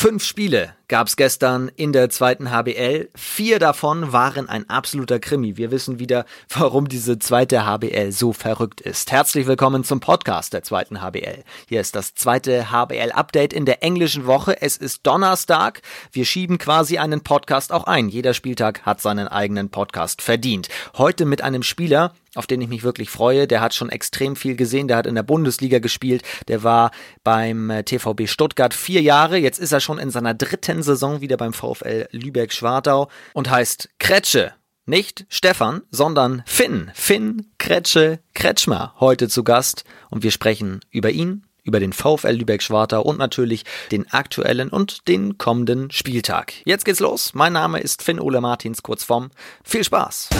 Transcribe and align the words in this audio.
Fünf 0.00 0.22
Spiele 0.22 0.76
gab 0.88 1.06
es 1.06 1.16
gestern 1.16 1.70
in 1.76 1.92
der 1.92 2.08
zweiten 2.08 2.50
HBL. 2.50 3.10
Vier 3.14 3.58
davon 3.58 4.12
waren 4.12 4.48
ein 4.48 4.68
absoluter 4.70 5.18
Krimi. 5.20 5.58
Wir 5.58 5.70
wissen 5.70 5.98
wieder, 5.98 6.24
warum 6.48 6.88
diese 6.88 7.18
zweite 7.18 7.66
HBL 7.66 8.10
so 8.10 8.32
verrückt 8.32 8.80
ist. 8.80 9.12
Herzlich 9.12 9.46
willkommen 9.46 9.84
zum 9.84 10.00
Podcast 10.00 10.54
der 10.54 10.62
zweiten 10.62 11.02
HBL. 11.02 11.44
Hier 11.68 11.80
ist 11.82 11.94
das 11.94 12.14
zweite 12.14 12.70
HBL-Update 12.70 13.52
in 13.52 13.66
der 13.66 13.82
englischen 13.82 14.26
Woche. 14.26 14.60
Es 14.62 14.78
ist 14.78 15.06
Donnerstag. 15.06 15.82
Wir 16.10 16.24
schieben 16.24 16.56
quasi 16.56 16.96
einen 16.96 17.20
Podcast 17.20 17.70
auch 17.70 17.84
ein. 17.84 18.08
Jeder 18.08 18.32
Spieltag 18.32 18.86
hat 18.86 19.02
seinen 19.02 19.28
eigenen 19.28 19.68
Podcast 19.68 20.22
verdient. 20.22 20.68
Heute 20.96 21.26
mit 21.26 21.42
einem 21.42 21.62
Spieler, 21.62 22.14
auf 22.34 22.46
den 22.46 22.62
ich 22.62 22.68
mich 22.68 22.82
wirklich 22.82 23.10
freue. 23.10 23.46
Der 23.46 23.60
hat 23.60 23.74
schon 23.74 23.90
extrem 23.90 24.36
viel 24.36 24.56
gesehen. 24.56 24.88
Der 24.88 24.96
hat 24.96 25.06
in 25.06 25.14
der 25.14 25.22
Bundesliga 25.22 25.80
gespielt. 25.80 26.22
Der 26.48 26.62
war 26.62 26.92
beim 27.24 27.68
äh, 27.68 27.82
TVB 27.82 28.26
Stuttgart 28.26 28.72
vier 28.72 29.02
Jahre. 29.02 29.36
Jetzt 29.36 29.58
ist 29.58 29.72
er 29.72 29.80
schon 29.80 29.98
in 29.98 30.10
seiner 30.10 30.32
dritten 30.34 30.77
Saison 30.82 31.20
wieder 31.20 31.36
beim 31.36 31.52
VfL 31.52 32.08
Lübeck-Schwartau 32.10 33.08
und 33.34 33.50
heißt 33.50 33.90
Kretsche. 33.98 34.52
Nicht 34.86 35.26
Stefan, 35.28 35.82
sondern 35.90 36.42
Finn. 36.46 36.90
Finn 36.94 37.50
Kretsche 37.58 38.20
Kretschmer 38.34 38.94
heute 39.00 39.28
zu 39.28 39.44
Gast 39.44 39.84
und 40.08 40.22
wir 40.22 40.30
sprechen 40.30 40.80
über 40.90 41.10
ihn, 41.10 41.44
über 41.62 41.78
den 41.78 41.92
VfL 41.92 42.30
Lübeck-Schwartau 42.32 43.02
und 43.02 43.18
natürlich 43.18 43.64
den 43.92 44.10
aktuellen 44.10 44.70
und 44.70 45.06
den 45.06 45.36
kommenden 45.36 45.90
Spieltag. 45.90 46.54
Jetzt 46.64 46.86
geht's 46.86 47.00
los. 47.00 47.34
Mein 47.34 47.52
Name 47.52 47.80
ist 47.80 48.02
Finn 48.02 48.18
Ole 48.18 48.40
Martins, 48.40 48.82
kurz 48.82 49.04
vorm. 49.04 49.30
Viel 49.62 49.84
Spaß! 49.84 50.30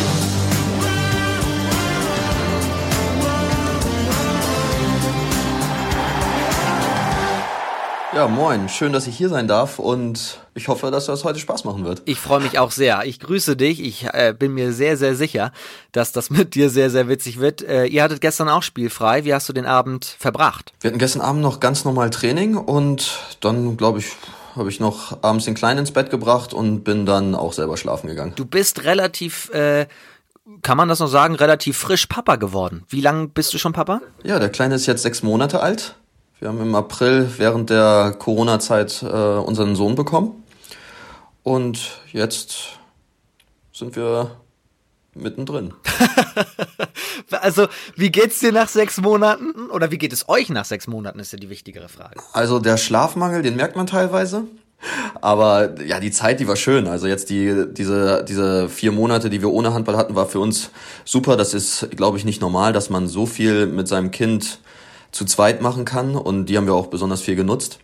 Ja, 8.15 8.27
moin. 8.27 8.71
Schön, 8.71 8.95
dass 8.95 9.07
ich 9.07 9.19
hier 9.19 9.29
sein 9.29 9.49
darf 9.49 9.79
und 9.79 10.39
ich 10.55 10.69
hoffe, 10.69 10.91
dass 10.91 11.05
das 11.05 11.25
heute 11.25 11.39
Spaß 11.39 11.65
machen 11.65 11.85
wird. 11.85 12.01
Ich 12.07 12.19
freue 12.19 12.41
mich 12.41 12.59
auch 12.59 12.71
sehr. 12.71 13.05
Ich 13.05 13.21
grüße 13.21 13.55
dich. 13.55 13.83
Ich 13.83 14.07
äh, 14.07 14.35
bin 14.37 14.55
mir 14.55 14.73
sehr, 14.73 14.97
sehr 14.97 15.15
sicher, 15.15 15.53
dass 15.93 16.11
das 16.13 16.31
mit 16.31 16.55
dir 16.55 16.71
sehr, 16.71 16.89
sehr 16.89 17.09
witzig 17.09 17.39
wird. 17.39 17.63
Äh, 17.63 17.85
ihr 17.85 18.03
hattet 18.03 18.23
gestern 18.23 18.49
auch 18.49 18.63
spielfrei. 18.63 19.27
Wie 19.27 19.35
hast 19.35 19.47
du 19.51 19.53
den 19.53 19.67
Abend 19.67 20.07
verbracht? 20.07 20.73
Wir 20.81 20.89
hatten 20.89 20.99
gestern 20.99 21.21
Abend 21.21 21.43
noch 21.43 21.61
ganz 21.61 21.85
normal 21.85 22.09
Training 22.09 22.57
und 22.57 23.19
dann, 23.41 23.77
glaube 23.77 23.99
ich, 23.99 24.07
habe 24.57 24.71
ich 24.71 24.81
noch 24.81 25.23
abends 25.23 25.45
den 25.45 25.55
Kleinen 25.55 25.81
ins 25.81 25.91
Bett 25.91 26.09
gebracht 26.09 26.55
und 26.55 26.85
bin 26.85 27.05
dann 27.05 27.35
auch 27.35 27.53
selber 27.53 27.77
schlafen 27.77 28.07
gegangen. 28.07 28.33
Du 28.37 28.47
bist 28.47 28.85
relativ... 28.85 29.51
Äh, 29.51 29.87
kann 30.63 30.79
man 30.79 30.89
das 30.89 30.99
noch 30.99 31.09
sagen, 31.09 31.35
relativ 31.35 31.77
frisch 31.77 32.07
Papa 32.07 32.37
geworden. 32.37 32.83
Wie 32.89 33.03
lange 33.03 33.29
bist 33.29 33.53
du 33.53 33.59
schon 33.59 33.75
Papa? 33.75 34.01
Ja, 34.23 34.39
der 34.39 34.49
Kleine 34.49 34.77
ist 34.77 34.87
jetzt 34.87 35.03
sechs 35.03 35.23
Monate 35.23 35.61
alt. 35.61 35.95
Wir 36.41 36.47
haben 36.47 36.61
im 36.61 36.75
April 36.77 37.29
während 37.37 37.69
der 37.69 38.15
Corona-Zeit 38.17 39.03
äh, 39.03 39.07
unseren 39.07 39.75
Sohn 39.75 39.97
bekommen. 39.97 40.45
Und 41.43 42.01
jetzt 42.13 42.79
sind 43.73 43.97
wir 43.97 44.31
mittendrin. 45.15 45.75
also, 47.33 47.67
wie 47.97 48.13
geht's 48.13 48.39
dir 48.39 48.53
nach 48.53 48.69
sechs 48.69 49.01
Monaten? 49.01 49.69
Oder 49.71 49.91
wie 49.91 49.99
geht 49.99 50.13
es 50.13 50.29
euch 50.29 50.49
nach 50.49 50.65
sechs 50.65 50.87
Monaten, 50.87 51.19
ist 51.19 51.33
ja 51.33 51.39
die 51.39 51.51
wichtigere 51.51 51.89
Frage. 51.89 52.21
Also, 52.33 52.61
der 52.61 52.77
Schlafmangel, 52.77 53.43
den 53.43 53.57
merkt 53.57 53.75
man 53.75 53.89
teilweise. 53.89 54.45
Aber 55.21 55.83
ja, 55.83 55.99
die 55.99 56.13
Zeit, 56.13 56.39
die 56.39 56.47
war 56.47 56.55
schön. 56.55 56.87
Also 56.87 57.09
jetzt 57.09 57.31
die, 57.31 57.65
diese, 57.73 58.23
diese 58.23 58.69
vier 58.69 58.93
Monate, 58.93 59.29
die 59.29 59.41
wir 59.43 59.51
ohne 59.51 59.75
Handball 59.75 59.97
hatten, 59.97 60.15
war 60.15 60.27
für 60.27 60.39
uns 60.39 60.71
super. 61.05 61.37
Das 61.37 61.53
ist, 61.53 61.89
glaube 61.97 62.17
ich, 62.17 62.25
nicht 62.25 62.41
normal, 62.41 62.73
dass 62.73 62.89
man 62.89 63.09
so 63.09 63.27
viel 63.27 63.67
mit 63.67 63.89
seinem 63.89 64.13
Kind 64.13 64.61
zu 65.13 65.25
zweit 65.25 65.63
machen 65.63 65.85
kann 65.85 66.17
und 66.17 66.47
die 66.47 66.57
haben 66.57 66.67
wir 66.67 66.75
auch 66.75 66.89
besonders 66.89 67.23
viel 67.23 67.37
genutzt. 67.37 67.79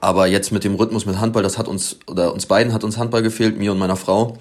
Aber 0.00 0.26
jetzt 0.26 0.52
mit 0.52 0.64
dem 0.64 0.74
Rhythmus 0.74 1.06
mit 1.06 1.18
Handball, 1.18 1.42
das 1.42 1.58
hat 1.58 1.68
uns, 1.68 1.98
oder 2.06 2.32
uns 2.32 2.46
beiden 2.46 2.72
hat 2.72 2.84
uns 2.84 2.96
Handball 2.96 3.22
gefehlt, 3.22 3.58
mir 3.58 3.72
und 3.72 3.78
meiner 3.78 3.96
Frau. 3.96 4.36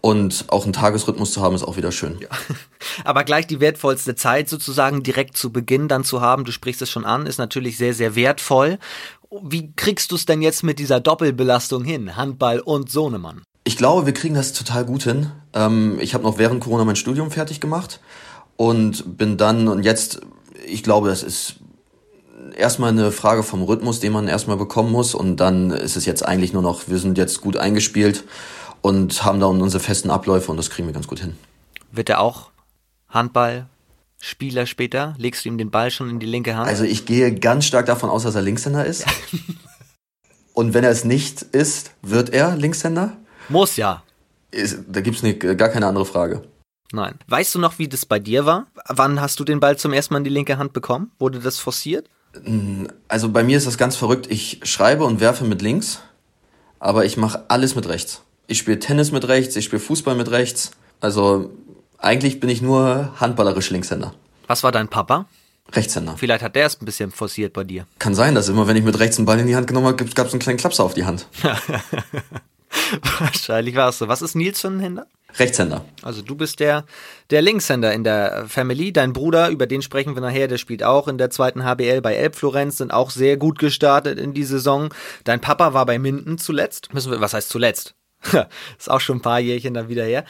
Und 0.00 0.44
auch 0.48 0.64
einen 0.64 0.72
Tagesrhythmus 0.72 1.32
zu 1.32 1.42
haben, 1.42 1.56
ist 1.56 1.64
auch 1.64 1.76
wieder 1.76 1.90
schön. 1.90 2.18
Ja. 2.20 2.28
Aber 3.04 3.24
gleich 3.24 3.46
die 3.46 3.58
wertvollste 3.58 4.14
Zeit 4.14 4.48
sozusagen 4.48 5.02
direkt 5.02 5.36
zu 5.36 5.50
Beginn 5.50 5.88
dann 5.88 6.04
zu 6.04 6.20
haben, 6.20 6.44
du 6.44 6.52
sprichst 6.52 6.82
es 6.82 6.90
schon 6.90 7.04
an, 7.04 7.26
ist 7.26 7.38
natürlich 7.38 7.76
sehr, 7.76 7.92
sehr 7.92 8.14
wertvoll. 8.14 8.78
Wie 9.42 9.72
kriegst 9.74 10.12
du 10.12 10.14
es 10.14 10.24
denn 10.24 10.42
jetzt 10.42 10.62
mit 10.62 10.78
dieser 10.78 11.00
Doppelbelastung 11.00 11.82
hin, 11.82 12.14
Handball 12.14 12.60
und 12.60 12.90
Sohnemann? 12.90 13.42
Ich 13.64 13.76
glaube, 13.76 14.06
wir 14.06 14.14
kriegen 14.14 14.36
das 14.36 14.52
total 14.52 14.84
gut 14.84 15.02
hin. 15.02 15.32
Ähm, 15.52 15.98
ich 16.00 16.14
habe 16.14 16.22
noch 16.22 16.38
während 16.38 16.62
Corona 16.62 16.84
mein 16.84 16.94
Studium 16.94 17.32
fertig 17.32 17.60
gemacht 17.60 17.98
und 18.56 19.18
bin 19.18 19.36
dann, 19.36 19.66
und 19.66 19.82
jetzt 19.82 20.20
ich 20.66 20.82
glaube, 20.82 21.08
das 21.08 21.22
ist 21.22 21.56
erstmal 22.56 22.90
eine 22.90 23.12
Frage 23.12 23.42
vom 23.42 23.62
Rhythmus, 23.62 24.00
den 24.00 24.12
man 24.12 24.28
erstmal 24.28 24.56
bekommen 24.56 24.92
muss. 24.92 25.14
Und 25.14 25.36
dann 25.36 25.70
ist 25.70 25.96
es 25.96 26.06
jetzt 26.06 26.24
eigentlich 26.24 26.52
nur 26.52 26.62
noch, 26.62 26.88
wir 26.88 26.98
sind 26.98 27.18
jetzt 27.18 27.40
gut 27.40 27.56
eingespielt 27.56 28.24
und 28.80 29.24
haben 29.24 29.40
da 29.40 29.46
unsere 29.46 29.82
festen 29.82 30.10
Abläufe 30.10 30.50
und 30.50 30.56
das 30.56 30.70
kriegen 30.70 30.88
wir 30.88 30.94
ganz 30.94 31.06
gut 31.06 31.20
hin. 31.20 31.36
Wird 31.92 32.08
er 32.10 32.20
auch 32.20 32.50
Handballspieler 33.08 34.66
später? 34.66 35.14
Legst 35.18 35.44
du 35.44 35.48
ihm 35.48 35.58
den 35.58 35.70
Ball 35.70 35.90
schon 35.90 36.10
in 36.10 36.18
die 36.18 36.26
linke 36.26 36.56
Hand? 36.56 36.68
Also 36.68 36.84
ich 36.84 37.06
gehe 37.06 37.34
ganz 37.34 37.64
stark 37.64 37.86
davon 37.86 38.10
aus, 38.10 38.24
dass 38.24 38.34
er 38.34 38.42
Linkshänder 38.42 38.84
ist. 38.84 39.06
und 40.52 40.74
wenn 40.74 40.84
er 40.84 40.90
es 40.90 41.04
nicht 41.04 41.42
ist, 41.42 41.92
wird 42.02 42.30
er 42.30 42.56
Linkshänder? 42.56 43.16
Muss 43.48 43.76
ja. 43.76 44.02
Ist, 44.50 44.78
da 44.88 45.00
gibt's 45.00 45.22
es 45.22 45.38
gar 45.56 45.68
keine 45.68 45.86
andere 45.86 46.06
Frage. 46.06 46.42
Nein. 46.92 47.14
Weißt 47.26 47.54
du 47.54 47.58
noch, 47.58 47.78
wie 47.78 47.88
das 47.88 48.06
bei 48.06 48.18
dir 48.18 48.46
war? 48.46 48.66
Wann 48.88 49.20
hast 49.20 49.40
du 49.40 49.44
den 49.44 49.60
Ball 49.60 49.76
zum 49.76 49.92
ersten 49.92 50.14
Mal 50.14 50.18
in 50.18 50.24
die 50.24 50.30
linke 50.30 50.58
Hand 50.58 50.72
bekommen? 50.72 51.10
Wurde 51.18 51.40
das 51.40 51.58
forciert? 51.58 52.08
Mm, 52.44 52.86
also 53.08 53.30
bei 53.30 53.42
mir 53.42 53.56
ist 53.58 53.66
das 53.66 53.78
ganz 53.78 53.96
verrückt. 53.96 54.26
Ich 54.30 54.60
schreibe 54.62 55.04
und 55.04 55.20
werfe 55.20 55.44
mit 55.44 55.62
links, 55.62 56.00
aber 56.78 57.04
ich 57.04 57.16
mache 57.16 57.44
alles 57.48 57.74
mit 57.74 57.88
rechts. 57.88 58.22
Ich 58.46 58.58
spiele 58.58 58.78
Tennis 58.78 59.10
mit 59.10 59.26
rechts, 59.26 59.56
ich 59.56 59.64
spiele 59.64 59.80
Fußball 59.80 60.14
mit 60.14 60.30
rechts. 60.30 60.70
Also 61.00 61.50
eigentlich 61.98 62.40
bin 62.40 62.50
ich 62.50 62.62
nur 62.62 63.12
handballerisch 63.18 63.70
Linkshänder. 63.70 64.14
Was 64.46 64.62
war 64.62 64.70
dein 64.70 64.88
Papa? 64.88 65.26
Rechtshänder. 65.72 66.14
Vielleicht 66.16 66.44
hat 66.44 66.54
der 66.54 66.66
es 66.66 66.80
ein 66.80 66.84
bisschen 66.84 67.10
forciert 67.10 67.52
bei 67.52 67.64
dir. 67.64 67.86
Kann 67.98 68.14
sein, 68.14 68.36
dass 68.36 68.48
immer, 68.48 68.68
wenn 68.68 68.76
ich 68.76 68.84
mit 68.84 68.98
rechts 69.00 69.18
einen 69.18 69.26
Ball 69.26 69.40
in 69.40 69.48
die 69.48 69.56
Hand 69.56 69.66
genommen 69.66 69.86
habe, 69.86 70.04
gab 70.04 70.26
es 70.28 70.32
einen 70.32 70.40
kleinen 70.40 70.58
Klapser 70.58 70.84
auf 70.84 70.94
die 70.94 71.04
Hand. 71.04 71.26
Wahrscheinlich 73.18 73.74
war 73.74 73.88
es 73.88 73.98
so. 73.98 74.06
Was 74.06 74.22
ist 74.22 74.36
Nils 74.36 74.60
für 74.60 74.68
ein 74.68 74.78
Händer? 74.78 75.06
Rechtshänder. 75.38 75.84
Also 76.02 76.22
du 76.22 76.34
bist 76.34 76.60
der, 76.60 76.84
der 77.30 77.42
Linkshänder 77.42 77.92
in 77.92 78.04
der 78.04 78.46
Family. 78.48 78.92
Dein 78.92 79.12
Bruder, 79.12 79.48
über 79.50 79.66
den 79.66 79.82
sprechen 79.82 80.14
wir 80.14 80.22
nachher, 80.22 80.48
der 80.48 80.58
spielt 80.58 80.82
auch 80.82 81.08
in 81.08 81.18
der 81.18 81.30
zweiten 81.30 81.64
HBL 81.64 82.00
bei 82.00 82.14
Elbflorenz, 82.14 82.78
sind 82.78 82.92
auch 82.92 83.10
sehr 83.10 83.36
gut 83.36 83.58
gestartet 83.58 84.18
in 84.18 84.32
die 84.32 84.44
Saison. 84.44 84.88
Dein 85.24 85.40
Papa 85.40 85.74
war 85.74 85.86
bei 85.86 85.98
Minden 85.98 86.38
zuletzt. 86.38 86.94
Müssen 86.94 87.12
wir, 87.12 87.20
was 87.20 87.34
heißt 87.34 87.48
zuletzt? 87.48 87.94
ist 88.78 88.90
auch 88.90 89.00
schon 89.00 89.18
ein 89.18 89.22
paar 89.22 89.40
Jährchen 89.40 89.74
dann 89.74 89.88
wieder 89.88 90.04
her. 90.04 90.24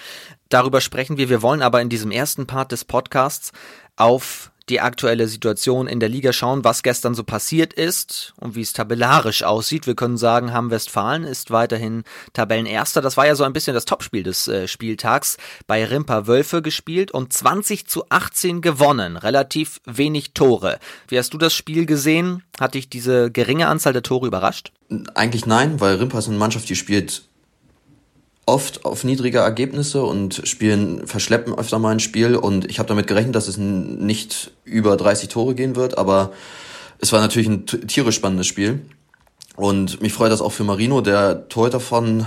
Darüber 0.49 0.81
sprechen 0.81 1.17
wir. 1.17 1.29
Wir 1.29 1.43
wollen 1.43 1.63
aber 1.63 1.81
in 1.81 1.89
diesem 1.89 2.11
ersten 2.11 2.47
Part 2.47 2.73
des 2.73 2.85
Podcasts 2.85 3.53
auf 3.97 4.51
die 4.69 4.81
aktuelle 4.81 5.29
Situation 5.29 5.87
in 5.87 6.01
der 6.01 6.09
Liga 6.09 6.33
schauen, 6.33 6.65
was 6.65 6.83
gestern 6.83 7.15
so 7.15 7.23
passiert 7.23 7.73
ist 7.73 8.35
und 8.41 8.57
wie 8.57 8.63
es 8.63 8.73
tabellarisch 8.73 9.45
aussieht. 9.45 9.87
Wir 9.87 9.95
können 9.95 10.17
sagen, 10.17 10.53
Hamm-Westfalen 10.53 11.25
ist 11.25 11.51
weiterhin 11.51 12.03
Tabellenerster. 12.33 13.01
Das 13.01 13.17
war 13.17 13.27
ja 13.27 13.37
so 13.37 13.45
ein 13.45 13.53
bisschen 13.53 13.75
das 13.75 13.85
Topspiel 13.85 14.25
des 14.25 14.49
äh, 14.49 14.67
Spieltags. 14.67 15.37
Bei 15.67 15.85
Rimper 15.85 16.27
Wölfe 16.27 16.63
gespielt 16.63 17.13
und 17.13 17.33
20 17.33 17.87
zu 17.87 18.05
18 18.09 18.61
gewonnen. 18.61 19.17
Relativ 19.17 19.81
wenig 19.85 20.33
Tore. 20.33 20.79
Wie 21.09 21.19
hast 21.19 21.33
du 21.33 21.39
das 21.39 21.55
Spiel 21.55 21.87
gesehen? 21.87 22.43
Hat 22.59 22.75
dich 22.75 22.89
diese 22.89 23.31
geringe 23.31 23.69
Anzahl 23.69 23.93
der 23.93 24.03
Tore 24.03 24.27
überrascht? 24.27 24.73
Eigentlich 25.15 25.47
nein, 25.47 25.81
weil 25.81 25.97
Rimper 25.97 26.19
ist 26.19 26.29
eine 26.29 26.39
Mannschaft, 26.39 26.69
die 26.69 26.77
spielt 26.77 27.23
oft 28.47 28.85
auf 28.85 29.03
niedrige 29.03 29.39
Ergebnisse 29.39 30.05
und 30.05 30.43
spielen, 30.45 31.07
verschleppen 31.07 31.55
öfter 31.59 31.79
mal 31.81 31.91
ein 31.91 32.01
Spiel 32.01 32.37
und 32.37 32.65
ich 32.71 32.79
habe 32.79 32.89
damit 32.89 33.09
gerechnet, 33.09 33.35
dass 33.35 33.49
es 33.49 33.59
nicht 33.59 34.53
über 34.65 34.97
30 34.97 35.29
Tore 35.29 35.55
gehen 35.55 35.75
wird, 35.75 35.99
aber 35.99 36.33
es 36.99 37.13
war 37.13 37.21
natürlich 37.21 37.49
ein 37.49 37.67
tierisch 37.67 38.15
spannendes 38.15 38.47
Spiel 38.47 38.81
und 39.57 40.01
mich 40.01 40.13
freut 40.13 40.31
das 40.31 40.41
auch 40.41 40.53
für 40.53 40.65
Marino, 40.65 41.01
der 41.01 41.49
Torhüter 41.49 41.81
von 41.81 42.27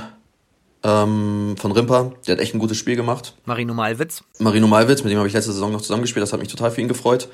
ähm, 0.82 1.56
von 1.58 1.72
Rimper, 1.72 2.14
der 2.26 2.36
hat 2.36 2.42
echt 2.42 2.54
ein 2.54 2.60
gutes 2.60 2.78
Spiel 2.78 2.96
gemacht. 2.96 3.36
Marino 3.46 3.74
Malwitz. 3.74 4.24
Marino 4.40 4.68
Malwitz, 4.68 5.04
mit 5.04 5.12
dem 5.12 5.18
habe 5.18 5.28
ich 5.28 5.34
letzte 5.34 5.52
Saison 5.52 5.72
noch 5.72 5.82
zusammengespielt, 5.82 6.24
das 6.24 6.32
hat 6.32 6.40
mich 6.40 6.50
total 6.50 6.72
für 6.72 6.82
ihn 6.82 6.88
gefreut. 6.88 7.28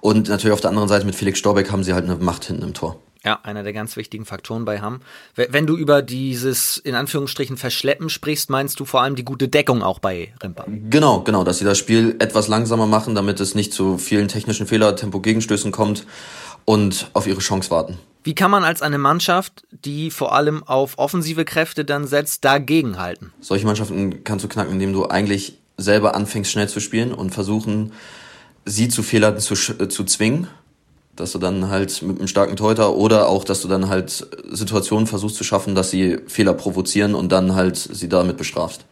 Und 0.00 0.28
natürlich 0.28 0.52
auf 0.52 0.60
der 0.60 0.70
anderen 0.70 0.88
Seite 0.88 1.04
mit 1.04 1.14
Felix 1.14 1.38
Storbeck 1.38 1.70
haben 1.72 1.82
sie 1.82 1.94
halt 1.94 2.04
eine 2.04 2.16
Macht 2.16 2.44
hinten 2.44 2.62
im 2.62 2.74
Tor. 2.74 3.00
Ja, 3.24 3.38
einer 3.44 3.62
der 3.62 3.72
ganz 3.72 3.96
wichtigen 3.96 4.24
Faktoren 4.24 4.64
bei 4.64 4.80
Hamm. 4.80 5.00
Wenn 5.36 5.64
du 5.66 5.76
über 5.76 6.02
dieses 6.02 6.76
in 6.76 6.96
Anführungsstrichen 6.96 7.56
Verschleppen 7.56 8.08
sprichst, 8.08 8.50
meinst 8.50 8.80
du 8.80 8.84
vor 8.84 9.02
allem 9.02 9.14
die 9.14 9.24
gute 9.24 9.46
Deckung 9.46 9.82
auch 9.82 10.00
bei 10.00 10.34
Rimper? 10.42 10.64
Genau, 10.66 11.20
genau, 11.20 11.44
dass 11.44 11.58
sie 11.58 11.64
das 11.64 11.78
Spiel 11.78 12.16
etwas 12.18 12.48
langsamer 12.48 12.86
machen, 12.86 13.14
damit 13.14 13.38
es 13.38 13.54
nicht 13.54 13.72
zu 13.72 13.96
vielen 13.96 14.26
technischen 14.26 14.66
Fehler, 14.66 14.96
Tempo-Gegenstößen 14.96 15.70
kommt 15.70 16.04
und 16.64 17.10
auf 17.12 17.28
ihre 17.28 17.38
Chance 17.38 17.70
warten. 17.70 17.98
Wie 18.24 18.34
kann 18.34 18.50
man 18.50 18.64
als 18.64 18.82
eine 18.82 18.98
Mannschaft, 18.98 19.64
die 19.70 20.10
vor 20.10 20.34
allem 20.34 20.64
auf 20.64 20.98
offensive 20.98 21.44
Kräfte 21.44 21.84
dann 21.84 22.08
setzt, 22.08 22.44
dagegen 22.44 22.98
halten? 22.98 23.32
Solche 23.40 23.66
Mannschaften 23.66 24.24
kannst 24.24 24.44
du 24.44 24.48
knacken, 24.48 24.72
indem 24.72 24.92
du 24.92 25.06
eigentlich 25.06 25.58
selber 25.76 26.16
anfängst 26.16 26.50
schnell 26.50 26.68
zu 26.68 26.80
spielen 26.80 27.12
und 27.12 27.30
versuchen, 27.30 27.92
sie 28.64 28.88
zu 28.88 29.02
Fehlern 29.02 29.38
zu, 29.38 29.54
zu 29.54 30.04
zwingen 30.04 30.48
dass 31.16 31.32
du 31.32 31.38
dann 31.38 31.68
halt 31.68 32.02
mit 32.02 32.18
einem 32.18 32.28
starken 32.28 32.56
Teuter 32.56 32.94
oder 32.94 33.28
auch, 33.28 33.44
dass 33.44 33.62
du 33.62 33.68
dann 33.68 33.88
halt 33.88 34.26
Situationen 34.50 35.06
versuchst 35.06 35.36
zu 35.36 35.44
schaffen, 35.44 35.74
dass 35.74 35.90
sie 35.90 36.18
Fehler 36.26 36.54
provozieren 36.54 37.14
und 37.14 37.30
dann 37.30 37.54
halt 37.54 37.76
sie 37.76 38.08
damit 38.08 38.36
bestrafst. 38.36 38.84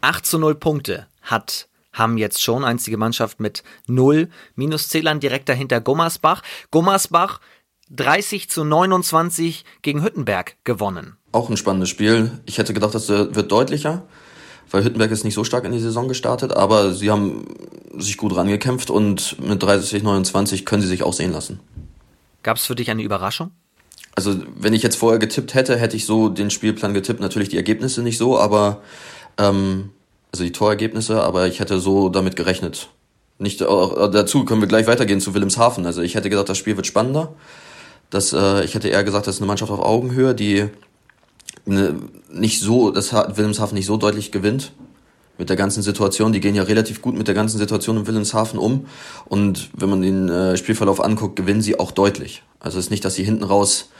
8 0.00 0.24
zu 0.24 0.38
0 0.38 0.54
Punkte 0.54 1.06
hat 1.22 1.68
haben 1.92 2.18
jetzt 2.18 2.42
schon 2.42 2.64
einzige 2.64 2.96
Mannschaft 2.96 3.40
mit 3.40 3.62
0 3.86 4.28
Minuszählern 4.56 5.20
direkt 5.20 5.48
dahinter 5.48 5.80
Gummersbach. 5.80 6.42
Gummersbach 6.70 7.40
30 7.90 8.50
zu 8.50 8.64
29 8.64 9.64
gegen 9.82 10.02
Hüttenberg 10.02 10.56
gewonnen. 10.64 11.16
Auch 11.32 11.48
ein 11.50 11.56
spannendes 11.56 11.88
Spiel. 11.88 12.30
Ich 12.46 12.58
hätte 12.58 12.74
gedacht, 12.74 12.94
das 12.94 13.08
wird 13.08 13.52
deutlicher, 13.52 14.02
weil 14.70 14.84
Hüttenberg 14.84 15.10
ist 15.10 15.24
nicht 15.24 15.34
so 15.34 15.44
stark 15.44 15.64
in 15.64 15.72
die 15.72 15.80
Saison 15.80 16.08
gestartet, 16.08 16.52
aber 16.52 16.92
sie 16.92 17.10
haben 17.10 17.46
sich 17.96 18.16
gut 18.16 18.34
rangekämpft 18.34 18.90
und 18.90 19.36
mit 19.40 19.62
30 19.62 20.02
29 20.02 20.64
können 20.64 20.82
sie 20.82 20.88
sich 20.88 21.02
auch 21.02 21.12
sehen 21.12 21.32
lassen. 21.32 21.60
Gab 22.42 22.56
es 22.56 22.66
für 22.66 22.74
dich 22.74 22.90
eine 22.90 23.02
Überraschung? 23.02 23.50
Also, 24.16 24.36
wenn 24.56 24.74
ich 24.74 24.82
jetzt 24.82 24.96
vorher 24.96 25.18
getippt 25.18 25.54
hätte, 25.54 25.76
hätte 25.76 25.96
ich 25.96 26.06
so 26.06 26.28
den 26.28 26.50
Spielplan 26.50 26.94
getippt. 26.94 27.20
Natürlich 27.20 27.48
die 27.48 27.56
Ergebnisse 27.56 28.02
nicht 28.02 28.18
so, 28.18 28.38
aber 28.38 28.82
ähm, 29.38 29.90
also 30.32 30.44
die 30.44 30.52
Torergebnisse, 30.52 31.22
aber 31.22 31.46
ich 31.46 31.60
hätte 31.60 31.80
so 31.80 32.08
damit 32.08 32.36
gerechnet. 32.36 32.88
Nicht 33.38 33.60
äh, 33.60 33.66
dazu 33.66 34.44
können 34.44 34.60
wir 34.60 34.68
gleich 34.68 34.86
weitergehen 34.86 35.20
zu 35.20 35.34
Wilhelmshaven. 35.34 35.86
Also 35.86 36.02
ich 36.02 36.14
hätte 36.14 36.30
gedacht, 36.30 36.48
das 36.48 36.58
Spiel 36.58 36.76
wird 36.76 36.86
spannender. 36.86 37.34
Das, 38.10 38.32
äh, 38.32 38.64
ich 38.64 38.74
hätte 38.74 38.88
eher 38.88 39.02
gesagt, 39.02 39.26
das 39.26 39.36
ist 39.36 39.40
eine 39.40 39.48
Mannschaft 39.48 39.72
auf 39.72 39.80
Augenhöhe, 39.80 40.34
die 40.34 40.68
ne, 41.66 41.96
nicht 42.32 42.60
so, 42.60 42.90
das 42.90 43.12
hat 43.12 43.36
Wilhelmshaven 43.36 43.74
nicht 43.74 43.86
so 43.86 43.96
deutlich 43.96 44.32
gewinnt 44.32 44.72
mit 45.38 45.48
der 45.48 45.56
ganzen 45.56 45.82
Situation. 45.82 46.32
Die 46.32 46.40
gehen 46.40 46.54
ja 46.54 46.62
relativ 46.62 47.02
gut 47.02 47.16
mit 47.16 47.26
der 47.26 47.34
ganzen 47.34 47.58
Situation 47.58 47.96
in 47.96 48.06
Wilhelmshaven 48.06 48.58
um. 48.58 48.86
Und 49.26 49.70
wenn 49.74 49.90
man 49.90 50.02
den 50.02 50.28
äh, 50.28 50.56
Spielverlauf 50.56 51.02
anguckt, 51.02 51.36
gewinnen 51.36 51.62
sie 51.62 51.78
auch 51.78 51.90
deutlich. 51.90 52.42
Also 52.60 52.78
es 52.78 52.86
ist 52.86 52.90
nicht, 52.90 53.04
dass 53.04 53.14
sie 53.14 53.24
hinten 53.24 53.44
raus 53.44 53.90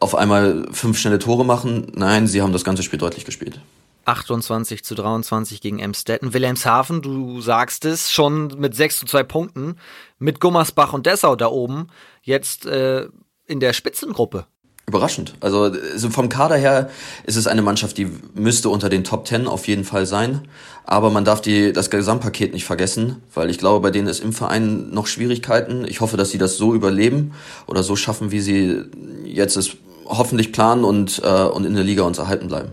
auf 0.00 0.14
einmal 0.14 0.66
fünf 0.72 0.98
schnelle 0.98 1.18
Tore 1.18 1.44
machen. 1.44 1.92
Nein, 1.94 2.26
sie 2.26 2.42
haben 2.42 2.52
das 2.52 2.64
ganze 2.64 2.82
Spiel 2.82 2.98
deutlich 2.98 3.24
gespielt. 3.24 3.60
28 4.04 4.84
zu 4.84 4.94
23 4.94 5.60
gegen 5.60 5.78
Emstetten. 5.80 6.32
Wilhelmshaven, 6.32 7.02
du 7.02 7.40
sagst 7.42 7.84
es, 7.84 8.10
schon 8.10 8.58
mit 8.58 8.74
6 8.74 9.00
zu 9.00 9.06
2 9.06 9.22
Punkten, 9.24 9.76
mit 10.18 10.40
Gummersbach 10.40 10.94
und 10.94 11.04
Dessau 11.04 11.36
da 11.36 11.48
oben, 11.48 11.88
jetzt 12.22 12.64
äh, 12.64 13.08
in 13.46 13.60
der 13.60 13.74
Spitzengruppe. 13.74 14.46
Überraschend. 14.88 15.34
Also, 15.40 15.64
also 15.64 16.08
vom 16.08 16.30
Kader 16.30 16.56
her 16.56 16.88
ist 17.24 17.36
es 17.36 17.46
eine 17.46 17.60
Mannschaft, 17.60 17.98
die 17.98 18.10
müsste 18.34 18.70
unter 18.70 18.88
den 18.88 19.04
Top 19.04 19.26
Ten 19.26 19.46
auf 19.46 19.68
jeden 19.68 19.84
Fall 19.84 20.06
sein. 20.06 20.48
Aber 20.84 21.10
man 21.10 21.26
darf 21.26 21.42
die, 21.42 21.74
das 21.74 21.90
Gesamtpaket 21.90 22.54
nicht 22.54 22.64
vergessen, 22.64 23.16
weil 23.34 23.50
ich 23.50 23.58
glaube, 23.58 23.80
bei 23.80 23.90
denen 23.90 24.08
ist 24.08 24.20
im 24.20 24.32
Verein 24.32 24.88
noch 24.88 25.06
Schwierigkeiten. 25.06 25.84
Ich 25.86 26.00
hoffe, 26.00 26.16
dass 26.16 26.30
sie 26.30 26.38
das 26.38 26.56
so 26.56 26.74
überleben 26.74 27.34
oder 27.66 27.82
so 27.82 27.96
schaffen, 27.96 28.30
wie 28.30 28.40
sie 28.40 28.84
jetzt 29.26 29.58
es 29.58 29.76
hoffentlich 30.06 30.52
planen 30.52 30.84
und, 30.84 31.20
äh, 31.22 31.42
und 31.42 31.66
in 31.66 31.74
der 31.74 31.84
Liga 31.84 32.04
uns 32.04 32.16
erhalten 32.16 32.48
bleiben. 32.48 32.70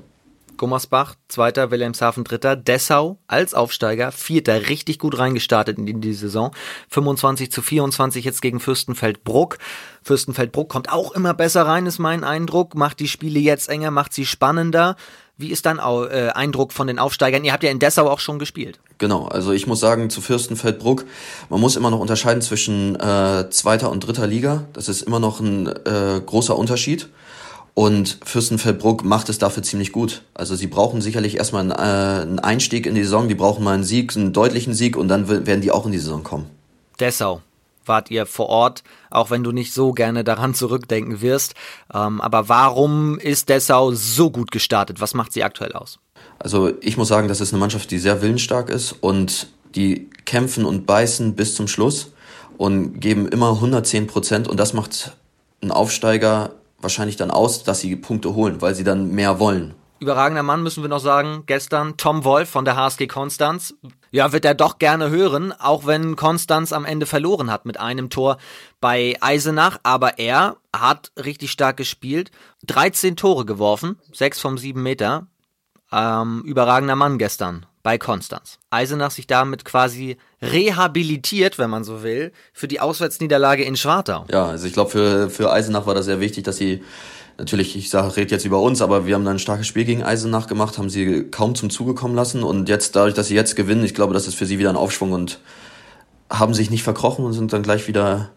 Gummersbach, 0.58 1.16
zweiter, 1.28 1.72
Wilhelmshaven 1.72 2.24
dritter, 2.24 2.56
Dessau 2.56 3.18
als 3.28 3.54
Aufsteiger, 3.54 4.12
vierter, 4.12 4.70
richtig 4.70 5.00
gut 5.00 5.18
reingestartet 5.18 5.78
in 5.78 6.02
die 6.02 6.14
Saison. 6.14 6.52
25 6.90 7.52
zu 7.52 7.62
24 7.62 8.26
jetzt 8.26 8.42
gegen 8.42 8.60
Fürstenfeldbruck. 8.60 9.58
Fürstenfeldbruck 10.04 10.70
kommt 10.70 10.92
auch 10.92 11.12
immer 11.12 11.34
besser 11.34 11.66
rein, 11.66 11.86
ist 11.86 12.00
mein 12.00 12.24
Eindruck, 12.24 12.76
macht 12.76 13.00
die 13.00 13.08
Spiele 13.08 13.40
jetzt 13.40 13.70
enger, 13.70 13.92
macht 13.92 14.14
sie 14.14 14.26
spannender. 14.26 14.96
Wie 15.38 15.52
ist 15.52 15.66
dein 15.66 15.80
äh, 15.80 16.32
Eindruck 16.34 16.72
von 16.72 16.88
den 16.88 16.98
Aufsteigern? 16.98 17.44
Ihr 17.44 17.52
habt 17.52 17.64
ja 17.64 17.70
in 17.70 17.80
Dessau 17.80 18.10
auch 18.10 18.20
schon 18.20 18.40
gespielt. 18.40 18.80
Genau, 19.00 19.26
also 19.26 19.52
ich 19.52 19.68
muss 19.68 19.82
sagen, 19.82 20.10
zu 20.10 20.22
Fürstenfeldbruck, 20.22 21.04
man 21.50 21.60
muss 21.60 21.76
immer 21.76 21.92
noch 21.92 22.00
unterscheiden 22.00 22.42
zwischen 22.42 22.96
äh, 22.96 23.50
zweiter 23.50 23.92
und 23.92 24.00
dritter 24.00 24.28
Liga. 24.28 24.64
Das 24.72 24.88
ist 24.88 25.02
immer 25.02 25.20
noch 25.20 25.42
ein 25.42 25.68
äh, 25.68 26.22
großer 26.26 26.58
Unterschied. 26.58 27.10
Und 27.76 28.20
Fürstenfeldbruck 28.24 29.04
macht 29.04 29.28
es 29.28 29.38
dafür 29.38 29.62
ziemlich 29.62 29.92
gut. 29.92 30.22
Also 30.34 30.56
sie 30.56 30.68
brauchen 30.68 31.02
sicherlich 31.02 31.36
erstmal 31.36 31.62
einen, 31.62 31.72
äh, 31.72 32.22
einen 32.22 32.40
Einstieg 32.40 32.86
in 32.86 32.96
die 32.96 33.04
Saison, 33.04 33.28
die 33.28 33.36
brauchen 33.36 33.66
mal 33.66 33.74
einen 33.74 33.84
Sieg, 33.84 34.16
einen 34.16 34.32
deutlichen 34.32 34.74
Sieg 34.74 34.96
und 34.96 35.10
dann 35.10 35.28
werden 35.28 35.60
die 35.60 35.72
auch 35.72 35.86
in 35.86 35.92
die 35.92 36.00
Saison 36.00 36.24
kommen. 36.24 36.50
Dessau 37.00 37.42
wart 37.86 38.10
ihr 38.10 38.26
vor 38.26 38.48
Ort, 38.48 38.84
auch 39.12 39.30
wenn 39.30 39.44
du 39.44 39.52
nicht 39.52 39.74
so 39.74 39.92
gerne 39.92 40.24
daran 40.24 40.54
zurückdenken 40.54 41.22
wirst. 41.22 41.54
Ähm, 41.94 42.22
aber 42.22 42.48
warum 42.48 43.20
ist 43.20 43.50
Dessau 43.50 43.92
so 43.92 44.32
gut 44.32 44.52
gestartet? 44.52 45.02
Was 45.02 45.14
macht 45.14 45.34
sie 45.34 45.44
aktuell 45.44 45.74
aus? 45.74 46.00
Also 46.40 46.72
ich 46.82 46.96
muss 46.96 47.10
sagen, 47.10 47.28
das 47.28 47.42
ist 47.42 47.54
eine 47.54 47.60
Mannschaft, 47.60 47.92
die 47.92 48.00
sehr 48.00 48.22
willensstark 48.22 48.70
ist 48.70 48.94
und 48.94 49.48
die 49.76 50.10
kämpfen 50.24 50.66
und 50.66 50.86
beißen 50.86 51.36
bis 51.36 51.56
zum 51.56 51.68
Schluss 51.68 52.14
und 52.58 53.02
geben 53.02 53.28
immer 53.28 53.52
110 53.52 54.08
Prozent 54.08 54.48
und 54.48 54.60
das 54.60 54.74
macht 54.74 55.12
einen 55.62 55.72
Aufsteiger 55.72 56.52
wahrscheinlich 56.80 57.16
dann 57.16 57.32
aus, 57.32 57.64
dass 57.64 57.80
sie 57.80 57.96
Punkte 57.96 58.36
holen, 58.36 58.62
weil 58.62 58.76
sie 58.76 58.84
dann 58.84 59.12
mehr 59.12 59.40
wollen. 59.40 59.74
Überragender 60.00 60.44
Mann 60.44 60.62
müssen 60.62 60.84
wir 60.84 60.90
noch 60.90 61.00
sagen. 61.00 61.44
Gestern 61.46 61.96
Tom 61.98 62.26
Wolf 62.26 62.50
von 62.50 62.66
der 62.66 62.76
HSG 62.76 63.08
Konstanz. 63.08 63.74
Ja, 64.12 64.34
wird 64.34 64.46
er 64.46 64.54
doch 64.54 64.78
gerne 64.78 65.10
hören, 65.10 65.54
auch 65.54 65.86
wenn 65.86 66.16
Konstanz 66.16 66.74
am 66.74 66.86
Ende 66.86 67.06
verloren 67.06 67.50
hat 67.50 67.66
mit 67.66 67.80
einem 67.80 68.10
Tor 68.10 68.38
bei 68.82 69.16
Eisenach. 69.22 69.80
Aber 69.84 70.20
er 70.20 70.58
hat 70.76 71.12
richtig 71.18 71.52
stark 71.52 71.78
gespielt. 71.78 72.32
13 72.68 73.16
Tore 73.16 73.46
geworfen, 73.46 73.98
6 74.12 74.40
vom 74.42 74.58
7 74.58 74.82
Meter. 74.84 75.28
Ähm, 75.92 76.44
überragender 76.44 76.96
Mann 76.96 77.18
gestern 77.18 77.66
bei 77.86 78.00
Konstanz. 78.00 78.58
Eisenach 78.72 79.12
sich 79.12 79.28
damit 79.28 79.64
quasi 79.64 80.18
rehabilitiert, 80.42 81.60
wenn 81.60 81.70
man 81.70 81.84
so 81.84 82.02
will, 82.02 82.32
für 82.52 82.68
die 82.68 82.80
Auswärtsniederlage 82.80 83.64
in 83.64 83.78
Schwartau. 83.78 84.26
Ja, 84.32 84.48
also 84.48 84.66
ich 84.66 84.74
glaube, 84.74 84.90
für, 84.90 85.30
für 85.30 85.54
Eisenach 85.54 85.86
war 85.86 85.94
das 85.94 86.06
sehr 86.06 86.20
wichtig, 86.20 86.46
dass 86.46 86.58
sie 86.58 86.84
natürlich, 87.38 87.76
ich 87.76 87.92
sage, 87.92 88.18
rede 88.18 88.32
jetzt 88.32 88.44
über 88.44 88.60
uns, 88.60 88.82
aber 88.82 89.06
wir 89.06 89.14
haben 89.14 89.24
dann 89.24 89.36
ein 89.36 89.40
starkes 89.40 89.68
Spiel 89.68 89.86
gegen 89.86 90.02
Eisenach 90.02 90.48
gemacht, 90.48 90.80
haben 90.80 90.90
sie 90.90 91.26
kaum 91.30 91.54
zum 91.54 91.70
Zuge 91.70 91.94
kommen 91.94 92.16
lassen 92.16 92.42
und 92.42 92.70
jetzt, 92.70 92.96
dadurch, 92.96 93.14
dass 93.14 93.28
sie 93.28 93.36
jetzt 93.36 93.56
gewinnen, 93.56 93.86
ich 93.86 93.94
glaube, 93.94 94.16
das 94.16 94.26
ist 94.26 94.34
für 94.34 94.48
sie 94.48 94.58
wieder 94.58 94.72
ein 94.72 94.78
Aufschwung 94.78 95.12
und 95.12 95.40
haben 96.28 96.56
sich 96.56 96.72
nicht 96.72 96.82
verkrochen 96.82 97.24
und 97.24 97.34
sind 97.34 97.54
dann 97.54 97.62
gleich 97.62 97.88
wieder 97.88 98.32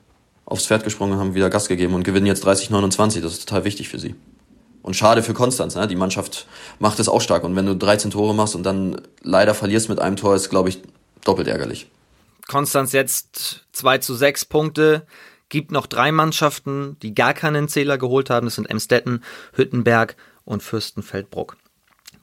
aufs 0.45 0.67
Pferd 0.67 0.85
gesprungen 0.85 1.19
haben 1.19 1.35
wieder 1.35 1.49
Gas 1.49 1.69
gegeben 1.69 1.95
und 1.95 2.05
gewinnen 2.05 2.27
jetzt 2.27 2.47
30-29. 2.47 3.23
Das 3.23 3.33
ist 3.33 3.49
total 3.49 3.65
wichtig 3.65 3.89
für 3.89 3.99
sie. 3.99 4.15
Und 4.89 4.95
schade 4.95 5.23
für 5.23 5.35
Konstanz, 5.35 5.75
ne? 5.75 5.87
die 5.87 5.97
Mannschaft 5.97 6.47
macht 6.79 6.99
es 6.99 7.11
auch 7.11 7.21
stark. 7.21 7.45
Und 7.45 7.55
wenn 7.55 7.67
du 7.67 7.77
13 7.77 8.11
Tore 8.11 8.35
machst 8.35 8.55
und 8.55 8.63
dann 8.63 8.99
leider 9.21 9.53
verlierst 9.53 9.91
mit 9.91 9.99
einem 9.99 10.17
Tor, 10.17 10.35
ist, 10.35 10.49
glaube 10.49 10.71
ich, 10.71 10.81
doppelt 11.25 11.47
ärgerlich. 11.47 11.91
Konstanz 12.47 12.93
jetzt 12.93 13.67
2 13.73 13.99
zu 13.99 14.15
6 14.15 14.47
Punkte. 14.47 15.07
Gibt 15.51 15.73
noch 15.73 15.87
drei 15.87 16.11
Mannschaften, 16.11 16.97
die 17.03 17.15
gar 17.15 17.35
keinen 17.35 17.69
Zähler 17.69 17.99
geholt 17.99 18.31
haben. 18.31 18.47
Das 18.47 18.55
sind 18.55 18.71
Emstetten, 18.71 19.23
Hüttenberg 19.53 20.17
und 20.47 20.63
Fürstenfeldbruck. 20.63 21.59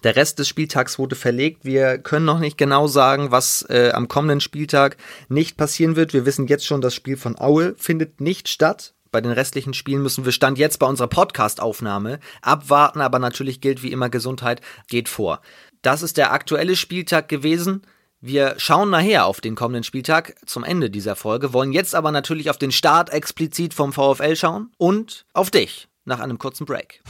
Der 0.03 0.15
Rest 0.15 0.39
des 0.39 0.47
Spieltags 0.47 0.97
wurde 0.97 1.15
verlegt. 1.15 1.65
Wir 1.65 1.99
können 1.99 2.25
noch 2.25 2.39
nicht 2.39 2.57
genau 2.57 2.87
sagen, 2.87 3.29
was 3.29 3.63
äh, 3.69 3.91
am 3.93 4.07
kommenden 4.07 4.41
Spieltag 4.41 4.97
nicht 5.29 5.55
passieren 5.55 5.95
wird. 5.95 6.13
Wir 6.13 6.25
wissen 6.25 6.47
jetzt 6.47 6.65
schon, 6.65 6.81
das 6.81 6.95
Spiel 6.95 7.15
von 7.15 7.37
Aue 7.37 7.75
findet 7.77 8.21
nicht 8.21 8.49
statt. 8.49 8.94
Bei 9.15 9.21
den 9.21 9.31
restlichen 9.31 9.73
Spielen 9.73 10.03
müssen 10.03 10.25
wir 10.25 10.33
Stand 10.33 10.57
jetzt 10.57 10.77
bei 10.77 10.87
unserer 10.87 11.07
Podcast-Aufnahme 11.07 12.19
abwarten, 12.41 12.99
aber 12.99 13.17
natürlich 13.17 13.61
gilt 13.61 13.81
wie 13.81 13.93
immer 13.93 14.09
Gesundheit 14.09 14.59
geht 14.89 15.07
vor. 15.07 15.39
Das 15.81 16.03
ist 16.03 16.17
der 16.17 16.33
aktuelle 16.33 16.75
Spieltag 16.75 17.29
gewesen. 17.29 17.83
Wir 18.19 18.55
schauen 18.57 18.89
nachher 18.89 19.25
auf 19.25 19.39
den 19.39 19.55
kommenden 19.55 19.85
Spieltag 19.85 20.35
zum 20.45 20.65
Ende 20.65 20.89
dieser 20.89 21.15
Folge, 21.15 21.53
wollen 21.53 21.71
jetzt 21.71 21.95
aber 21.95 22.11
natürlich 22.11 22.49
auf 22.49 22.57
den 22.57 22.73
Start 22.73 23.09
explizit 23.09 23.73
vom 23.73 23.93
VfL 23.93 24.35
schauen 24.35 24.73
und 24.77 25.25
auf 25.31 25.49
dich 25.49 25.87
nach 26.03 26.19
einem 26.19 26.37
kurzen 26.37 26.65
Break. 26.65 27.01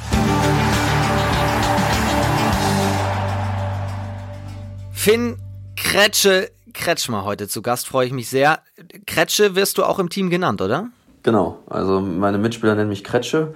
Finn 4.91 5.37
Kretsche 5.75 6.51
Kretschmer 6.75 7.23
heute 7.23 7.47
zu 7.47 7.61
Gast, 7.61 7.87
freue 7.87 8.05
ich 8.05 8.13
mich 8.13 8.29
sehr. 8.29 8.61
Kretsche 9.07 9.55
wirst 9.55 9.77
du 9.79 9.85
auch 9.85 9.97
im 9.97 10.09
Team 10.09 10.29
genannt, 10.29 10.61
oder? 10.61 10.89
Genau, 11.25 11.57
also 11.65 12.01
meine 12.01 12.37
Mitspieler 12.37 12.75
nennen 12.75 12.89
mich 12.89 13.03
Kretsche. 13.03 13.55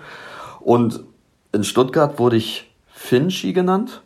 Und 0.60 1.04
in 1.52 1.64
Stuttgart 1.64 2.18
wurde 2.18 2.36
ich 2.36 2.76
Finchy 2.88 3.54
genannt 3.54 4.02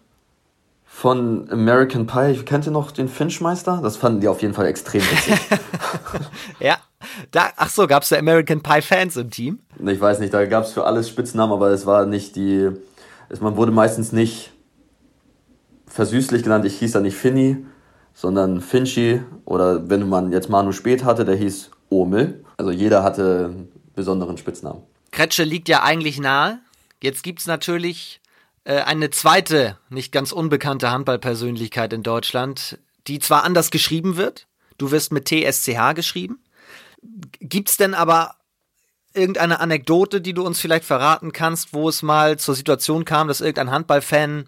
von 0.83 1.49
American 1.49 2.05
Pie. 2.05 2.43
Kennt 2.43 2.65
ihr 2.65 2.73
noch 2.73 2.91
den 2.91 3.07
Finchmeister? 3.07 3.79
Das 3.81 3.95
fanden 3.95 4.19
die 4.19 4.27
auf 4.27 4.41
jeden 4.41 4.53
Fall 4.53 4.65
extrem 4.65 5.01
witzig. 5.01 5.39
ja. 6.59 6.75
Da, 7.31 7.51
ach 7.55 7.69
so, 7.69 7.87
gab 7.87 8.03
es 8.03 8.09
da 8.09 8.17
American 8.17 8.61
Pie 8.61 8.81
Fans 8.81 9.15
im 9.15 9.31
Team? 9.31 9.59
Ich 9.79 10.01
weiß 10.01 10.19
nicht, 10.19 10.33
da 10.33 10.45
gab 10.45 10.65
es 10.65 10.73
für 10.73 10.83
alles 10.83 11.07
Spitznamen, 11.07 11.53
aber 11.53 11.69
es 11.69 11.85
war 11.85 12.05
nicht 12.05 12.35
die. 12.35 12.69
Es, 13.29 13.39
man 13.39 13.55
wurde 13.55 13.71
meistens 13.71 14.11
nicht 14.11 14.51
versüßlich 15.87 16.43
genannt. 16.43 16.65
Ich 16.65 16.79
hieß 16.79 16.91
da 16.91 16.99
nicht 16.99 17.15
Finny, 17.15 17.65
sondern 18.13 18.59
Finchy. 18.59 19.21
Oder 19.45 19.89
wenn 19.89 20.09
man 20.09 20.33
jetzt 20.33 20.49
Manu 20.49 20.73
Spät 20.73 21.05
hatte, 21.05 21.23
der 21.23 21.35
hieß 21.35 21.71
Omel. 21.89 22.43
Also 22.63 22.71
jeder 22.71 23.03
hatte 23.03 23.49
einen 23.51 23.71
besonderen 23.93 24.37
Spitznamen. 24.37 24.83
Kretsche 25.11 25.43
liegt 25.43 25.67
ja 25.67 25.83
eigentlich 25.83 26.17
nahe. 26.17 26.59
Jetzt 27.01 27.21
gibt 27.21 27.41
es 27.41 27.45
natürlich 27.45 28.21
äh, 28.63 28.79
eine 28.79 29.09
zweite, 29.09 29.77
nicht 29.89 30.13
ganz 30.13 30.31
unbekannte 30.31 30.89
Handballpersönlichkeit 30.89 31.91
in 31.91 32.03
Deutschland, 32.03 32.79
die 33.07 33.19
zwar 33.19 33.43
anders 33.43 33.69
geschrieben 33.69 34.15
wird. 34.15 34.47
Du 34.77 34.91
wirst 34.91 35.11
mit 35.11 35.27
TSCH 35.27 35.93
geschrieben. 35.93 36.39
Gibt 37.41 37.69
es 37.69 37.75
denn 37.75 37.93
aber 37.93 38.35
irgendeine 39.13 39.59
Anekdote, 39.59 40.21
die 40.21 40.33
du 40.33 40.45
uns 40.45 40.61
vielleicht 40.61 40.85
verraten 40.85 41.33
kannst, 41.33 41.73
wo 41.73 41.89
es 41.89 42.01
mal 42.01 42.39
zur 42.39 42.55
Situation 42.55 43.03
kam, 43.03 43.27
dass 43.27 43.41
irgendein 43.41 43.71
Handballfan, 43.71 44.45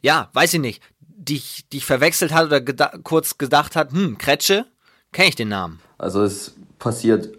ja, 0.00 0.30
weiß 0.32 0.54
ich 0.54 0.60
nicht, 0.60 0.82
dich, 1.00 1.68
dich 1.68 1.84
verwechselt 1.84 2.32
hat 2.32 2.46
oder 2.46 2.62
geda 2.62 2.94
kurz 3.02 3.36
gedacht 3.36 3.76
hat, 3.76 3.92
hm, 3.92 4.16
Kretsche, 4.16 4.64
kenne 5.12 5.28
ich 5.28 5.36
den 5.36 5.48
Namen. 5.48 5.78
Also 5.98 6.22
es 6.22 6.54
passiert 6.78 7.36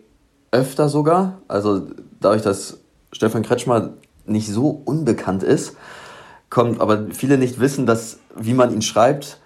öfter 0.51 0.89
sogar. 0.89 1.39
Also 1.47 1.87
dadurch, 2.19 2.41
dass 2.41 2.79
Stefan 3.11 3.43
Kretschmer 3.43 3.93
nicht 4.25 4.49
so 4.49 4.81
unbekannt 4.85 5.43
ist, 5.43 5.75
kommt, 6.49 6.81
aber 6.81 7.07
viele 7.11 7.37
nicht 7.37 7.59
wissen, 7.59 7.85
dass, 7.85 8.19
wie 8.35 8.53
man 8.53 8.73
ihn 8.73 8.81
schreibt. 8.81 9.39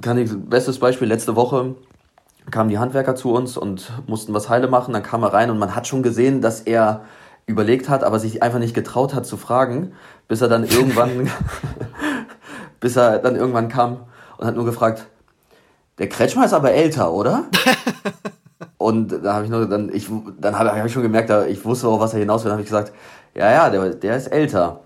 Kann 0.00 0.16
ich, 0.18 0.30
bestes 0.32 0.78
Beispiel, 0.78 1.08
letzte 1.08 1.36
Woche 1.36 1.74
kamen 2.50 2.70
die 2.70 2.78
Handwerker 2.78 3.14
zu 3.14 3.32
uns 3.32 3.56
und 3.56 3.92
mussten 4.06 4.34
was 4.34 4.48
heile 4.48 4.68
machen. 4.68 4.94
Dann 4.94 5.02
kam 5.02 5.22
er 5.22 5.32
rein 5.32 5.50
und 5.50 5.58
man 5.58 5.74
hat 5.74 5.86
schon 5.86 6.02
gesehen, 6.02 6.40
dass 6.40 6.60
er 6.60 7.02
überlegt 7.46 7.88
hat, 7.88 8.04
aber 8.04 8.18
sich 8.18 8.42
einfach 8.42 8.58
nicht 8.58 8.74
getraut 8.74 9.14
hat 9.14 9.26
zu 9.26 9.36
fragen, 9.36 9.92
bis 10.28 10.40
er 10.40 10.48
dann 10.48 10.64
irgendwann, 10.64 11.30
bis 12.80 12.96
er 12.96 13.18
dann 13.18 13.36
irgendwann 13.36 13.68
kam 13.68 14.06
und 14.38 14.46
hat 14.46 14.54
nur 14.54 14.64
gefragt, 14.64 15.06
der 15.98 16.08
Kretschmer 16.08 16.44
ist 16.44 16.54
aber 16.54 16.72
älter, 16.72 17.12
oder? 17.12 17.44
und 18.78 19.24
da 19.24 19.34
habe 19.34 19.44
ich 19.44 19.50
nur 19.50 19.66
dann, 19.66 19.92
ich, 19.92 20.08
dann 20.40 20.58
habe 20.58 20.72
hab 20.76 20.86
ich 20.86 20.92
schon 20.92 21.02
gemerkt, 21.02 21.30
ich 21.48 21.64
wusste 21.64 21.88
auch, 21.88 22.00
was 22.00 22.14
er 22.14 22.20
hinaus 22.20 22.42
will. 22.42 22.50
Dann 22.50 22.58
habe 22.58 22.62
ich 22.62 22.68
gesagt, 22.68 22.92
ja, 23.34 23.50
ja, 23.50 23.70
der, 23.70 23.90
der 23.90 24.16
ist 24.16 24.28
älter. 24.28 24.80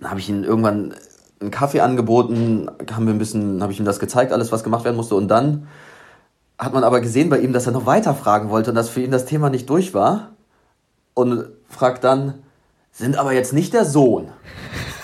Dann 0.00 0.10
habe 0.10 0.20
ich 0.20 0.28
ihm 0.28 0.44
irgendwann 0.44 0.94
einen 1.40 1.50
Kaffee 1.50 1.80
angeboten, 1.80 2.70
haben 2.92 3.06
wir 3.06 3.14
ein 3.14 3.18
bisschen, 3.18 3.62
habe 3.62 3.72
ich 3.72 3.78
ihm 3.78 3.84
das 3.84 3.98
gezeigt, 3.98 4.32
alles, 4.32 4.52
was 4.52 4.64
gemacht 4.64 4.84
werden 4.84 4.96
musste. 4.96 5.14
Und 5.14 5.28
dann 5.28 5.68
hat 6.58 6.72
man 6.72 6.84
aber 6.84 7.00
gesehen 7.00 7.28
bei 7.28 7.38
ihm, 7.38 7.52
dass 7.52 7.66
er 7.66 7.72
noch 7.72 7.86
weiter 7.86 8.14
fragen 8.14 8.50
wollte 8.50 8.70
und 8.70 8.76
dass 8.76 8.88
für 8.88 9.02
ihn 9.02 9.10
das 9.10 9.26
Thema 9.26 9.50
nicht 9.50 9.68
durch 9.68 9.94
war. 9.94 10.30
Und 11.14 11.46
fragt 11.68 12.04
dann, 12.04 12.34
sind 12.92 13.16
aber 13.18 13.32
jetzt 13.32 13.52
nicht 13.52 13.74
der 13.74 13.84
Sohn. 13.84 14.28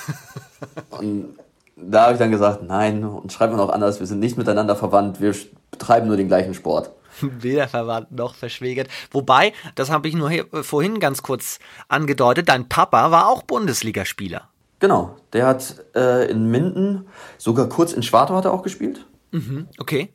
und 0.90 1.36
da 1.76 2.04
habe 2.04 2.12
ich 2.14 2.18
dann 2.18 2.30
gesagt, 2.30 2.62
nein, 2.62 3.04
und 3.04 3.32
schreibt 3.32 3.52
man 3.52 3.60
auch 3.60 3.70
anders, 3.72 4.00
wir 4.00 4.06
sind 4.06 4.20
nicht 4.20 4.38
miteinander 4.38 4.76
verwandt, 4.76 5.20
wir 5.20 5.34
betreiben 5.70 6.06
nur 6.06 6.16
den 6.16 6.28
gleichen 6.28 6.54
Sport. 6.54 6.90
Weder 7.20 7.68
verwandt 7.68 8.12
noch 8.12 8.34
verschwägert. 8.34 8.88
Wobei, 9.10 9.52
das 9.74 9.90
habe 9.90 10.08
ich 10.08 10.14
nur 10.14 10.30
hier, 10.30 10.52
äh, 10.52 10.62
vorhin 10.62 11.00
ganz 11.00 11.22
kurz 11.22 11.58
angedeutet, 11.88 12.48
dein 12.48 12.68
Papa 12.68 13.10
war 13.10 13.28
auch 13.28 13.42
Bundesligaspieler. 13.42 14.48
Genau, 14.80 15.16
der 15.32 15.46
hat 15.46 15.76
äh, 15.94 16.28
in 16.30 16.50
Minden, 16.50 17.06
sogar 17.38 17.68
kurz 17.68 17.92
in 17.92 18.02
Schwartau 18.02 18.34
hat 18.34 18.46
er 18.46 18.52
auch 18.52 18.62
gespielt. 18.62 19.06
Mhm, 19.30 19.68
okay. 19.78 20.12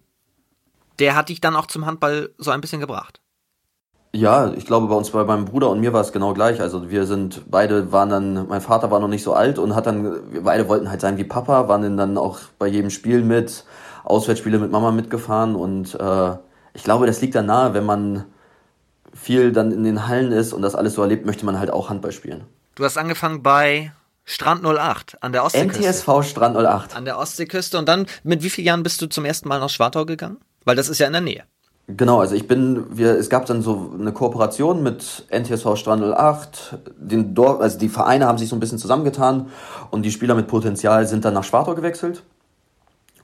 Der 1.00 1.16
hat 1.16 1.30
dich 1.30 1.40
dann 1.40 1.56
auch 1.56 1.68
zum 1.68 1.86
Handball 1.86 2.32
so 2.38 2.52
ein 2.52 2.60
bisschen 2.60 2.82
gebracht. 2.82 3.22
Ja, 4.14 4.52
ich 4.54 4.66
glaube, 4.66 4.88
bei 4.88 4.96
uns, 4.96 5.12
bei 5.12 5.24
meinem 5.24 5.46
Bruder 5.46 5.70
und 5.70 5.80
mir 5.80 5.94
war 5.94 6.02
es 6.02 6.12
genau 6.12 6.34
gleich. 6.34 6.60
Also 6.60 6.90
wir 6.90 7.06
sind, 7.06 7.44
beide 7.52 7.92
waren 7.92 8.10
dann, 8.10 8.48
mein 8.48 8.62
Vater 8.62 8.90
war 8.90 9.00
noch 9.00 9.08
nicht 9.08 9.24
so 9.24 9.34
alt 9.34 9.60
und 9.60 9.76
hat 9.76 9.86
dann, 9.86 10.34
wir 10.34 10.44
beide 10.44 10.68
wollten 10.68 10.90
halt 10.90 11.02
sein 11.02 11.18
wie 11.18 11.24
Papa, 11.24 11.68
waren 11.68 11.98
dann 11.98 12.18
auch 12.18 12.40
bei 12.58 12.68
jedem 12.68 12.90
Spiel 12.90 13.24
mit, 13.24 13.64
Auswärtsspiele 14.06 14.58
mit 14.60 14.72
Mama 14.72 14.92
mitgefahren 14.92 15.56
und 15.56 15.94
äh, 15.96 16.32
ich 16.78 16.84
glaube, 16.84 17.08
das 17.08 17.20
liegt 17.22 17.34
dann 17.34 17.48
nahe, 17.48 17.74
wenn 17.74 17.86
man 17.86 18.26
viel 19.14 19.52
dann 19.52 19.72
in 19.72 19.84
den 19.84 20.08
Hallen 20.08 20.32
ist 20.32 20.54
und 20.54 20.62
das 20.62 20.76
alles 20.76 20.94
so 20.94 21.02
erlebt, 21.02 21.26
möchte 21.26 21.44
man 21.44 21.60
halt 21.60 21.72
auch 21.72 21.90
Handball 21.90 22.12
spielen. 22.12 22.46
Du 22.76 22.86
hast 22.86 22.98
angefangen 22.98 23.42
bei 23.42 23.92
Strand 24.26 24.64
08 24.64 25.24
an 25.24 25.32
der 25.32 25.44
Ostseeküste. 25.44 25.82
NTSV 25.82 26.24
Strand 26.24 26.56
08. 26.56 26.96
An 26.96 27.06
der 27.06 27.18
Ostseeküste 27.18 27.80
und 27.80 27.90
dann, 27.90 28.06
mit 28.24 28.44
wie 28.44 28.52
vielen 28.52 28.68
Jahren 28.68 28.84
bist 28.84 29.02
du 29.02 29.08
zum 29.08 29.26
ersten 29.26 29.50
Mal 29.50 29.60
nach 29.60 29.70
Schwartau 29.70 30.06
gegangen? 30.06 30.38
Weil 30.66 30.76
das 30.76 30.88
ist 30.88 31.00
ja 31.00 31.08
in 31.08 31.14
der 31.14 31.22
Nähe. 31.22 31.44
Genau, 31.88 32.20
also 32.20 32.36
ich 32.36 32.48
bin, 32.48 32.86
wir, 32.96 33.18
es 33.18 33.30
gab 33.30 33.48
dann 33.48 33.64
so 33.64 33.92
eine 34.00 34.12
Kooperation 34.12 34.84
mit 34.84 35.26
NTSV 35.32 35.78
Strand 35.78 36.04
08, 36.04 36.78
den 36.98 37.34
Dorf, 37.34 37.60
also 37.60 37.80
die 37.80 37.90
Vereine 37.90 38.28
haben 38.28 38.38
sich 38.38 38.50
so 38.50 38.56
ein 38.56 38.60
bisschen 38.60 38.78
zusammengetan 38.78 39.50
und 39.90 40.04
die 40.04 40.12
Spieler 40.12 40.36
mit 40.36 40.48
Potenzial 40.48 41.08
sind 41.08 41.26
dann 41.26 41.34
nach 41.34 41.46
Schwartau 41.46 41.74
gewechselt. 41.74 42.22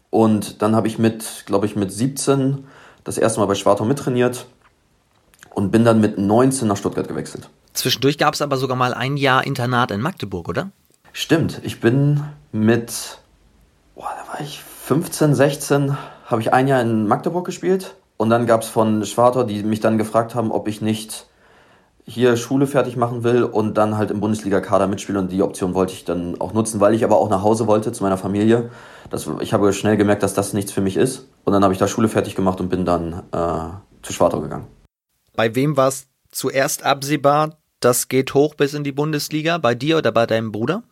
Und 0.09 0.63
dann 0.63 0.75
habe 0.75 0.87
ich 0.87 0.97
mit, 0.97 1.43
glaube 1.45 1.67
ich, 1.67 1.75
mit 1.75 1.91
17 1.91 2.65
das 3.03 3.17
erste 3.17 3.39
Mal 3.39 3.45
bei 3.45 3.55
Schwartau 3.55 3.85
mittrainiert 3.85 4.45
und 5.53 5.71
bin 5.71 5.85
dann 5.85 6.01
mit 6.01 6.17
19 6.17 6.67
nach 6.67 6.77
Stuttgart 6.77 7.07
gewechselt. 7.07 7.49
Zwischendurch 7.73 8.17
gab 8.17 8.33
es 8.33 8.41
aber 8.41 8.57
sogar 8.57 8.77
mal 8.77 8.93
ein 8.93 9.17
Jahr 9.17 9.45
Internat 9.45 9.91
in 9.91 10.01
Magdeburg, 10.01 10.47
oder? 10.47 10.71
Stimmt, 11.11 11.61
ich 11.63 11.79
bin 11.79 12.23
mit, 12.51 13.19
boah, 13.95 14.11
da 14.17 14.33
war 14.33 14.41
ich 14.41 14.61
15, 14.63 15.35
16, 15.35 15.97
habe 16.25 16.41
ich 16.41 16.53
ein 16.53 16.67
Jahr 16.67 16.81
in 16.81 17.07
Magdeburg 17.07 17.45
gespielt 17.45 17.95
und 18.17 18.29
dann 18.29 18.45
gab 18.45 18.61
es 18.61 18.67
von 18.67 19.05
Schwartau, 19.05 19.43
die 19.43 19.63
mich 19.63 19.79
dann 19.79 19.97
gefragt 19.97 20.35
haben, 20.35 20.51
ob 20.51 20.67
ich 20.67 20.81
nicht 20.81 21.27
hier 22.05 22.35
Schule 22.35 22.67
fertig 22.67 22.97
machen 22.97 23.23
will 23.23 23.43
und 23.43 23.75
dann 23.75 23.97
halt 23.97 24.11
im 24.11 24.19
Bundesliga-Kader 24.19 24.87
mitspielen. 24.87 25.21
Und 25.21 25.31
die 25.31 25.41
Option 25.41 25.73
wollte 25.73 25.93
ich 25.93 26.05
dann 26.05 26.39
auch 26.39 26.53
nutzen, 26.53 26.79
weil 26.79 26.93
ich 26.93 27.03
aber 27.03 27.17
auch 27.17 27.29
nach 27.29 27.43
Hause 27.43 27.67
wollte 27.67 27.91
zu 27.91 28.03
meiner 28.03 28.17
Familie. 28.17 28.69
Das, 29.09 29.29
ich 29.39 29.53
habe 29.53 29.71
schnell 29.73 29.97
gemerkt, 29.97 30.23
dass 30.23 30.33
das 30.33 30.53
nichts 30.53 30.71
für 30.71 30.81
mich 30.81 30.97
ist. 30.97 31.27
Und 31.45 31.53
dann 31.53 31.63
habe 31.63 31.73
ich 31.73 31.79
da 31.79 31.87
Schule 31.87 32.09
fertig 32.09 32.35
gemacht 32.35 32.59
und 32.59 32.69
bin 32.69 32.85
dann 32.85 33.23
äh, 33.31 33.69
zu 34.01 34.11
Schwartau 34.11 34.41
gegangen. 34.41 34.67
Bei 35.35 35.55
wem 35.55 35.77
war 35.77 35.87
es 35.87 36.07
zuerst 36.31 36.83
absehbar, 36.83 37.57
das 37.79 38.07
geht 38.07 38.33
hoch 38.33 38.55
bis 38.55 38.73
in 38.73 38.83
die 38.83 38.91
Bundesliga? 38.91 39.57
Bei 39.57 39.75
dir 39.75 39.97
oder 39.97 40.11
bei 40.11 40.25
deinem 40.25 40.51
Bruder? 40.51 40.83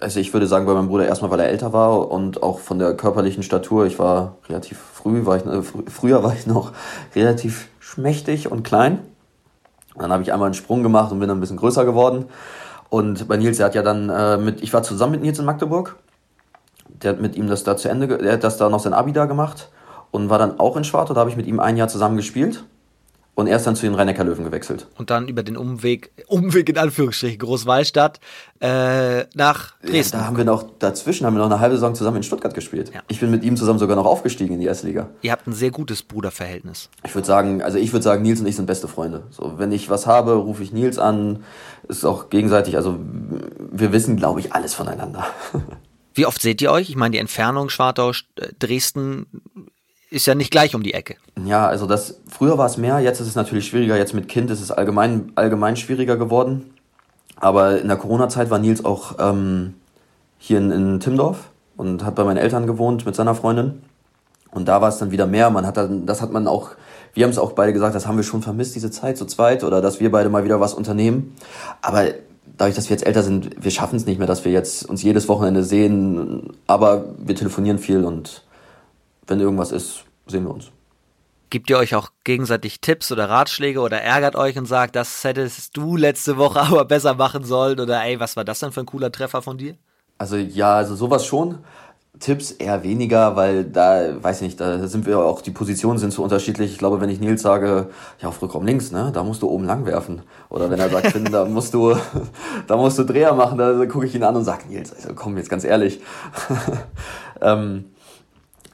Also 0.00 0.18
ich 0.18 0.32
würde 0.32 0.46
sagen, 0.46 0.66
bei 0.66 0.74
meinem 0.74 0.88
Bruder 0.88 1.06
erstmal, 1.06 1.30
weil 1.30 1.40
er 1.40 1.48
älter 1.48 1.72
war 1.72 2.10
und 2.10 2.42
auch 2.42 2.58
von 2.58 2.78
der 2.78 2.94
körperlichen 2.94 3.44
Statur. 3.44 3.86
Ich 3.86 3.98
war 3.98 4.36
relativ 4.48 4.78
früh, 4.78 5.24
war 5.24 5.36
ich, 5.36 5.46
äh, 5.46 5.62
fr 5.62 5.78
früher 5.88 6.24
war 6.24 6.34
ich 6.34 6.46
noch 6.46 6.72
relativ 7.14 7.68
schmächtig 7.78 8.50
und 8.50 8.64
klein. 8.64 9.00
Dann 9.98 10.12
habe 10.12 10.22
ich 10.22 10.32
einmal 10.32 10.46
einen 10.46 10.54
Sprung 10.54 10.82
gemacht 10.82 11.12
und 11.12 11.18
bin 11.20 11.28
dann 11.28 11.38
ein 11.38 11.40
bisschen 11.40 11.56
größer 11.56 11.84
geworden. 11.84 12.26
Und 12.88 13.28
bei 13.28 13.36
Nils, 13.36 13.56
der 13.56 13.66
hat 13.66 13.74
ja 13.74 13.82
dann 13.82 14.08
äh, 14.08 14.36
mit, 14.36 14.62
ich 14.62 14.72
war 14.72 14.82
zusammen 14.82 15.12
mit 15.12 15.22
Nils 15.22 15.38
in 15.38 15.44
Magdeburg. 15.44 15.96
Der 16.88 17.12
hat 17.12 17.20
mit 17.20 17.36
ihm 17.36 17.48
das 17.48 17.64
da 17.64 17.76
zu 17.76 17.88
Ende, 17.88 18.06
der 18.06 18.34
hat 18.34 18.44
das 18.44 18.56
da 18.56 18.68
noch 18.68 18.80
sein 18.80 18.94
Abi 18.94 19.12
da 19.12 19.26
gemacht 19.26 19.70
und 20.10 20.30
war 20.30 20.38
dann 20.38 20.58
auch 20.60 20.76
in 20.76 20.84
Schwartau. 20.84 21.14
Da 21.14 21.20
habe 21.20 21.30
ich 21.30 21.36
mit 21.36 21.46
ihm 21.46 21.60
ein 21.60 21.76
Jahr 21.76 21.88
zusammen 21.88 22.16
gespielt. 22.16 22.64
Und 23.36 23.48
er 23.48 23.58
ist 23.58 23.66
dann 23.66 23.76
zu 23.76 23.84
den 23.84 23.94
rhein 23.94 24.08
löwen 24.08 24.44
gewechselt. 24.44 24.86
Und 24.96 25.10
dann 25.10 25.28
über 25.28 25.42
den 25.42 25.58
Umweg, 25.58 26.10
Umweg 26.26 26.70
in 26.70 26.78
Anführungsstrichen, 26.78 27.38
Großwallstadt, 27.38 28.18
äh, 28.60 29.24
nach 29.34 29.74
Dresden. 29.82 30.16
Ja, 30.16 30.22
da 30.22 30.26
haben 30.26 30.38
wir 30.38 30.46
noch, 30.46 30.64
dazwischen 30.78 31.26
haben 31.26 31.34
wir 31.34 31.40
noch 31.40 31.50
eine 31.50 31.60
halbe 31.60 31.74
Saison 31.74 31.94
zusammen 31.94 32.16
in 32.16 32.22
Stuttgart 32.22 32.54
gespielt. 32.54 32.92
Ja. 32.94 33.02
Ich 33.08 33.20
bin 33.20 33.30
mit 33.30 33.44
ihm 33.44 33.58
zusammen 33.58 33.78
sogar 33.78 33.94
noch 33.94 34.06
aufgestiegen 34.06 34.54
in 34.54 34.60
die 34.60 34.66
erste 34.66 34.86
Liga. 34.86 35.10
Ihr 35.20 35.32
habt 35.32 35.46
ein 35.46 35.52
sehr 35.52 35.70
gutes 35.70 36.02
Bruderverhältnis. 36.02 36.88
Ich 37.04 37.14
würde 37.14 37.26
sagen, 37.26 37.60
also 37.60 37.76
ich 37.76 37.92
würde 37.92 38.04
sagen, 38.04 38.22
Nils 38.22 38.40
und 38.40 38.46
ich 38.46 38.56
sind 38.56 38.64
beste 38.64 38.88
Freunde. 38.88 39.24
So, 39.30 39.58
wenn 39.58 39.70
ich 39.70 39.90
was 39.90 40.06
habe, 40.06 40.32
rufe 40.32 40.62
ich 40.62 40.72
Nils 40.72 40.98
an. 40.98 41.44
Ist 41.88 42.06
auch 42.06 42.30
gegenseitig, 42.30 42.76
also 42.76 42.98
wir 43.70 43.92
wissen, 43.92 44.16
glaube 44.16 44.40
ich, 44.40 44.54
alles 44.54 44.72
voneinander. 44.72 45.26
Wie 46.14 46.24
oft 46.24 46.40
seht 46.40 46.62
ihr 46.62 46.72
euch? 46.72 46.88
Ich 46.88 46.96
meine, 46.96 47.12
die 47.12 47.18
Entfernung 47.18 47.68
Schwartau, 47.68 48.12
Dresden 48.58 49.26
ist 50.10 50.26
ja 50.26 50.34
nicht 50.34 50.50
gleich 50.50 50.74
um 50.74 50.82
die 50.82 50.94
Ecke. 50.94 51.16
Ja, 51.44 51.66
also 51.66 51.86
das 51.86 52.20
früher 52.28 52.58
war 52.58 52.66
es 52.66 52.76
mehr, 52.76 53.00
jetzt 53.00 53.20
ist 53.20 53.28
es 53.28 53.34
natürlich 53.34 53.66
schwieriger. 53.66 53.96
Jetzt 53.96 54.14
mit 54.14 54.28
Kind 54.28 54.50
ist 54.50 54.60
es 54.60 54.70
allgemein 54.70 55.32
allgemein 55.34 55.76
schwieriger 55.76 56.16
geworden. 56.16 56.74
Aber 57.38 57.80
in 57.80 57.88
der 57.88 57.96
Corona-Zeit 57.96 58.50
war 58.50 58.58
Nils 58.58 58.84
auch 58.84 59.16
ähm, 59.18 59.74
hier 60.38 60.58
in, 60.58 60.70
in 60.70 61.00
Timdorf 61.00 61.50
und 61.76 62.04
hat 62.04 62.14
bei 62.14 62.24
meinen 62.24 62.38
Eltern 62.38 62.66
gewohnt 62.66 63.04
mit 63.04 63.14
seiner 63.14 63.34
Freundin. 63.34 63.82
Und 64.52 64.68
da 64.68 64.80
war 64.80 64.88
es 64.88 64.98
dann 64.98 65.10
wieder 65.10 65.26
mehr. 65.26 65.50
Man 65.50 65.66
hat 65.66 65.76
dann, 65.76 66.06
das 66.06 66.22
hat 66.22 66.32
man 66.32 66.46
auch, 66.46 66.70
wir 67.12 67.24
haben 67.24 67.30
es 67.30 67.38
auch 67.38 67.52
beide 67.52 67.74
gesagt, 67.74 67.94
das 67.94 68.06
haben 68.06 68.16
wir 68.16 68.24
schon 68.24 68.42
vermisst, 68.42 68.74
diese 68.74 68.90
Zeit 68.90 69.18
zu 69.18 69.26
zweit 69.26 69.64
oder 69.64 69.82
dass 69.82 70.00
wir 70.00 70.10
beide 70.10 70.30
mal 70.30 70.44
wieder 70.44 70.60
was 70.60 70.72
unternehmen. 70.72 71.34
Aber 71.82 72.06
dadurch, 72.56 72.74
dass 72.74 72.88
wir 72.88 72.96
jetzt 72.96 73.06
älter 73.06 73.22
sind, 73.22 73.62
wir 73.62 73.70
schaffen 73.70 73.96
es 73.96 74.06
nicht 74.06 74.18
mehr, 74.18 74.26
dass 74.26 74.46
wir 74.46 74.52
jetzt 74.52 74.88
uns 74.88 75.02
jedes 75.02 75.28
Wochenende 75.28 75.62
sehen. 75.62 76.54
Aber 76.66 77.04
wir 77.18 77.34
telefonieren 77.34 77.78
viel 77.78 78.02
und 78.04 78.45
wenn 79.26 79.40
irgendwas 79.40 79.72
ist, 79.72 80.04
sehen 80.26 80.44
wir 80.44 80.54
uns. 80.54 80.70
Gebt 81.48 81.70
ihr 81.70 81.78
euch 81.78 81.94
auch 81.94 82.10
gegenseitig 82.24 82.80
Tipps 82.80 83.12
oder 83.12 83.28
Ratschläge 83.28 83.80
oder 83.80 84.00
ärgert 84.02 84.34
euch 84.34 84.58
und 84.58 84.66
sagt, 84.66 84.96
das 84.96 85.22
hättest 85.22 85.76
du 85.76 85.96
letzte 85.96 86.36
Woche 86.36 86.60
aber 86.60 86.84
besser 86.84 87.14
machen 87.14 87.44
sollen 87.44 87.78
oder 87.78 88.02
ey, 88.02 88.18
was 88.18 88.36
war 88.36 88.44
das 88.44 88.60
denn 88.60 88.72
für 88.72 88.80
ein 88.80 88.86
cooler 88.86 89.12
Treffer 89.12 89.42
von 89.42 89.58
dir? 89.58 89.76
Also 90.18 90.36
ja, 90.36 90.76
also 90.76 90.94
sowas 90.94 91.26
schon. 91.26 91.58
Tipps 92.18 92.50
eher 92.50 92.82
weniger, 92.82 93.36
weil 93.36 93.64
da, 93.64 94.22
weiß 94.22 94.36
ich 94.36 94.42
nicht, 94.42 94.60
da 94.60 94.86
sind 94.88 95.06
wir 95.06 95.18
auch, 95.18 95.42
die 95.42 95.50
Positionen 95.50 95.98
sind 95.98 96.12
so 96.12 96.22
unterschiedlich. 96.22 96.72
Ich 96.72 96.78
glaube, 96.78 97.00
wenn 97.00 97.10
ich 97.10 97.20
Nils 97.20 97.42
sage, 97.42 97.90
ja, 98.20 98.28
auf 98.28 98.40
Rückraum 98.40 98.64
links, 98.64 98.90
ne, 98.90 99.10
da 99.12 99.22
musst 99.22 99.42
du 99.42 99.48
oben 99.48 99.64
lang 99.64 99.84
werfen. 99.84 100.22
Oder 100.48 100.70
wenn 100.70 100.80
er 100.80 100.88
sagt, 100.88 101.06
Finn, 101.12 101.26
da 101.30 101.44
musst 101.44 101.74
du, 101.74 101.94
da 102.66 102.76
musst 102.76 102.98
du 102.98 103.04
Dreher 103.04 103.34
machen, 103.34 103.58
da 103.58 103.84
gucke 103.84 104.06
ich 104.06 104.14
ihn 104.14 104.22
an 104.22 104.34
und 104.34 104.44
sage, 104.44 104.66
Nils, 104.68 104.94
also 104.94 105.10
komm, 105.14 105.36
jetzt 105.36 105.50
ganz 105.50 105.64
ehrlich. 105.64 106.00
ähm, 107.42 107.84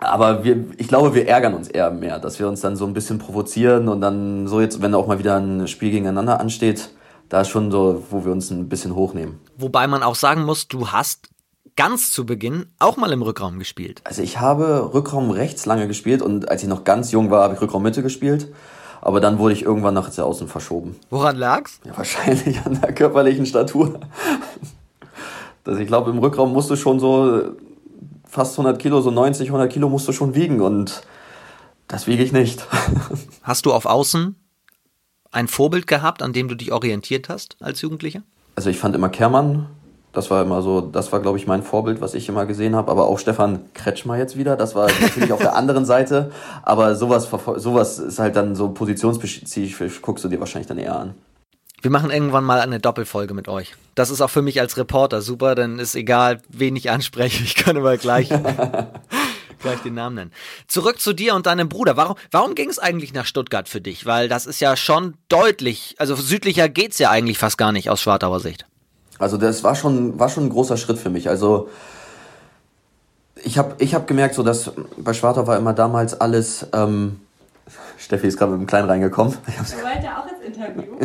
aber 0.02 0.44
wir, 0.44 0.64
ich 0.76 0.88
glaube, 0.88 1.14
wir 1.14 1.28
ärgern 1.28 1.54
uns 1.54 1.68
eher 1.68 1.90
mehr, 1.90 2.18
dass 2.18 2.38
wir 2.38 2.48
uns 2.48 2.60
dann 2.60 2.76
so 2.76 2.86
ein 2.86 2.94
bisschen 2.94 3.18
provozieren 3.18 3.88
und 3.88 4.00
dann 4.00 4.46
so 4.46 4.60
jetzt, 4.60 4.82
wenn 4.82 4.94
auch 4.94 5.06
mal 5.06 5.18
wieder 5.18 5.36
ein 5.36 5.68
Spiel 5.68 5.90
gegeneinander 5.90 6.40
ansteht, 6.40 6.90
da 7.28 7.40
ist 7.40 7.48
schon 7.48 7.70
so, 7.70 8.02
wo 8.10 8.24
wir 8.24 8.32
uns 8.32 8.50
ein 8.50 8.68
bisschen 8.68 8.94
hochnehmen. 8.94 9.40
Wobei 9.56 9.86
man 9.86 10.02
auch 10.02 10.14
sagen 10.14 10.44
muss, 10.44 10.68
du 10.68 10.88
hast 10.88 11.28
ganz 11.76 12.12
zu 12.12 12.26
Beginn 12.26 12.66
auch 12.78 12.96
mal 12.96 13.12
im 13.12 13.22
Rückraum 13.22 13.58
gespielt. 13.58 14.02
Also 14.04 14.22
ich 14.22 14.40
habe 14.40 14.92
Rückraum 14.92 15.30
rechts 15.30 15.64
lange 15.64 15.88
gespielt 15.88 16.22
und 16.22 16.50
als 16.50 16.62
ich 16.62 16.68
noch 16.68 16.84
ganz 16.84 17.12
jung 17.12 17.30
war, 17.30 17.42
habe 17.42 17.54
ich 17.54 17.60
Rückraum 17.60 17.82
Mitte 17.82 18.02
gespielt. 18.02 18.48
Aber 19.00 19.20
dann 19.20 19.40
wurde 19.40 19.54
ich 19.54 19.62
irgendwann 19.62 19.94
nach 19.94 20.16
außen 20.16 20.46
verschoben. 20.46 20.94
Woran 21.10 21.36
lag's? 21.36 21.80
Ja, 21.84 21.96
wahrscheinlich 21.96 22.64
an 22.64 22.80
der 22.80 22.92
körperlichen 22.92 23.46
Statur. 23.46 23.98
dass 25.64 25.78
ich 25.80 25.88
glaube, 25.88 26.10
im 26.10 26.18
Rückraum 26.18 26.52
musst 26.52 26.70
du 26.70 26.76
schon 26.76 27.00
so 27.00 27.42
fast 28.32 28.58
100 28.58 28.80
Kilo, 28.80 29.02
so 29.02 29.10
90, 29.10 29.48
100 29.48 29.70
Kilo 29.70 29.90
musst 29.90 30.08
du 30.08 30.12
schon 30.12 30.34
wiegen 30.34 30.62
und 30.62 31.02
das 31.86 32.06
wiege 32.06 32.22
ich 32.22 32.32
nicht. 32.32 32.66
Hast 33.42 33.66
du 33.66 33.74
auf 33.74 33.84
Außen 33.84 34.36
ein 35.30 35.48
Vorbild 35.48 35.86
gehabt, 35.86 36.22
an 36.22 36.32
dem 36.32 36.48
du 36.48 36.54
dich 36.54 36.72
orientiert 36.72 37.28
hast 37.28 37.56
als 37.60 37.82
Jugendlicher? 37.82 38.22
Also 38.56 38.70
ich 38.70 38.78
fand 38.78 38.96
immer 38.96 39.10
Kermann, 39.10 39.66
das 40.14 40.30
war 40.30 40.42
immer 40.42 40.62
so, 40.62 40.80
das 40.80 41.12
war 41.12 41.20
glaube 41.20 41.36
ich 41.36 41.46
mein 41.46 41.62
Vorbild, 41.62 42.00
was 42.00 42.14
ich 42.14 42.26
immer 42.30 42.46
gesehen 42.46 42.74
habe, 42.74 42.90
aber 42.90 43.06
auch 43.06 43.18
Stefan 43.18 43.60
Kretschmer 43.74 44.16
jetzt 44.16 44.38
wieder, 44.38 44.56
das 44.56 44.74
war 44.74 44.88
natürlich 45.02 45.32
auf 45.32 45.40
der 45.40 45.54
anderen 45.54 45.84
Seite, 45.84 46.32
aber 46.62 46.96
sowas, 46.96 47.28
sowas 47.56 47.98
ist 47.98 48.18
halt 48.18 48.34
dann 48.34 48.56
so 48.56 48.70
positionsspezifisch, 48.70 50.00
guckst 50.00 50.24
du 50.24 50.28
dir 50.28 50.40
wahrscheinlich 50.40 50.68
dann 50.68 50.78
eher 50.78 50.98
an. 50.98 51.14
Wir 51.82 51.90
machen 51.90 52.10
irgendwann 52.10 52.44
mal 52.44 52.60
eine 52.60 52.78
Doppelfolge 52.78 53.34
mit 53.34 53.48
euch. 53.48 53.74
Das 53.96 54.08
ist 54.08 54.20
auch 54.20 54.30
für 54.30 54.40
mich 54.40 54.60
als 54.60 54.76
Reporter 54.76 55.20
super, 55.20 55.54
dann 55.54 55.80
ist 55.80 55.96
egal, 55.96 56.40
wen 56.48 56.76
ich 56.76 56.90
anspreche, 56.90 57.42
ich 57.42 57.56
kann 57.56 57.76
immer 57.76 57.96
gleich 57.96 58.28
gleich 59.62 59.80
den 59.80 59.94
Namen 59.94 60.16
nennen. 60.16 60.32
Zurück 60.66 61.00
zu 61.00 61.12
dir 61.12 61.34
und 61.34 61.46
deinem 61.46 61.68
Bruder. 61.68 61.96
Warum, 61.96 62.16
warum 62.30 62.54
ging 62.54 62.68
es 62.68 62.78
eigentlich 62.78 63.14
nach 63.14 63.26
Stuttgart 63.26 63.68
für 63.68 63.80
dich? 63.80 64.04
Weil 64.06 64.28
das 64.28 64.46
ist 64.46 64.60
ja 64.60 64.76
schon 64.76 65.14
deutlich, 65.28 65.94
also 65.98 66.14
südlicher 66.14 66.68
geht's 66.68 66.98
ja 66.98 67.10
eigentlich 67.10 67.38
fast 67.38 67.58
gar 67.58 67.72
nicht 67.72 67.88
aus 67.88 68.00
Schwartauer 68.00 68.40
Sicht. 68.40 68.66
Also 69.18 69.36
das 69.36 69.64
war 69.64 69.74
schon, 69.74 70.18
war 70.18 70.28
schon 70.28 70.46
ein 70.46 70.50
großer 70.50 70.76
Schritt 70.76 70.98
für 70.98 71.10
mich. 71.10 71.28
Also 71.28 71.68
ich 73.42 73.58
habe 73.58 73.76
ich 73.78 73.94
hab 73.94 74.06
gemerkt, 74.06 74.34
so 74.34 74.42
dass 74.42 74.72
bei 74.96 75.14
Schwartau 75.14 75.46
war 75.46 75.56
immer 75.56 75.72
damals 75.72 76.20
alles. 76.20 76.66
Ähm, 76.72 77.20
Steffi 77.98 78.26
ist 78.26 78.38
gerade 78.38 78.52
mit 78.52 78.60
dem 78.60 78.66
Kleinen 78.66 78.88
reingekommen. 78.88 79.36
Du 79.46 79.52
wollte 79.52 80.08
auch 80.16 80.26
ins 80.26 80.44
Interview. 80.44 80.96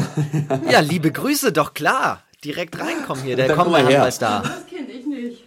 ja, 0.71 0.79
liebe 0.79 1.11
Grüße, 1.11 1.51
doch 1.51 1.73
klar. 1.73 2.23
Direkt 2.43 2.79
reinkommen 2.79 3.23
hier, 3.23 3.35
der 3.35 3.53
kommt 3.55 3.71
mal 3.71 3.85
her. 3.85 4.09
da. 4.19 4.41
Das 4.41 4.67
kenne 4.67 4.89
ich 4.91 5.05
nicht. 5.05 5.43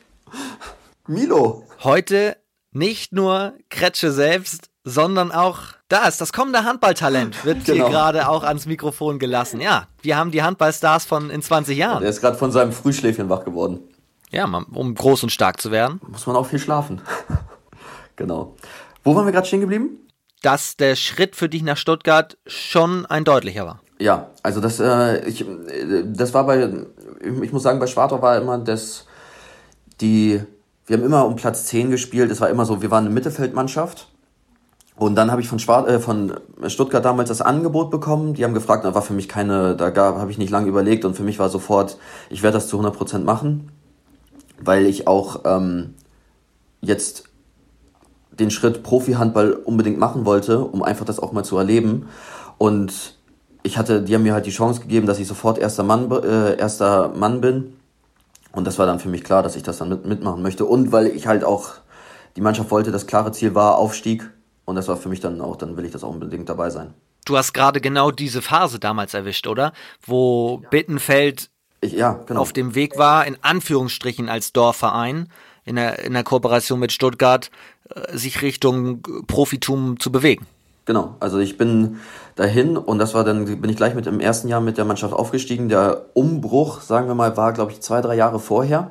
Milo. 1.06 1.66
Heute 1.82 2.36
nicht 2.72 3.12
nur 3.12 3.54
Kretsche 3.68 4.12
selbst, 4.12 4.70
sondern 4.84 5.32
auch 5.32 5.58
das, 5.88 6.18
das 6.18 6.32
kommende 6.32 6.64
Handballtalent 6.64 7.44
wird 7.44 7.64
genau. 7.64 7.84
hier 7.84 7.92
gerade 7.92 8.28
auch 8.28 8.44
ans 8.44 8.66
Mikrofon 8.66 9.18
gelassen. 9.18 9.60
Ja, 9.60 9.88
wir 10.02 10.16
haben 10.16 10.30
die 10.30 10.42
Handballstars 10.42 11.04
von 11.04 11.30
in 11.30 11.42
20 11.42 11.76
Jahren. 11.76 12.02
Er 12.02 12.10
ist 12.10 12.20
gerade 12.20 12.38
von 12.38 12.52
seinem 12.52 12.72
Frühschläfchen 12.72 13.28
wach 13.28 13.44
geworden. 13.44 13.80
Ja, 14.30 14.44
um 14.44 14.94
groß 14.94 15.24
und 15.24 15.30
stark 15.30 15.60
zu 15.60 15.70
werden. 15.72 16.00
Muss 16.06 16.26
man 16.26 16.36
auch 16.36 16.46
viel 16.46 16.60
schlafen. 16.60 17.00
genau. 18.16 18.54
Wo 19.02 19.16
waren 19.16 19.26
wir 19.26 19.32
gerade 19.32 19.46
stehen 19.46 19.60
geblieben? 19.60 19.98
Dass 20.42 20.76
der 20.76 20.96
Schritt 20.96 21.36
für 21.36 21.48
dich 21.48 21.62
nach 21.62 21.76
Stuttgart 21.76 22.38
schon 22.46 23.06
ein 23.06 23.24
deutlicher 23.24 23.66
war. 23.66 23.80
Ja, 23.98 24.30
also 24.42 24.60
das, 24.60 24.80
äh, 24.80 25.28
ich, 25.28 25.42
äh, 25.42 26.04
das 26.06 26.32
war 26.32 26.46
bei, 26.46 26.70
ich 27.42 27.52
muss 27.52 27.62
sagen, 27.62 27.78
bei 27.78 27.86
Schwartau 27.86 28.22
war 28.22 28.38
immer 28.38 28.56
das, 28.58 29.06
die 30.00 30.40
wir 30.90 30.96
haben 30.96 31.04
immer 31.04 31.24
um 31.24 31.36
Platz 31.36 31.66
10 31.66 31.92
gespielt. 31.92 32.32
Es 32.32 32.40
war 32.40 32.50
immer 32.50 32.64
so, 32.64 32.82
wir 32.82 32.90
waren 32.90 33.04
eine 33.04 33.14
Mittelfeldmannschaft. 33.14 34.08
Und 34.96 35.14
dann 35.14 35.30
habe 35.30 35.40
ich 35.40 35.46
von, 35.46 35.60
Schwar 35.60 35.86
äh, 35.86 36.00
von 36.00 36.34
Stuttgart 36.66 37.04
damals 37.04 37.28
das 37.28 37.40
Angebot 37.40 37.92
bekommen. 37.92 38.34
Die 38.34 38.42
haben 38.42 38.54
gefragt, 38.54 38.84
da 38.84 38.92
war 38.92 39.02
für 39.02 39.12
mich 39.12 39.28
keine, 39.28 39.76
da 39.76 39.94
habe 39.94 40.32
ich 40.32 40.36
nicht 40.36 40.50
lange 40.50 40.66
überlegt 40.66 41.04
und 41.04 41.14
für 41.14 41.22
mich 41.22 41.38
war 41.38 41.48
sofort, 41.48 41.96
ich 42.28 42.42
werde 42.42 42.54
das 42.54 42.66
zu 42.66 42.76
100 42.76 42.96
Prozent 42.96 43.24
machen, 43.24 43.70
weil 44.60 44.84
ich 44.84 45.06
auch 45.06 45.42
ähm, 45.44 45.94
jetzt 46.80 47.29
den 48.40 48.50
Schritt 48.50 48.82
Profi-Handball 48.82 49.52
unbedingt 49.52 49.98
machen 49.98 50.24
wollte, 50.24 50.60
um 50.60 50.82
einfach 50.82 51.04
das 51.04 51.20
auch 51.20 51.32
mal 51.32 51.44
zu 51.44 51.56
erleben. 51.56 52.08
Und 52.58 53.14
ich 53.62 53.78
hatte, 53.78 54.02
die 54.02 54.14
haben 54.14 54.22
mir 54.22 54.32
halt 54.32 54.46
die 54.46 54.50
Chance 54.50 54.80
gegeben, 54.80 55.06
dass 55.06 55.18
ich 55.18 55.28
sofort 55.28 55.58
erster 55.58 55.82
Mann, 55.82 56.10
äh, 56.10 56.58
erster 56.58 57.08
Mann 57.08 57.40
bin 57.40 57.74
und 58.52 58.66
das 58.66 58.78
war 58.78 58.86
dann 58.86 58.98
für 58.98 59.08
mich 59.08 59.24
klar, 59.24 59.42
dass 59.42 59.56
ich 59.56 59.62
das 59.62 59.78
dann 59.78 59.88
mit, 59.88 60.06
mitmachen 60.06 60.42
möchte. 60.42 60.64
Und 60.64 60.92
weil 60.92 61.06
ich 61.08 61.26
halt 61.26 61.44
auch, 61.44 61.70
die 62.36 62.40
Mannschaft 62.40 62.70
wollte, 62.70 62.90
das 62.90 63.06
klare 63.06 63.32
Ziel 63.32 63.54
war 63.54 63.76
Aufstieg. 63.76 64.28
Und 64.64 64.76
das 64.76 64.88
war 64.88 64.96
für 64.96 65.08
mich 65.08 65.20
dann 65.20 65.40
auch, 65.40 65.56
dann 65.56 65.76
will 65.76 65.84
ich 65.84 65.92
das 65.92 66.04
auch 66.04 66.10
unbedingt 66.10 66.48
dabei 66.48 66.70
sein. 66.70 66.94
Du 67.24 67.36
hast 67.36 67.52
gerade 67.52 67.80
genau 67.80 68.10
diese 68.10 68.42
Phase 68.42 68.78
damals 68.78 69.14
erwischt, 69.14 69.46
oder? 69.46 69.72
Wo 70.04 70.62
Bittenfeld 70.70 71.50
ich, 71.80 71.92
ja, 71.92 72.20
genau. 72.26 72.40
auf 72.40 72.52
dem 72.52 72.74
Weg 72.74 72.98
war, 72.98 73.26
in 73.26 73.36
Anführungsstrichen 73.42 74.28
als 74.28 74.52
Dorfverein, 74.52 75.28
in 75.70 75.76
der, 75.76 76.04
in 76.04 76.12
der 76.12 76.24
Kooperation 76.24 76.78
mit 76.78 76.92
Stuttgart, 76.92 77.50
äh, 77.88 78.16
sich 78.16 78.42
Richtung 78.42 79.02
Profitum 79.26 79.98
zu 79.98 80.12
bewegen. 80.12 80.46
Genau, 80.84 81.14
also 81.20 81.38
ich 81.38 81.56
bin 81.56 81.98
dahin 82.34 82.76
und 82.76 82.98
das 82.98 83.14
war 83.14 83.22
dann, 83.22 83.44
bin 83.44 83.70
ich 83.70 83.76
gleich 83.76 83.94
mit 83.94 84.06
im 84.06 84.18
ersten 84.18 84.48
Jahr 84.48 84.60
mit 84.60 84.76
der 84.76 84.84
Mannschaft 84.84 85.14
aufgestiegen. 85.14 85.68
Der 85.68 86.06
Umbruch, 86.14 86.80
sagen 86.80 87.06
wir 87.06 87.14
mal, 87.14 87.36
war, 87.36 87.52
glaube 87.52 87.72
ich, 87.72 87.80
zwei, 87.80 88.00
drei 88.00 88.16
Jahre 88.16 88.40
vorher. 88.40 88.90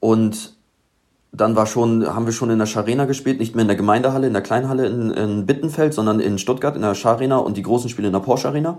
Und 0.00 0.54
dann 1.32 1.56
war 1.56 1.66
schon, 1.66 2.06
haben 2.06 2.26
wir 2.26 2.32
schon 2.32 2.50
in 2.50 2.58
der 2.58 2.66
Scharena 2.66 3.06
gespielt, 3.06 3.40
nicht 3.40 3.54
mehr 3.54 3.62
in 3.62 3.68
der 3.68 3.76
Gemeindehalle, 3.76 4.26
in 4.26 4.34
der 4.34 4.42
Kleinhalle 4.42 4.86
in, 4.86 5.10
in 5.12 5.46
Bittenfeld, 5.46 5.94
sondern 5.94 6.20
in 6.20 6.36
Stuttgart 6.38 6.76
in 6.76 6.82
der 6.82 6.94
Scharena 6.94 7.38
und 7.38 7.56
die 7.56 7.62
großen 7.62 7.88
Spiele 7.88 8.08
in 8.08 8.12
der 8.12 8.20
Porsche 8.20 8.48
Arena. 8.48 8.78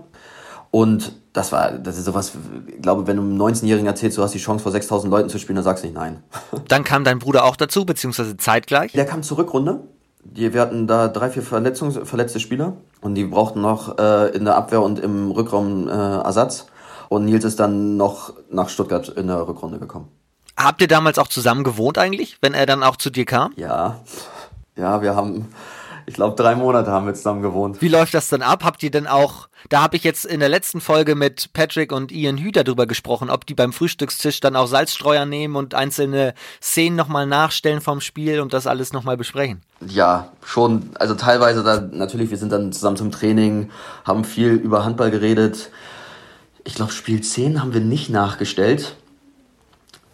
Und 0.74 1.12
das 1.32 1.52
war, 1.52 1.70
das 1.70 1.96
ist 1.96 2.04
sowas, 2.04 2.32
ich 2.66 2.82
glaube, 2.82 3.06
wenn 3.06 3.16
du 3.16 3.22
einem 3.22 3.40
19-Jährigen 3.40 3.86
erzählst, 3.86 4.18
du 4.18 4.22
hast 4.22 4.34
die 4.34 4.38
Chance 4.38 4.60
vor 4.60 4.72
6000 4.72 5.08
Leuten 5.08 5.28
zu 5.28 5.38
spielen, 5.38 5.54
dann 5.54 5.64
sagst 5.64 5.84
du 5.84 5.86
nicht 5.86 5.94
nein. 5.94 6.20
Dann 6.68 6.82
kam 6.82 7.04
dein 7.04 7.20
Bruder 7.20 7.44
auch 7.44 7.54
dazu, 7.54 7.86
beziehungsweise 7.86 8.36
zeitgleich? 8.36 8.90
Der 8.90 9.06
kam 9.06 9.22
zur 9.22 9.38
Rückrunde 9.38 9.82
die, 10.24 10.52
wir 10.52 10.60
hatten 10.60 10.86
da 10.86 11.08
drei, 11.08 11.30
vier 11.30 11.42
Verletzungs 11.42 12.00
verletzte 12.02 12.40
Spieler 12.40 12.78
und 13.00 13.14
die 13.14 13.24
brauchten 13.24 13.60
noch 13.60 13.98
äh, 13.98 14.34
in 14.34 14.44
der 14.44 14.56
Abwehr 14.56 14.82
und 14.82 14.98
im 14.98 15.30
Rückraum 15.30 15.88
äh, 15.88 15.92
Ersatz. 15.92 16.66
Und 17.08 17.26
Nils 17.26 17.44
ist 17.44 17.60
dann 17.60 17.96
noch 17.96 18.32
nach 18.50 18.68
Stuttgart 18.68 19.08
in 19.10 19.26
der 19.26 19.46
Rückrunde 19.46 19.78
gekommen. 19.78 20.08
Habt 20.56 20.80
ihr 20.80 20.88
damals 20.88 21.18
auch 21.18 21.28
zusammen 21.28 21.62
gewohnt 21.62 21.98
eigentlich, 21.98 22.38
wenn 22.40 22.54
er 22.54 22.66
dann 22.66 22.82
auch 22.82 22.96
zu 22.96 23.10
dir 23.10 23.26
kam? 23.26 23.52
Ja. 23.56 24.00
Ja, 24.76 25.02
wir 25.02 25.14
haben 25.14 25.48
ich 26.06 26.14
glaube, 26.14 26.36
drei 26.36 26.54
Monate 26.54 26.90
haben 26.90 27.06
wir 27.06 27.14
zusammen 27.14 27.42
gewohnt. 27.42 27.80
Wie 27.80 27.88
läuft 27.88 28.14
das 28.14 28.28
dann 28.28 28.42
ab? 28.42 28.64
Habt 28.64 28.82
ihr 28.82 28.90
denn 28.90 29.06
auch, 29.06 29.48
da 29.68 29.82
habe 29.82 29.96
ich 29.96 30.04
jetzt 30.04 30.24
in 30.26 30.40
der 30.40 30.48
letzten 30.48 30.80
Folge 30.80 31.14
mit 31.14 31.52
Patrick 31.52 31.92
und 31.92 32.12
Ian 32.12 32.36
Hüter 32.36 32.64
drüber 32.64 32.86
gesprochen, 32.86 33.30
ob 33.30 33.46
die 33.46 33.54
beim 33.54 33.72
Frühstückstisch 33.72 34.40
dann 34.40 34.56
auch 34.56 34.66
Salzstreuer 34.66 35.24
nehmen 35.24 35.56
und 35.56 35.74
einzelne 35.74 36.34
Szenen 36.60 36.96
nochmal 36.96 37.26
nachstellen 37.26 37.80
vom 37.80 38.00
Spiel 38.00 38.40
und 38.40 38.52
das 38.52 38.66
alles 38.66 38.92
nochmal 38.92 39.16
besprechen? 39.16 39.62
Ja, 39.86 40.28
schon. 40.44 40.90
Also 40.94 41.14
teilweise 41.14 41.62
da, 41.62 41.80
natürlich, 41.80 42.30
wir 42.30 42.38
sind 42.38 42.52
dann 42.52 42.72
zusammen 42.72 42.96
zum 42.96 43.10
Training, 43.10 43.70
haben 44.04 44.24
viel 44.24 44.52
über 44.52 44.84
Handball 44.84 45.10
geredet. 45.10 45.70
Ich 46.64 46.74
glaube, 46.74 46.92
Spiel 46.92 47.20
10 47.20 47.60
haben 47.60 47.74
wir 47.74 47.80
nicht 47.80 48.10
nachgestellt. 48.10 48.96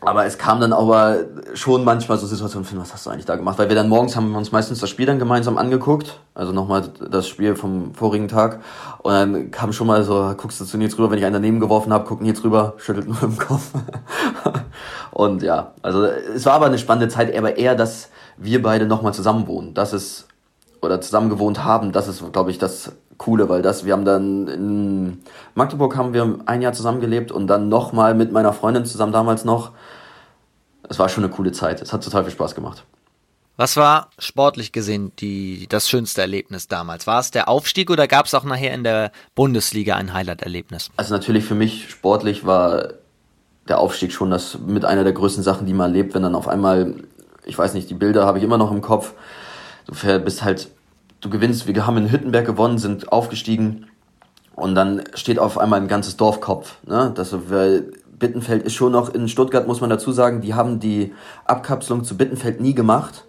Aber 0.03 0.25
es 0.25 0.39
kam 0.39 0.61
dann 0.61 0.73
aber 0.73 1.25
schon 1.53 1.85
manchmal 1.85 2.17
so 2.17 2.27
Situationen, 2.27 2.65
Finn, 2.65 2.81
was 2.81 2.93
hast 2.93 3.05
du 3.05 3.11
eigentlich 3.11 3.27
da 3.27 3.37
gemacht? 3.37 3.59
Weil 3.59 3.69
wir 3.69 3.77
dann 3.77 3.89
morgens 3.89 4.17
haben 4.17 4.31
wir 4.31 4.39
uns 4.39 4.51
meistens 4.51 4.81
das 4.81 4.89
Spiel 4.89 5.05
dann 5.05 5.19
gemeinsam 5.19 5.59
angeguckt, 5.59 6.19
also 6.35 6.53
nochmal 6.53 6.89
das 7.11 7.29
Spiel 7.29 7.55
vom 7.55 7.93
vorigen 7.95 8.27
Tag. 8.27 8.61
Und 9.03 9.13
dann 9.13 9.51
kam 9.51 9.73
schon 9.75 9.87
mal 9.87 10.03
so, 10.03 10.35
guckst 10.39 10.59
du 10.61 10.65
zu 10.65 10.79
Nils 10.79 10.97
rüber, 10.97 11.11
wenn 11.11 11.19
ich 11.19 11.25
einen 11.25 11.35
daneben 11.35 11.61
geworfen 11.61 11.93
habe, 11.93 12.07
guckt 12.07 12.23
Nils 12.23 12.43
rüber, 12.43 12.75
schüttelt 12.79 13.09
nur 13.09 13.23
im 13.23 13.37
Kopf. 13.37 13.73
und 15.11 15.43
ja, 15.43 15.73
also 15.83 16.05
es 16.05 16.47
war 16.47 16.55
aber 16.55 16.67
eine 16.67 16.79
spannende 16.79 17.09
Zeit, 17.09 17.37
aber 17.37 17.59
eher, 17.59 17.75
dass 17.75 18.09
wir 18.39 18.63
beide 18.63 18.87
nochmal 18.87 19.13
zusammen 19.13 19.47
wohnen. 19.47 19.75
Das 19.75 19.93
ist, 19.93 20.27
oder 20.81 21.03
zusammen 21.03 21.29
gewohnt 21.29 21.63
haben, 21.63 21.93
das 21.93 22.09
ist, 22.09 22.33
glaube 22.33 22.51
ich, 22.51 22.59
das 22.59 22.93
Coole, 23.20 23.50
weil 23.50 23.61
das, 23.61 23.85
wir 23.85 23.92
haben 23.92 24.06
dann 24.06 24.48
in 24.48 25.18
Magdeburg 25.54 25.94
haben 25.94 26.14
wir 26.14 26.38
ein 26.46 26.62
Jahr 26.62 26.72
zusammengelebt 26.72 27.30
und 27.30 27.48
dann 27.48 27.68
nochmal 27.68 28.14
mit 28.14 28.33
meiner 28.33 28.54
Freundin 28.54 28.87
zusammen 28.87 29.12
damals 29.12 29.44
noch. 29.44 29.72
Es 30.88 30.98
war 30.98 31.11
schon 31.11 31.22
eine 31.22 31.33
coole 31.33 31.52
Zeit. 31.52 31.83
Es 31.83 31.92
hat 31.92 32.02
total 32.02 32.24
viel 32.24 32.33
Spaß 32.33 32.54
gemacht. 32.54 32.83
Was 33.59 33.76
war 33.76 34.09
sportlich 34.18 34.72
gesehen 34.72 35.12
die, 35.18 35.66
das 35.68 35.90
schönste 35.90 36.22
Erlebnis 36.22 36.66
damals? 36.66 37.06
War 37.06 37.20
es 37.20 37.30
der 37.30 37.50
Aufstieg 37.50 37.90
oder 37.90 38.09
gab 38.09 38.24
es 38.24 38.33
auch 38.33 38.44
nachher 38.44 38.72
in 38.72 38.85
der 38.85 39.12
Bundesliga 39.35 39.96
ein 39.96 40.14
Highlight-Erlebnis? 40.14 40.88
Also 40.96 41.12
natürlich 41.12 41.44
für 41.44 41.54
mich 41.54 41.90
sportlich 41.90 42.46
war 42.46 42.94
der 43.68 43.80
Aufstieg 43.80 44.12
schon 44.12 44.30
das 44.30 44.59
mit 44.66 44.87
einer 44.87 45.04
der 45.04 45.12
größten 45.12 45.44
Sachen, 45.44 45.66
die 45.66 45.74
man 45.74 45.90
erlebt, 45.90 46.14
wenn 46.14 46.22
dann 46.22 46.35
auf 46.35 46.48
einmal, 46.48 46.94
ich 47.44 47.59
weiß 47.59 47.74
nicht, 47.74 47.90
die 47.90 47.94
Bilder 47.94 48.24
habe 48.24 48.38
ich 48.38 48.44
immer 48.44 48.56
noch 48.56 48.72
im 48.72 48.80
Kopf. 48.80 49.12
Du 49.87 49.92
bist 50.20 50.42
halt 50.42 50.70
du 51.20 51.30
gewinnst, 51.30 51.66
wir 51.66 51.87
haben 51.87 51.96
in 51.96 52.11
Hüttenberg 52.11 52.46
gewonnen, 52.46 52.78
sind 52.78 53.12
aufgestiegen 53.12 53.87
und 54.54 54.74
dann 54.74 55.02
steht 55.14 55.38
auf 55.38 55.59
einmal 55.59 55.80
ein 55.80 55.88
ganzes 55.88 56.16
Dorfkopf. 56.16 56.76
Ne? 56.87 57.12
Das, 57.14 57.35
weil 57.50 57.92
Bittenfeld 58.18 58.62
ist 58.62 58.74
schon 58.74 58.92
noch 58.92 59.12
in 59.12 59.28
Stuttgart, 59.28 59.66
muss 59.66 59.80
man 59.80 59.90
dazu 59.90 60.12
sagen, 60.12 60.40
die 60.40 60.54
haben 60.54 60.80
die 60.80 61.12
Abkapselung 61.46 62.04
zu 62.04 62.16
Bittenfeld 62.16 62.61
nie 62.61 62.74
gemacht, 62.74 63.24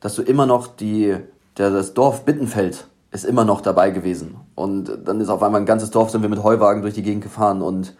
dass 0.00 0.14
du 0.14 0.22
immer 0.22 0.46
noch 0.46 0.66
die, 0.66 1.16
der, 1.56 1.70
das 1.70 1.94
Dorf 1.94 2.24
Bittenfeld 2.24 2.86
ist 3.10 3.24
immer 3.24 3.44
noch 3.44 3.62
dabei 3.62 3.90
gewesen. 3.90 4.36
Und 4.54 4.90
dann 5.04 5.20
ist 5.20 5.30
auf 5.30 5.42
einmal 5.42 5.60
ein 5.60 5.66
ganzes 5.66 5.90
Dorf, 5.90 6.10
sind 6.10 6.22
wir 6.22 6.28
mit 6.28 6.42
Heuwagen 6.42 6.82
durch 6.82 6.94
die 6.94 7.02
Gegend 7.02 7.22
gefahren 7.22 7.62
und 7.62 7.94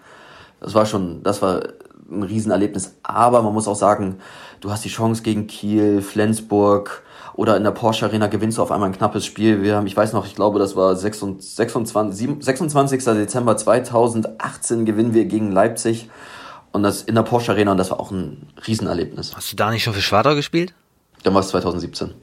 das 0.61 0.75
war 0.75 0.87
schon, 0.87 1.23
das 1.23 1.43
war 1.43 1.63
ein 2.11 2.23
Riesenerlebnis. 2.23 2.97
Aber 3.03 3.43
man 3.43 3.53
muss 3.53 3.69
auch 3.69 3.77
sagen, 3.77 4.19
du 4.61 4.71
hast 4.71 4.85
die 4.85 4.89
Chance 4.89 5.23
gegen 5.23 5.47
Kiel, 5.47 6.03
Flensburg 6.03 7.03
oder 7.35 7.57
in 7.57 7.65
der 7.65 7.71
Porsche 7.71 8.07
Arena 8.07 8.29
gewinnst 8.29 8.59
du 8.59 8.63
auf 8.63 8.73
einmal 8.73 8.89
ein 8.89 8.97
knappes 8.97 9.27
Spiel. 9.27 9.63
Wir 9.63 9.77
haben, 9.77 9.87
ich 9.87 9.97
weiß 9.97 10.13
noch, 10.13 10.27
ich 10.27 10.35
glaube, 10.35 10.59
das 10.59 10.77
war 10.77 10.97
26, 10.97 12.45
26. 12.45 13.05
Dezember 13.05 13.57
2018 13.57 14.87
gewinnen 14.87 15.15
wir 15.15 15.27
gegen 15.27 15.53
Leipzig 15.53 16.09
und 16.73 16.83
das 16.83 17.03
in 17.03 17.15
der 17.15 17.23
Porsche 17.23 17.53
Arena 17.53 17.73
und 17.73 17.79
das 17.79 17.91
war 17.91 18.01
auch 18.01 18.11
ein 18.11 18.49
Riesenerlebnis. 18.67 19.35
Hast 19.37 19.53
du 19.53 19.57
da 19.57 19.71
nicht 19.71 19.85
schon 19.85 19.95
für 19.95 20.03
Schwadau 20.03 20.35
gespielt? 20.35 20.75
Dann 21.23 21.35
war 21.35 21.41
es 21.41 21.49
2017. 21.49 22.15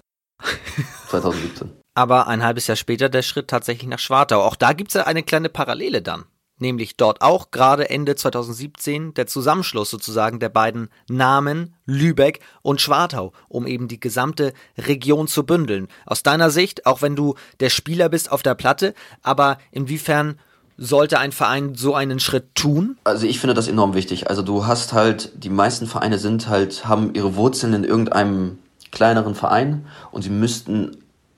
2017. 1.10 1.72
Aber 1.96 2.28
ein 2.28 2.43
halbes 2.43 2.65
Jahr 2.65 2.76
später 2.76 3.08
der 3.08 3.22
Schritt 3.22 3.48
tatsächlich 3.48 3.88
nach 3.88 4.00
Schwartau. 4.00 4.41
Auch 4.41 4.56
da 4.56 4.74
gibt 4.74 4.89
es 4.89 4.96
ja 4.96 5.04
eine 5.04 5.22
kleine 5.22 5.50
Parallele 5.50 6.02
dann 6.02 6.26
nämlich 6.58 6.98
dort 6.98 7.22
auch 7.22 7.52
gerade 7.52 7.89
Ende 7.89 8.16
2017 8.16 9.13
der 9.13 9.28
Zusammenschluss 9.28 9.89
sozusagen 9.89 10.39
der 10.39 10.50
beiden 10.50 10.89
Namen 11.10 11.76
Lübeck 11.86 12.39
und 12.62 12.82
Schwartau, 12.82 13.34
um 13.50 13.68
eben 13.68 13.88
die 13.88 14.00
gesamte 14.00 14.54
Region 14.78 15.28
zu 15.28 15.46
bündeln. 15.46 15.88
Aus 16.06 16.24
deiner 16.24 16.50
Sicht, 16.50 16.86
auch 16.86 17.02
wenn 17.02 17.16
du 17.16 17.36
der 17.60 17.70
Spieler 17.70 18.10
bist 18.10 18.32
auf 18.32 18.44
der 18.44 18.56
Platte, 18.56 18.94
aber 19.22 19.58
inwiefern 19.72 20.39
sollte 20.78 21.20
ein 21.20 21.32
Verein 21.32 21.76
so 21.76 21.94
einen 21.94 22.20
Schritt 22.20 22.56
tun? 22.56 22.98
Also 23.04 23.28
ich 23.28 23.39
finde 23.39 23.54
das 23.54 23.68
enorm 23.68 23.94
wichtig. 23.94 24.30
Also 24.30 24.42
du 24.42 24.66
hast 24.66 24.94
halt, 24.94 25.32
die 25.44 25.50
meisten 25.50 25.88
Vereine 25.88 26.18
sind 26.18 26.48
halt, 26.48 26.88
haben 26.88 27.13
ihre 27.13 27.36
Wurzeln 27.36 27.74
in 27.74 27.84
irgendeinem 27.84 28.58
kleineren 28.92 29.36
Verein 29.36 29.86
und 30.12 30.24
sie 30.24 30.30
müssten, 30.30 30.98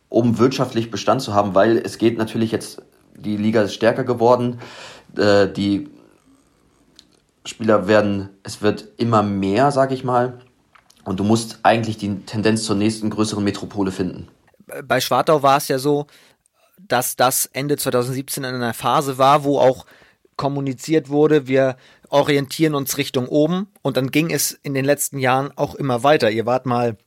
um 0.10 0.38
wirtschaftlich 0.38 0.92
Bestand 0.92 1.22
zu 1.22 1.34
haben, 1.34 1.56
weil 1.56 1.78
es 1.78 1.98
geht 1.98 2.18
natürlich 2.18 2.52
jetzt, 2.52 2.82
die 3.18 3.38
Liga 3.38 3.62
ist 3.62 3.74
stärker 3.74 4.04
geworden, 4.04 4.60
äh, 5.20 5.52
die 5.52 5.90
Spieler 7.46 7.88
werden, 7.88 8.30
es 8.44 8.62
wird 8.62 8.88
immer 8.98 9.24
mehr, 9.24 9.72
sag 9.72 9.92
ich 9.92 10.04
mal. 10.04 10.40
Und 11.04 11.20
du 11.20 11.24
musst 11.24 11.60
eigentlich 11.64 11.98
die 11.98 12.22
Tendenz 12.22 12.64
zur 12.64 12.76
nächsten 12.76 13.10
größeren 13.10 13.44
Metropole 13.44 13.92
finden. 13.92 14.28
Bei 14.84 15.00
Schwartau 15.00 15.44
war 15.44 15.58
es 15.58 15.68
ja 15.68 15.78
so, 15.78 16.08
dass 16.80 17.16
das 17.16 17.46
Ende 17.46 17.78
2017 17.78 18.44
in 18.44 18.56
einer 18.56 18.74
Phase 18.74 19.18
war, 19.18 19.44
wo 19.44 19.60
auch 19.60 19.86
kommuniziert 20.36 21.10
wurde, 21.10 21.48
wir 21.48 21.78
orientieren 22.10 22.76
uns 22.76 22.98
Richtung 22.98 23.28
oben 23.28 23.68
und 23.82 23.98
dann 23.98 24.12
ging 24.12 24.32
es 24.32 24.52
in 24.52 24.74
den 24.74 24.86
letzten 24.86 25.18
Jahren 25.20 25.52
auch 25.56 25.76
immer 25.76 26.04
weiter. 26.04 26.30
Ihr 26.30 26.46
wart 26.46 26.66
mal 26.66 26.98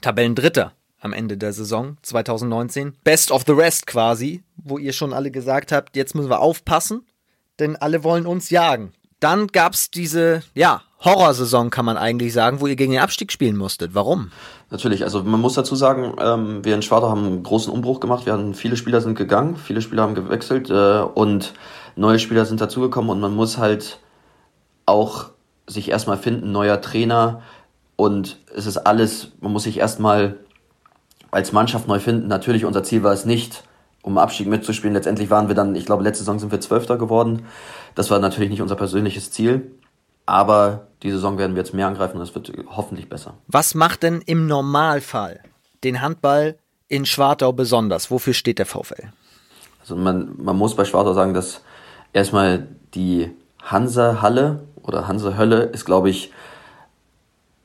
Tabellendritter 0.00 0.72
am 1.00 1.12
Ende 1.12 1.36
der 1.36 1.52
Saison 1.52 1.96
2019. 2.02 2.96
Best 3.04 3.30
of 3.30 3.44
the 3.46 3.52
rest 3.52 3.86
quasi, 3.86 4.42
wo 4.56 4.78
ihr 4.78 4.92
schon 4.92 5.12
alle 5.12 5.30
gesagt 5.30 5.72
habt, 5.72 5.96
jetzt 5.96 6.14
müssen 6.14 6.30
wir 6.30 6.40
aufpassen 6.40 7.06
denn 7.58 7.76
alle 7.76 8.04
wollen 8.04 8.26
uns 8.26 8.50
jagen. 8.50 8.92
Dann 9.20 9.46
gab 9.46 9.72
es 9.72 9.90
diese, 9.90 10.42
ja, 10.54 10.82
Horrorsaison 11.04 11.70
kann 11.70 11.84
man 11.84 11.96
eigentlich 11.96 12.32
sagen, 12.32 12.60
wo 12.60 12.66
ihr 12.66 12.76
gegen 12.76 12.92
den 12.92 13.00
Abstieg 13.00 13.30
spielen 13.30 13.56
musstet. 13.56 13.94
Warum? 13.94 14.30
Natürlich, 14.70 15.04
also 15.04 15.22
man 15.22 15.40
muss 15.40 15.54
dazu 15.54 15.76
sagen, 15.76 16.14
ähm, 16.18 16.64
wir 16.64 16.74
in 16.74 16.82
Schwartau 16.82 17.10
haben 17.10 17.24
einen 17.24 17.42
großen 17.42 17.72
Umbruch 17.72 18.00
gemacht. 18.00 18.26
Wir 18.26 18.32
haben, 18.32 18.54
viele 18.54 18.76
Spieler 18.76 19.00
sind 19.00 19.16
gegangen, 19.16 19.56
viele 19.56 19.82
Spieler 19.82 20.02
haben 20.02 20.14
gewechselt 20.14 20.70
äh, 20.70 21.00
und 21.00 21.54
neue 21.96 22.18
Spieler 22.18 22.44
sind 22.44 22.60
dazugekommen 22.60 23.10
und 23.10 23.20
man 23.20 23.34
muss 23.34 23.58
halt 23.58 24.00
auch 24.84 25.30
sich 25.66 25.90
erstmal 25.90 26.18
finden, 26.18 26.52
neuer 26.52 26.80
Trainer 26.80 27.42
und 27.96 28.38
es 28.54 28.66
ist 28.66 28.78
alles, 28.78 29.32
man 29.40 29.52
muss 29.52 29.64
sich 29.64 29.78
erstmal 29.78 30.38
als 31.30 31.52
Mannschaft 31.52 31.88
neu 31.88 31.98
finden. 31.98 32.28
Natürlich, 32.28 32.64
unser 32.64 32.82
Ziel 32.82 33.02
war 33.02 33.12
es 33.12 33.24
nicht, 33.24 33.64
um 34.06 34.18
Abstieg 34.18 34.46
mitzuspielen. 34.46 34.94
Letztendlich 34.94 35.30
waren 35.30 35.48
wir 35.48 35.56
dann, 35.56 35.74
ich 35.74 35.84
glaube, 35.84 36.04
letzte 36.04 36.22
Saison 36.22 36.38
sind 36.38 36.52
wir 36.52 36.60
Zwölfter 36.60 36.96
geworden. 36.96 37.44
Das 37.96 38.08
war 38.08 38.20
natürlich 38.20 38.50
nicht 38.50 38.62
unser 38.62 38.76
persönliches 38.76 39.32
Ziel. 39.32 39.72
Aber 40.26 40.86
die 41.02 41.10
Saison 41.10 41.38
werden 41.38 41.56
wir 41.56 41.62
jetzt 41.62 41.74
mehr 41.74 41.88
angreifen 41.88 42.16
und 42.16 42.22
es 42.22 42.32
wird 42.32 42.52
hoffentlich 42.68 43.08
besser. 43.08 43.34
Was 43.48 43.74
macht 43.74 44.04
denn 44.04 44.22
im 44.24 44.46
Normalfall 44.46 45.40
den 45.82 46.02
Handball 46.02 46.56
in 46.86 47.04
Schwartau 47.04 47.52
besonders? 47.52 48.08
Wofür 48.08 48.32
steht 48.32 48.60
der 48.60 48.66
VfL? 48.66 49.10
Also 49.80 49.96
man, 49.96 50.34
man 50.36 50.56
muss 50.56 50.76
bei 50.76 50.84
Schwartau 50.84 51.12
sagen, 51.12 51.34
dass 51.34 51.62
erstmal 52.12 52.68
die 52.94 53.32
Hansa-Halle 53.60 54.62
oder 54.82 55.08
Hansa-Hölle 55.08 55.64
ist, 55.64 55.84
glaube 55.84 56.10
ich, 56.10 56.32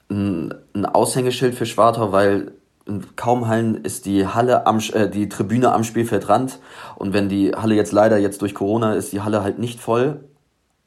ein, 0.09 0.55
ein 0.73 0.87
Aushängeschild 0.87 1.53
für 1.53 1.67
Schwartau, 1.67 2.11
weil 2.11 2.53
in 2.85 3.15
kaum 3.15 3.47
Hallen 3.47 3.75
ist 3.75 4.05
die 4.05 4.27
Halle 4.27 4.65
am 4.65 4.79
äh, 4.93 5.09
die 5.09 5.29
Tribüne 5.29 5.71
am 5.71 5.83
Spielfeldrand 5.83 6.59
und 6.95 7.13
wenn 7.13 7.29
die 7.29 7.53
Halle 7.53 7.75
jetzt 7.75 7.91
leider 7.91 8.17
jetzt 8.17 8.41
durch 8.41 8.55
Corona 8.55 8.93
ist 8.93 9.11
die 9.11 9.21
Halle 9.21 9.43
halt 9.43 9.59
nicht 9.59 9.79
voll, 9.79 10.23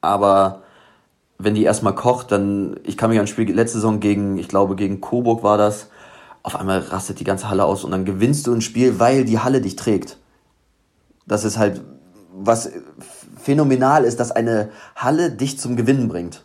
aber 0.01 0.63
wenn 1.37 1.55
die 1.55 1.63
erstmal 1.63 1.95
kocht, 1.95 2.31
dann 2.31 2.79
ich 2.83 2.97
kann 2.97 3.09
mich 3.09 3.19
an 3.19 3.25
ein 3.25 3.27
Spiel 3.27 3.53
letzte 3.53 3.77
Saison 3.77 3.99
gegen 3.99 4.37
ich 4.37 4.47
glaube 4.47 4.75
gegen 4.75 5.01
Coburg 5.01 5.43
war 5.43 5.57
das, 5.57 5.89
auf 6.43 6.55
einmal 6.55 6.79
rastet 6.79 7.19
die 7.19 7.23
ganze 7.23 7.49
Halle 7.49 7.65
aus 7.65 7.83
und 7.83 7.91
dann 7.91 8.05
gewinnst 8.05 8.47
du 8.47 8.53
ein 8.53 8.61
Spiel, 8.61 8.99
weil 8.99 9.25
die 9.25 9.39
Halle 9.39 9.61
dich 9.61 9.75
trägt. 9.75 10.17
Das 11.25 11.43
ist 11.43 11.57
halt 11.57 11.81
was 12.37 12.69
phänomenal 13.37 14.03
ist, 14.03 14.19
dass 14.19 14.31
eine 14.31 14.69
Halle 14.95 15.31
dich 15.31 15.57
zum 15.57 15.75
Gewinnen 15.75 16.07
bringt. 16.07 16.43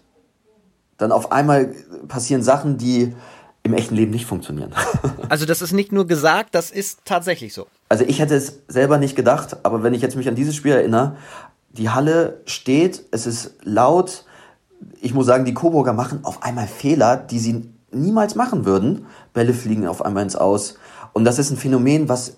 Dann 0.98 1.12
auf 1.12 1.32
einmal 1.32 1.74
passieren 2.08 2.42
Sachen, 2.42 2.76
die 2.76 3.14
im 3.62 3.74
echten 3.74 3.94
Leben 3.94 4.10
nicht 4.10 4.26
funktionieren. 4.26 4.72
also 5.28 5.46
das 5.46 5.62
ist 5.62 5.72
nicht 5.72 5.92
nur 5.92 6.06
gesagt, 6.06 6.54
das 6.54 6.70
ist 6.70 7.00
tatsächlich 7.04 7.52
so. 7.52 7.66
Also 7.88 8.04
ich 8.04 8.18
hätte 8.18 8.34
es 8.34 8.60
selber 8.68 8.98
nicht 8.98 9.16
gedacht, 9.16 9.64
aber 9.64 9.82
wenn 9.82 9.94
ich 9.94 10.02
jetzt 10.02 10.16
mich 10.16 10.28
an 10.28 10.34
dieses 10.34 10.54
Spiel 10.54 10.72
erinnere, 10.72 11.16
die 11.70 11.90
Halle 11.90 12.40
steht, 12.46 13.04
es 13.10 13.26
ist 13.26 13.54
laut. 13.62 14.24
Ich 15.00 15.14
muss 15.14 15.26
sagen, 15.26 15.44
die 15.44 15.54
Coburger 15.54 15.92
machen 15.92 16.20
auf 16.24 16.42
einmal 16.42 16.66
Fehler, 16.66 17.16
die 17.16 17.38
sie 17.38 17.70
niemals 17.92 18.34
machen 18.34 18.64
würden. 18.64 19.06
Bälle 19.32 19.54
fliegen 19.54 19.86
auf 19.86 20.04
einmal 20.04 20.22
ins 20.22 20.36
Aus. 20.36 20.76
Und 21.12 21.24
das 21.24 21.38
ist 21.38 21.50
ein 21.50 21.56
Phänomen, 21.56 22.08
was, 22.08 22.36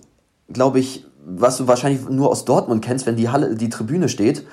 glaube 0.53 0.81
ich, 0.81 1.07
was 1.25 1.57
du 1.57 1.69
wahrscheinlich 1.69 2.09
nur 2.09 2.31
aus 2.31 2.45
Dortmund 2.45 2.85
kennst, 2.85 3.07
wenn 3.07 3.17
die 3.17 3.29
Halle, 3.29 3.55
die 3.55 3.69
Tribüne 3.69 4.09
steht. 4.09 4.47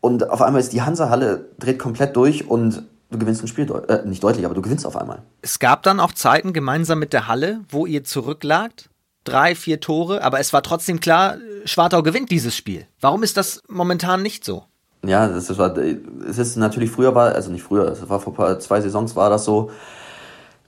Und 0.00 0.28
auf 0.28 0.42
einmal 0.42 0.60
ist 0.60 0.72
die 0.72 0.82
Hansa-Halle 0.82 1.46
dreht 1.58 1.78
komplett 1.78 2.14
durch 2.14 2.48
und 2.48 2.84
du 3.10 3.18
gewinnst 3.18 3.42
ein 3.42 3.48
Spiel, 3.48 3.70
äh, 3.88 4.06
nicht 4.06 4.22
deutlich, 4.22 4.44
aber 4.44 4.54
du 4.54 4.62
gewinnst 4.62 4.86
auf 4.86 4.96
einmal. 4.96 5.22
Es 5.42 5.58
gab 5.58 5.82
dann 5.82 6.00
auch 6.00 6.12
Zeiten 6.12 6.52
gemeinsam 6.52 6.98
mit 6.98 7.12
der 7.12 7.28
Halle, 7.28 7.60
wo 7.68 7.86
ihr 7.86 8.04
zurücklagt, 8.04 8.90
drei, 9.24 9.54
vier 9.54 9.80
Tore, 9.80 10.22
aber 10.22 10.40
es 10.40 10.52
war 10.52 10.62
trotzdem 10.62 11.00
klar, 11.00 11.36
Schwartau 11.64 12.02
gewinnt 12.02 12.30
dieses 12.30 12.56
Spiel. 12.56 12.86
Warum 13.00 13.22
ist 13.22 13.36
das 13.36 13.62
momentan 13.68 14.22
nicht 14.22 14.44
so? 14.44 14.64
Ja, 15.06 15.28
das 15.28 15.56
war, 15.58 15.76
es 15.76 16.38
ist 16.38 16.56
natürlich 16.56 16.90
früher 16.90 17.14
war, 17.14 17.34
also 17.34 17.50
nicht 17.50 17.62
früher, 17.62 17.88
es 17.88 18.08
war 18.08 18.20
vor 18.20 18.58
zwei 18.60 18.80
Saisons 18.80 19.16
war 19.16 19.30
das 19.30 19.44
so. 19.44 19.70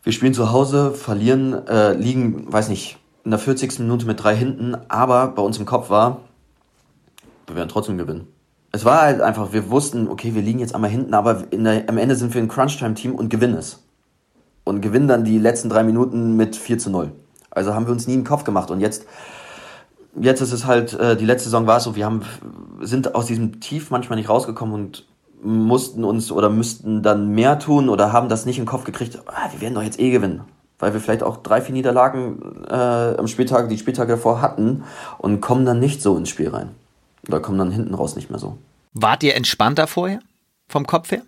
Wir 0.03 0.13
spielen 0.13 0.35
zu 0.35 0.53
Hause, 0.53 0.93
verlieren, 0.93 1.67
äh, 1.67 1.95
liegen, 1.95 2.51
weiß 2.53 2.69
nicht, 2.69 2.99
in 3.25 3.31
der 3.31 3.41
40. 3.41 3.81
Minute 3.81 4.07
mit 4.07 4.23
drei 4.23 4.37
hinten, 4.37 4.77
aber 4.89 5.29
bei 5.29 5.43
uns 5.43 5.59
im 5.59 5.65
Kopf 5.65 5.91
war, 5.91 6.21
wir 7.47 7.57
werden 7.57 7.69
trotzdem 7.69 7.99
gewinnen 7.99 8.29
es 8.77 8.85
war 8.85 9.01
halt 9.01 9.23
einfach, 9.23 9.55
wir 9.55 9.71
wussten, 9.71 10.07
okay, 10.07 10.35
wir 10.35 10.43
liegen 10.43 10.59
jetzt 10.59 10.75
einmal 10.75 10.91
hinten, 10.91 11.15
aber 11.15 11.45
der, 11.51 11.89
am 11.89 11.97
Ende 11.97 12.15
sind 12.15 12.35
wir 12.35 12.43
ein 12.43 12.49
Crunch-Time-Team 12.49 13.15
und 13.15 13.31
gewinnen 13.31 13.57
es. 13.57 13.83
Und 14.65 14.83
gewinnen 14.83 15.09
dann 15.09 15.25
die 15.25 15.39
letzten 15.39 15.71
drei 15.71 15.83
Minuten 15.83 16.37
mit 16.37 16.57
4 16.57 16.77
zu 16.77 16.91
0. 16.91 17.13
Also 17.51 17.75
haben 17.75 17.87
wir 17.87 17.93
uns 17.93 18.07
nie 18.07 18.13
einen 18.13 18.25
Kopf 18.25 18.45
gemacht. 18.45 18.71
Und 18.71 18.81
jetzt, 18.81 19.07
jetzt 20.21 20.43
ist 20.43 20.53
es 20.53 20.67
halt, 20.67 20.93
äh, 20.93 21.17
die 21.17 21.25
letzte 21.25 21.45
Saison 21.45 21.67
war 21.67 21.79
es 21.79 21.85
so, 21.85 21.97
wir 21.97 22.05
haben, 22.05 22.21
sind 22.83 23.15
aus 23.15 23.25
diesem 23.25 23.61
Tief 23.61 23.91
manchmal 23.91 24.19
nicht 24.19 24.29
rausgekommen 24.29 24.75
und 24.75 25.07
mussten 25.43 26.05
uns 26.05 26.31
oder 26.31 26.51
müssten 26.51 27.03
dann 27.03 27.31
mehr 27.31 27.59
tun 27.59 27.89
oder 27.89 28.13
haben 28.13 28.29
das 28.29 28.45
nicht 28.45 28.59
in 28.59 28.65
den 28.65 28.69
Kopf 28.69 28.85
gekriegt, 28.85 29.19
ah, 29.27 29.49
wir 29.53 29.63
werden 29.63 29.75
doch 29.75 29.83
jetzt 29.83 29.99
eh 29.99 30.11
gewinnen. 30.11 30.43
Weil 30.79 30.93
wir 30.93 31.01
vielleicht 31.01 31.23
auch 31.23 31.39
drei, 31.39 31.63
vier 31.63 31.73
Niederlagen 31.73 32.67
äh, 32.69 32.75
am 32.75 33.27
Spieltag, 33.27 33.71
die 33.71 33.79
Spieltage 33.79 34.13
davor 34.13 34.43
hatten 34.43 34.85
und 35.17 35.41
kommen 35.41 35.65
dann 35.65 35.81
nicht 35.81 36.03
so 36.03 36.15
ins 36.19 36.29
Spiel 36.29 36.51
rein. 36.51 36.75
Da 37.29 37.39
kommen 37.39 37.59
dann 37.59 37.71
hinten 37.71 37.95
raus 37.95 38.17
nicht 38.17 38.31
mehr 38.31 38.39
so. 38.39 38.59
Wart 38.93 39.23
ihr 39.23 39.35
entspannter 39.35 39.87
vorher? 39.87 40.21
Vom 40.69 40.87
Kopf 40.87 41.11
her? 41.11 41.23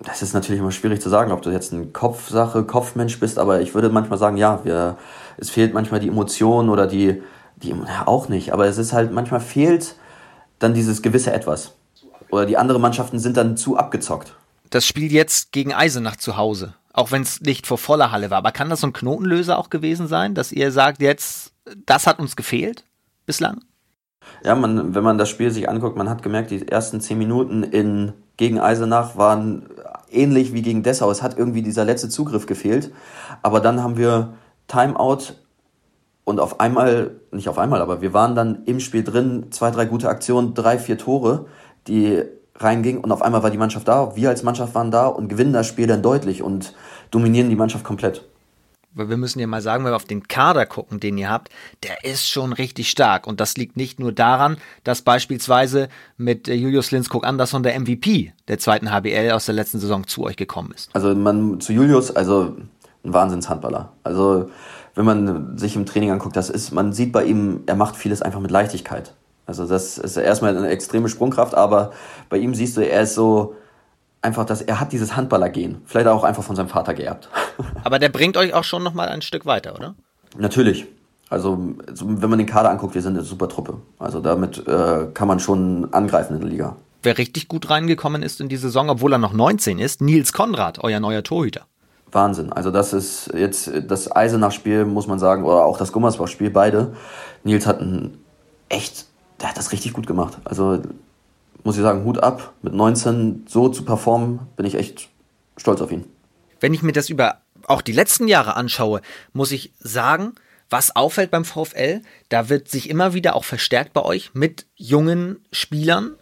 Das 0.00 0.22
ist 0.22 0.34
natürlich 0.34 0.60
immer 0.60 0.72
schwierig 0.72 1.00
zu 1.00 1.08
sagen, 1.08 1.32
ob 1.32 1.42
du 1.42 1.50
jetzt 1.50 1.72
eine 1.72 1.86
Kopfsache, 1.86 2.64
Kopfmensch 2.64 3.18
bist, 3.20 3.38
aber 3.38 3.60
ich 3.60 3.74
würde 3.74 3.88
manchmal 3.88 4.18
sagen, 4.18 4.36
ja, 4.36 4.64
wir, 4.64 4.98
es 5.38 5.50
fehlt 5.50 5.72
manchmal 5.72 6.00
die 6.00 6.08
Emotion 6.08 6.68
oder 6.68 6.86
die, 6.86 7.22
die, 7.56 7.70
ja, 7.70 8.06
auch 8.06 8.28
nicht, 8.28 8.52
aber 8.52 8.66
es 8.66 8.76
ist 8.76 8.92
halt, 8.92 9.12
manchmal 9.12 9.40
fehlt 9.40 9.96
dann 10.58 10.74
dieses 10.74 11.00
gewisse 11.00 11.32
Etwas. 11.32 11.72
Oder 12.30 12.46
die 12.46 12.58
anderen 12.58 12.82
Mannschaften 12.82 13.18
sind 13.18 13.36
dann 13.36 13.56
zu 13.56 13.76
abgezockt. 13.76 14.34
Das 14.70 14.86
Spiel 14.86 15.10
jetzt 15.12 15.52
gegen 15.52 15.72
Eisenach 15.72 16.16
zu 16.16 16.36
Hause, 16.36 16.74
auch 16.92 17.10
wenn 17.10 17.22
es 17.22 17.40
nicht 17.40 17.66
vor 17.66 17.78
voller 17.78 18.10
Halle 18.10 18.30
war, 18.30 18.38
aber 18.38 18.52
kann 18.52 18.70
das 18.70 18.80
so 18.80 18.88
ein 18.88 18.92
Knotenlöser 18.92 19.58
auch 19.58 19.70
gewesen 19.70 20.06
sein, 20.06 20.34
dass 20.34 20.52
ihr 20.52 20.70
sagt, 20.72 21.00
jetzt, 21.00 21.52
das 21.86 22.06
hat 22.06 22.18
uns 22.18 22.36
gefehlt? 22.36 22.84
Bislang? 23.26 23.60
Ja, 24.42 24.54
man, 24.54 24.94
wenn 24.94 25.04
man 25.04 25.18
das 25.18 25.28
Spiel 25.28 25.50
sich 25.50 25.68
anguckt, 25.68 25.96
man 25.96 26.08
hat 26.08 26.22
gemerkt, 26.22 26.50
die 26.50 26.66
ersten 26.66 27.00
zehn 27.00 27.18
Minuten 27.18 27.62
in, 27.62 28.12
gegen 28.36 28.58
Eisenach 28.58 29.16
waren 29.16 29.68
ähnlich 30.10 30.52
wie 30.52 30.62
gegen 30.62 30.82
Dessau. 30.82 31.10
Es 31.10 31.22
hat 31.22 31.38
irgendwie 31.38 31.62
dieser 31.62 31.84
letzte 31.84 32.08
Zugriff 32.08 32.46
gefehlt. 32.46 32.92
Aber 33.42 33.60
dann 33.60 33.82
haben 33.82 33.96
wir 33.96 34.34
Timeout 34.66 35.34
und 36.24 36.40
auf 36.40 36.60
einmal, 36.60 37.12
nicht 37.32 37.48
auf 37.48 37.58
einmal, 37.58 37.82
aber 37.82 38.00
wir 38.00 38.14
waren 38.14 38.34
dann 38.34 38.64
im 38.64 38.80
Spiel 38.80 39.04
drin, 39.04 39.46
zwei, 39.50 39.70
drei 39.70 39.84
gute 39.84 40.08
Aktionen, 40.08 40.54
drei, 40.54 40.78
vier 40.78 40.96
Tore, 40.96 41.46
die 41.86 42.22
reinging 42.56 42.98
und 42.98 43.12
auf 43.12 43.20
einmal 43.20 43.42
war 43.42 43.50
die 43.50 43.58
Mannschaft 43.58 43.88
da, 43.88 44.16
wir 44.16 44.30
als 44.30 44.42
Mannschaft 44.42 44.74
waren 44.74 44.90
da 44.90 45.06
und 45.06 45.28
gewinnen 45.28 45.52
das 45.52 45.66
Spiel 45.66 45.86
dann 45.86 46.02
deutlich 46.02 46.42
und 46.42 46.74
dominieren 47.10 47.50
die 47.50 47.56
Mannschaft 47.56 47.84
komplett 47.84 48.26
weil 48.94 49.08
wir 49.08 49.16
müssen 49.16 49.40
ja 49.40 49.46
mal 49.46 49.60
sagen, 49.60 49.84
wenn 49.84 49.92
wir 49.92 49.96
auf 49.96 50.04
den 50.04 50.28
Kader 50.28 50.66
gucken, 50.66 51.00
den 51.00 51.18
ihr 51.18 51.30
habt, 51.30 51.50
der 51.82 52.04
ist 52.04 52.28
schon 52.28 52.52
richtig 52.52 52.90
stark. 52.90 53.26
Und 53.26 53.40
das 53.40 53.56
liegt 53.56 53.76
nicht 53.76 53.98
nur 54.00 54.12
daran, 54.12 54.56
dass 54.84 55.02
beispielsweise 55.02 55.88
mit 56.16 56.48
äh, 56.48 56.54
Julius 56.54 56.90
Linskog 56.90 57.26
Andersson 57.26 57.62
der 57.62 57.78
MVP 57.78 58.32
der 58.48 58.58
zweiten 58.58 58.90
HBL 58.90 59.32
aus 59.32 59.46
der 59.46 59.54
letzten 59.54 59.80
Saison 59.80 60.06
zu 60.06 60.24
euch 60.24 60.36
gekommen 60.36 60.72
ist. 60.74 60.90
Also 60.94 61.14
man 61.14 61.60
zu 61.60 61.72
Julius, 61.72 62.14
also 62.14 62.56
ein 63.04 63.12
Wahnsinnshandballer. 63.12 63.92
Also 64.02 64.50
wenn 64.94 65.04
man 65.04 65.58
sich 65.58 65.76
im 65.76 65.86
Training 65.86 66.10
anguckt, 66.10 66.36
das 66.36 66.50
ist, 66.50 66.72
man 66.72 66.92
sieht 66.92 67.12
bei 67.12 67.24
ihm, 67.24 67.62
er 67.66 67.76
macht 67.76 67.96
vieles 67.96 68.22
einfach 68.22 68.40
mit 68.40 68.50
Leichtigkeit. 68.50 69.14
Also 69.46 69.66
das 69.66 69.98
ist 69.98 70.16
erstmal 70.16 70.56
eine 70.56 70.68
extreme 70.68 71.08
Sprungkraft, 71.08 71.54
aber 71.54 71.92
bei 72.30 72.38
ihm 72.38 72.54
siehst 72.54 72.76
du, 72.76 72.88
er 72.88 73.02
ist 73.02 73.14
so, 73.14 73.54
einfach, 74.24 74.44
dass 74.44 74.62
er 74.62 74.80
hat 74.80 74.92
dieses 74.92 75.16
Handballergehen. 75.16 75.82
Vielleicht 75.84 76.08
auch 76.08 76.24
einfach 76.24 76.42
von 76.42 76.56
seinem 76.56 76.68
Vater 76.68 76.94
geerbt. 76.94 77.28
Aber 77.84 77.98
der 77.98 78.08
bringt 78.08 78.36
euch 78.36 78.54
auch 78.54 78.64
schon 78.64 78.82
noch 78.82 78.94
mal 78.94 79.08
ein 79.08 79.22
Stück 79.22 79.46
weiter, 79.46 79.74
oder? 79.74 79.94
Natürlich. 80.36 80.86
Also 81.30 81.58
wenn 82.02 82.30
man 82.30 82.38
den 82.38 82.46
Kader 82.46 82.70
anguckt, 82.70 82.94
wir 82.94 83.02
sind 83.02 83.16
eine 83.16 83.24
super 83.24 83.48
Truppe. 83.48 83.78
Also 83.98 84.20
damit 84.20 84.66
äh, 84.66 85.06
kann 85.12 85.28
man 85.28 85.40
schon 85.40 85.92
angreifen 85.92 86.34
in 86.34 86.40
der 86.40 86.50
Liga. 86.50 86.76
Wer 87.02 87.18
richtig 87.18 87.48
gut 87.48 87.70
reingekommen 87.70 88.22
ist 88.22 88.40
in 88.40 88.48
die 88.48 88.56
Saison, 88.56 88.88
obwohl 88.88 89.12
er 89.12 89.18
noch 89.18 89.32
19 89.32 89.78
ist, 89.78 90.00
Nils 90.00 90.32
Konrad, 90.32 90.82
euer 90.82 91.00
neuer 91.00 91.22
Torhüter. 91.22 91.66
Wahnsinn. 92.12 92.52
Also 92.52 92.70
das 92.70 92.92
ist 92.92 93.30
jetzt 93.34 93.70
das 93.88 94.14
Eisenach-Spiel, 94.14 94.84
muss 94.84 95.06
man 95.06 95.18
sagen, 95.18 95.44
oder 95.44 95.64
auch 95.64 95.76
das 95.76 95.92
Gummersbach-Spiel, 95.92 96.50
beide. 96.50 96.94
Nils 97.42 97.66
hat 97.66 97.80
ein 97.80 98.18
echt, 98.68 99.06
der 99.40 99.50
hat 99.50 99.58
das 99.58 99.72
richtig 99.72 99.92
gut 99.92 100.06
gemacht. 100.06 100.38
Also 100.44 100.80
muss 101.64 101.76
ich 101.76 101.82
sagen, 101.82 102.04
Hut 102.04 102.22
ab. 102.22 102.52
Mit 102.62 102.74
19 102.74 103.46
so 103.48 103.68
zu 103.68 103.84
performen, 103.84 104.40
bin 104.56 104.66
ich 104.66 104.76
echt 104.76 105.08
stolz 105.56 105.80
auf 105.80 105.90
ihn. 105.90 106.04
Wenn 106.60 106.74
ich 106.74 106.82
mir 106.82 106.92
das 106.92 107.08
über 107.08 107.40
auch 107.66 107.82
die 107.82 107.92
letzten 107.92 108.28
Jahre 108.28 108.56
anschaue, 108.56 109.00
muss 109.32 109.50
ich 109.50 109.72
sagen, 109.78 110.34
was 110.70 110.94
auffällt 110.94 111.30
beim 111.30 111.44
VfL, 111.44 112.02
da 112.28 112.48
wird 112.48 112.68
sich 112.68 112.90
immer 112.90 113.14
wieder 113.14 113.36
auch 113.36 113.44
verstärkt 113.44 113.92
bei 113.92 114.02
euch 114.02 114.34
mit 114.34 114.66
jungen 114.76 115.44
Spielern, 115.50 116.12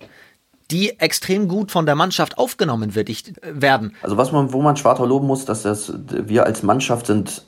die 0.71 0.99
extrem 1.01 1.49
gut 1.49 1.71
von 1.71 1.87
der 1.87 1.95
Mannschaft 1.95 2.39
aufgenommen 2.39 2.95
wird, 2.95 3.09
ich, 3.09 3.33
werden. 3.43 3.95
Also 4.03 4.17
was 4.17 4.33
man, 4.33 4.53
wo 4.53 4.63
man 4.63 4.77
Schwartau 4.77 5.05
loben 5.05 5.27
muss, 5.27 5.45
dass 5.45 5.63
das, 5.63 5.93
wir 6.09 6.47
als 6.47 6.63
Mannschaft 6.63 7.07
sind 7.07 7.45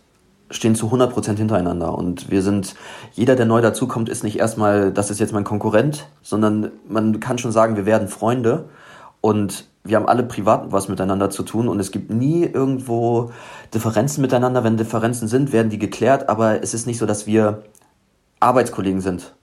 stehen 0.55 0.75
zu 0.75 0.87
100% 0.87 1.37
hintereinander. 1.37 1.97
Und 1.97 2.31
wir 2.31 2.43
sind, 2.43 2.75
jeder, 3.13 3.37
der 3.37 3.47
neu 3.47 3.61
dazukommt, 3.61 4.09
ist 4.09 4.25
nicht 4.25 4.39
erstmal, 4.39 4.93
das 4.93 5.11
ist 5.11 5.21
jetzt 5.21 5.33
mein 5.33 5.45
Konkurrent, 5.45 6.07
sondern 6.23 6.71
man 6.89 7.21
kann 7.21 7.39
schon 7.39 7.53
sagen, 7.53 7.77
wir 7.77 7.87
werden 7.87 8.09
Freunde. 8.09 8.69
Und 9.21 9.67
wir 9.85 9.97
haben 9.97 10.09
alle 10.09 10.23
privat 10.23 10.73
was 10.73 10.89
miteinander 10.89 11.31
zu 11.31 11.43
tun 11.43 11.69
und 11.69 11.79
es 11.79 11.91
gibt 11.91 12.11
nie 12.11 12.45
irgendwo 12.45 13.33
Differenzen 13.73 14.23
miteinander. 14.23 14.65
Wenn 14.65 14.77
Differenzen 14.77 15.29
sind, 15.29 15.53
werden 15.53 15.71
die 15.71 15.79
geklärt, 15.79 16.29
aber 16.29 16.63
es 16.63 16.73
ist 16.73 16.87
nicht 16.87 16.99
so, 16.99 17.07
dass 17.07 17.27
wir 17.27 17.63
Arbeitskollegen 18.41 19.01
sind. 19.01 19.35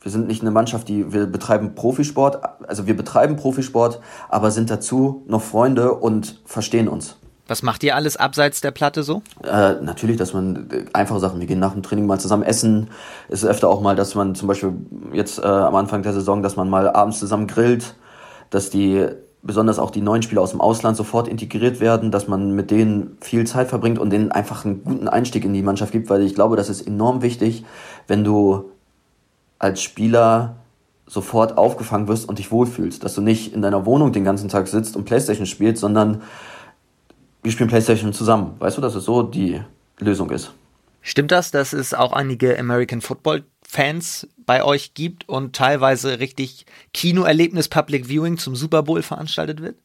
Wir 0.00 0.10
sind 0.10 0.26
nicht 0.26 0.42
eine 0.42 0.50
Mannschaft, 0.50 0.88
die 0.88 1.12
wir 1.12 1.26
betreiben 1.26 1.74
Profisport, 1.74 2.40
also 2.66 2.86
wir 2.86 2.96
betreiben 2.96 3.36
Profisport, 3.36 4.00
aber 4.28 4.50
sind 4.50 4.70
dazu 4.70 5.22
noch 5.28 5.42
Freunde 5.42 5.94
und 5.94 6.40
verstehen 6.44 6.88
uns. 6.88 7.16
Was 7.52 7.62
macht 7.62 7.84
ihr 7.84 7.94
alles 7.94 8.16
abseits 8.16 8.62
der 8.62 8.70
Platte 8.70 9.02
so? 9.02 9.20
Äh, 9.44 9.74
natürlich, 9.82 10.16
dass 10.16 10.32
man 10.32 10.70
äh, 10.70 10.84
einfache 10.94 11.20
Sachen, 11.20 11.38
wir 11.38 11.46
gehen 11.46 11.58
nach 11.58 11.74
dem 11.74 11.82
Training 11.82 12.06
mal 12.06 12.18
zusammen 12.18 12.44
essen. 12.44 12.88
Es 13.28 13.42
ist 13.42 13.48
öfter 13.50 13.68
auch 13.68 13.82
mal, 13.82 13.94
dass 13.94 14.14
man 14.14 14.34
zum 14.34 14.48
Beispiel 14.48 14.72
jetzt 15.12 15.38
äh, 15.38 15.42
am 15.42 15.74
Anfang 15.74 16.02
der 16.02 16.14
Saison, 16.14 16.42
dass 16.42 16.56
man 16.56 16.70
mal 16.70 16.88
abends 16.88 17.18
zusammen 17.18 17.46
grillt, 17.46 17.94
dass 18.48 18.70
die 18.70 19.06
besonders 19.42 19.78
auch 19.78 19.90
die 19.90 20.00
neuen 20.00 20.22
Spieler 20.22 20.40
aus 20.40 20.52
dem 20.52 20.62
Ausland 20.62 20.96
sofort 20.96 21.28
integriert 21.28 21.78
werden, 21.78 22.10
dass 22.10 22.26
man 22.26 22.52
mit 22.52 22.70
denen 22.70 23.18
viel 23.20 23.46
Zeit 23.46 23.68
verbringt 23.68 23.98
und 23.98 24.08
denen 24.08 24.32
einfach 24.32 24.64
einen 24.64 24.82
guten 24.82 25.08
Einstieg 25.08 25.44
in 25.44 25.52
die 25.52 25.60
Mannschaft 25.60 25.92
gibt, 25.92 26.08
weil 26.08 26.22
ich 26.22 26.34
glaube, 26.34 26.56
das 26.56 26.70
ist 26.70 26.80
enorm 26.86 27.20
wichtig, 27.20 27.66
wenn 28.08 28.24
du 28.24 28.70
als 29.58 29.82
Spieler 29.82 30.56
sofort 31.06 31.58
aufgefangen 31.58 32.08
wirst 32.08 32.26
und 32.26 32.38
dich 32.38 32.50
wohlfühlst, 32.50 33.04
dass 33.04 33.14
du 33.14 33.20
nicht 33.20 33.52
in 33.52 33.60
deiner 33.60 33.84
Wohnung 33.84 34.10
den 34.12 34.24
ganzen 34.24 34.48
Tag 34.48 34.68
sitzt 34.68 34.96
und 34.96 35.04
Playstation 35.04 35.44
spielst, 35.44 35.82
sondern 35.82 36.22
wir 37.42 37.52
spielen 37.52 37.68
Playstation 37.68 38.12
zusammen. 38.12 38.54
Weißt 38.58 38.76
du, 38.76 38.80
dass 38.80 38.94
es 38.94 39.04
so 39.04 39.22
die 39.22 39.60
Lösung 39.98 40.30
ist? 40.30 40.52
Stimmt 41.00 41.32
das, 41.32 41.50
dass 41.50 41.72
es 41.72 41.94
auch 41.94 42.12
einige 42.12 42.58
American 42.58 43.00
Football 43.00 43.44
Fans 43.66 44.28
bei 44.46 44.62
euch 44.62 44.94
gibt 44.94 45.28
und 45.28 45.56
teilweise 45.56 46.20
richtig 46.20 46.66
Kinoerlebnis 46.92 47.68
Public 47.68 48.06
Viewing 48.06 48.38
zum 48.38 48.54
Super 48.54 48.82
Bowl 48.82 49.02
veranstaltet 49.02 49.60
wird? 49.60 49.76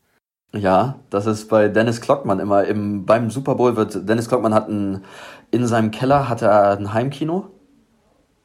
Ja, 0.53 0.99
das 1.09 1.25
ist 1.25 1.49
bei 1.49 1.67
Dennis 1.67 2.01
Klockmann 2.01 2.39
immer 2.39 2.63
im, 2.65 3.05
beim 3.05 3.29
Super 3.29 3.55
Bowl 3.55 3.75
wird, 3.75 4.07
Dennis 4.07 4.27
Klockmann 4.27 4.53
hat 4.53 4.69
ein, 4.69 5.03
in 5.51 5.65
seinem 5.67 5.91
Keller 5.91 6.29
hat 6.29 6.41
er 6.41 6.77
ein 6.77 6.93
Heimkino 6.93 7.47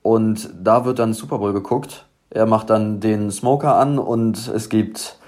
und 0.03 0.51
da 0.61 0.85
wird 0.85 0.99
dann 0.99 1.13
Super 1.13 1.39
Bowl 1.39 1.53
geguckt. 1.53 2.07
Er 2.31 2.47
macht 2.47 2.71
dann 2.71 3.01
den 3.01 3.31
Smoker 3.31 3.77
an 3.77 3.99
und 3.99 4.49
es 4.49 4.69
gibt, 4.69 5.19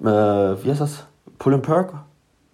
äh, 0.00 0.04
wie 0.04 0.70
heißt 0.70 0.80
das? 0.80 1.04
Pull 1.38 1.54
and 1.54 1.62
Perk? 1.62 1.94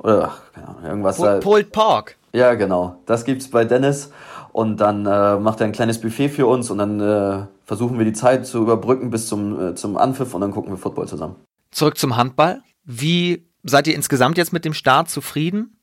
Oder 0.05 0.29
ach, 0.29 0.53
keine 0.53 0.69
Ahnung, 0.69 0.85
irgendwas. 0.85 1.17
Pulled, 1.17 1.41
Pulled 1.41 1.73
Pork. 1.73 2.17
Ja, 2.35 2.55
genau. 2.55 2.97
Das 3.07 3.25
gibt's 3.25 3.49
bei 3.51 3.65
Dennis. 3.65 4.11
Und 4.53 4.77
dann 4.77 5.07
äh, 5.07 5.37
macht 5.37 5.61
er 5.61 5.67
ein 5.67 5.73
kleines 5.73 6.01
Buffet 6.01 6.29
für 6.29 6.47
uns 6.47 6.71
und 6.71 6.79
dann 6.79 7.01
äh, 7.01 7.47
versuchen 7.65 7.99
wir 7.99 8.05
die 8.05 8.13
Zeit 8.13 8.47
zu 8.47 8.59
überbrücken 8.59 9.11
bis 9.11 9.27
zum, 9.27 9.71
äh, 9.71 9.75
zum 9.75 9.97
Anpfiff 9.97 10.33
und 10.35 10.43
dann 10.43 10.53
gucken 10.53 10.71
wir 10.71 10.77
Football 10.77 11.09
zusammen. 11.09 11.37
Zurück 11.73 11.99
zum 11.99 12.17
Handball. 12.17 12.63
Wie 12.85 13.49
seid 13.65 13.89
ihr 13.89 13.97
insgesamt 13.97 14.39
jetzt 14.39 14.53
mit 14.53 14.65
dem 14.65 14.75
Start 14.75 15.09
zufrieden? 15.09 15.77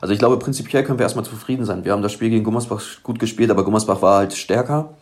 Also 0.00 0.14
ich 0.14 0.18
glaube, 0.18 0.38
prinzipiell 0.38 0.84
können 0.84 0.98
wir 0.98 1.02
erstmal 1.02 1.24
zufrieden 1.24 1.66
sein. 1.66 1.84
Wir 1.84 1.92
haben 1.92 2.02
das 2.02 2.12
Spiel 2.12 2.30
gegen 2.30 2.44
Gummersbach 2.44 2.80
gut 3.02 3.18
gespielt, 3.18 3.50
aber 3.50 3.64
Gummersbach 3.64 4.00
war 4.00 4.18
halt 4.18 4.32
stärker. 4.32 4.94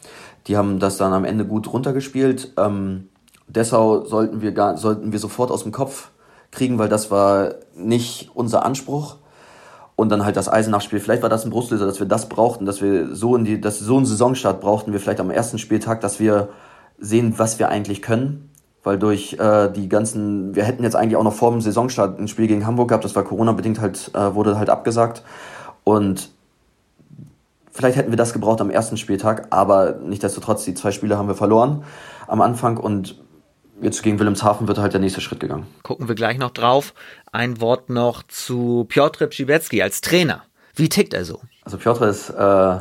Die 0.48 0.56
haben 0.56 0.80
das 0.80 0.96
dann 0.96 1.12
am 1.12 1.24
Ende 1.24 1.44
gut 1.44 1.72
runtergespielt. 1.72 2.54
Ähm, 2.56 3.08
Dessau 3.46 4.04
sollten 4.04 4.40
wir, 4.40 4.52
gar, 4.52 4.78
sollten 4.78 5.12
wir 5.12 5.18
sofort 5.18 5.50
aus 5.50 5.62
dem 5.62 5.70
Kopf 5.70 6.10
kriegen, 6.52 6.78
weil 6.78 6.88
das 6.88 7.10
war 7.10 7.54
nicht 7.74 8.30
unser 8.34 8.64
Anspruch. 8.64 9.16
Und 9.94 10.08
dann 10.08 10.24
halt 10.24 10.36
das 10.36 10.48
Eisenach-Spiel. 10.48 11.00
Vielleicht 11.00 11.22
war 11.22 11.28
das 11.28 11.44
ein 11.44 11.50
Brustlöser, 11.50 11.86
dass 11.86 12.00
wir 12.00 12.06
das 12.06 12.28
brauchten, 12.28 12.64
dass 12.64 12.80
wir 12.80 13.14
so 13.14 13.36
in 13.36 13.44
die, 13.44 13.60
dass 13.60 13.78
so 13.78 13.96
einen 13.96 14.06
Saisonstart 14.06 14.60
brauchten 14.60 14.92
wir 14.92 15.00
vielleicht 15.00 15.20
am 15.20 15.30
ersten 15.30 15.58
Spieltag, 15.58 16.00
dass 16.00 16.18
wir 16.18 16.48
sehen, 16.98 17.34
was 17.36 17.58
wir 17.58 17.68
eigentlich 17.68 18.00
können. 18.00 18.50
Weil 18.84 18.98
durch 18.98 19.34
äh, 19.34 19.70
die 19.70 19.88
ganzen, 19.88 20.56
wir 20.56 20.64
hätten 20.64 20.82
jetzt 20.82 20.96
eigentlich 20.96 21.16
auch 21.16 21.22
noch 21.22 21.34
vor 21.34 21.50
dem 21.52 21.60
Saisonstart 21.60 22.18
ein 22.18 22.26
Spiel 22.26 22.48
gegen 22.48 22.66
Hamburg 22.66 22.88
gehabt, 22.88 23.04
das 23.04 23.14
war 23.14 23.22
Corona-bedingt 23.22 23.80
halt, 23.80 24.10
äh, 24.14 24.34
wurde 24.34 24.58
halt 24.58 24.70
abgesagt. 24.70 25.22
Und 25.84 26.30
vielleicht 27.70 27.96
hätten 27.96 28.10
wir 28.10 28.16
das 28.16 28.32
gebraucht 28.32 28.60
am 28.60 28.70
ersten 28.70 28.96
Spieltag, 28.96 29.46
aber 29.50 29.96
nichtsdestotrotz, 30.02 30.64
die 30.64 30.74
zwei 30.74 30.90
Spiele 30.90 31.16
haben 31.16 31.28
wir 31.28 31.36
verloren 31.36 31.84
am 32.26 32.40
Anfang 32.40 32.76
und 32.76 33.22
jetzt 33.82 34.02
gegen 34.02 34.18
Wilhelmshaven 34.18 34.68
wird 34.68 34.78
halt 34.78 34.92
der 34.92 35.00
nächste 35.00 35.20
Schritt 35.20 35.40
gegangen. 35.40 35.66
Gucken 35.82 36.08
wir 36.08 36.14
gleich 36.14 36.38
noch 36.38 36.50
drauf. 36.50 36.94
Ein 37.32 37.60
Wort 37.60 37.90
noch 37.90 38.22
zu 38.22 38.86
Piotr 38.88 39.26
Pschiwecki 39.26 39.82
als 39.82 40.00
Trainer. 40.00 40.42
Wie 40.74 40.88
tickt 40.88 41.12
er 41.12 41.24
so? 41.24 41.40
Also 41.64 41.76
Piotr 41.76 42.08
ist, 42.08 42.30
äh, 42.30 42.76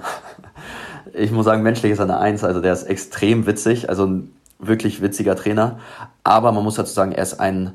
ich 1.13 1.31
muss 1.31 1.45
sagen, 1.45 1.63
menschlich 1.63 1.91
ist 1.91 1.99
er 1.99 2.05
eine 2.05 2.19
Eins. 2.19 2.43
Also 2.43 2.61
der 2.61 2.73
ist 2.73 2.83
extrem 2.83 3.45
witzig, 3.45 3.89
also 3.89 4.05
ein 4.05 4.33
wirklich 4.59 5.01
witziger 5.01 5.35
Trainer. 5.35 5.79
Aber 6.23 6.51
man 6.51 6.63
muss 6.63 6.75
dazu 6.75 6.93
sagen, 6.93 7.11
er 7.11 7.23
ist 7.23 7.39
ein 7.39 7.73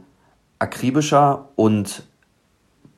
akribischer 0.59 1.49
und 1.57 2.05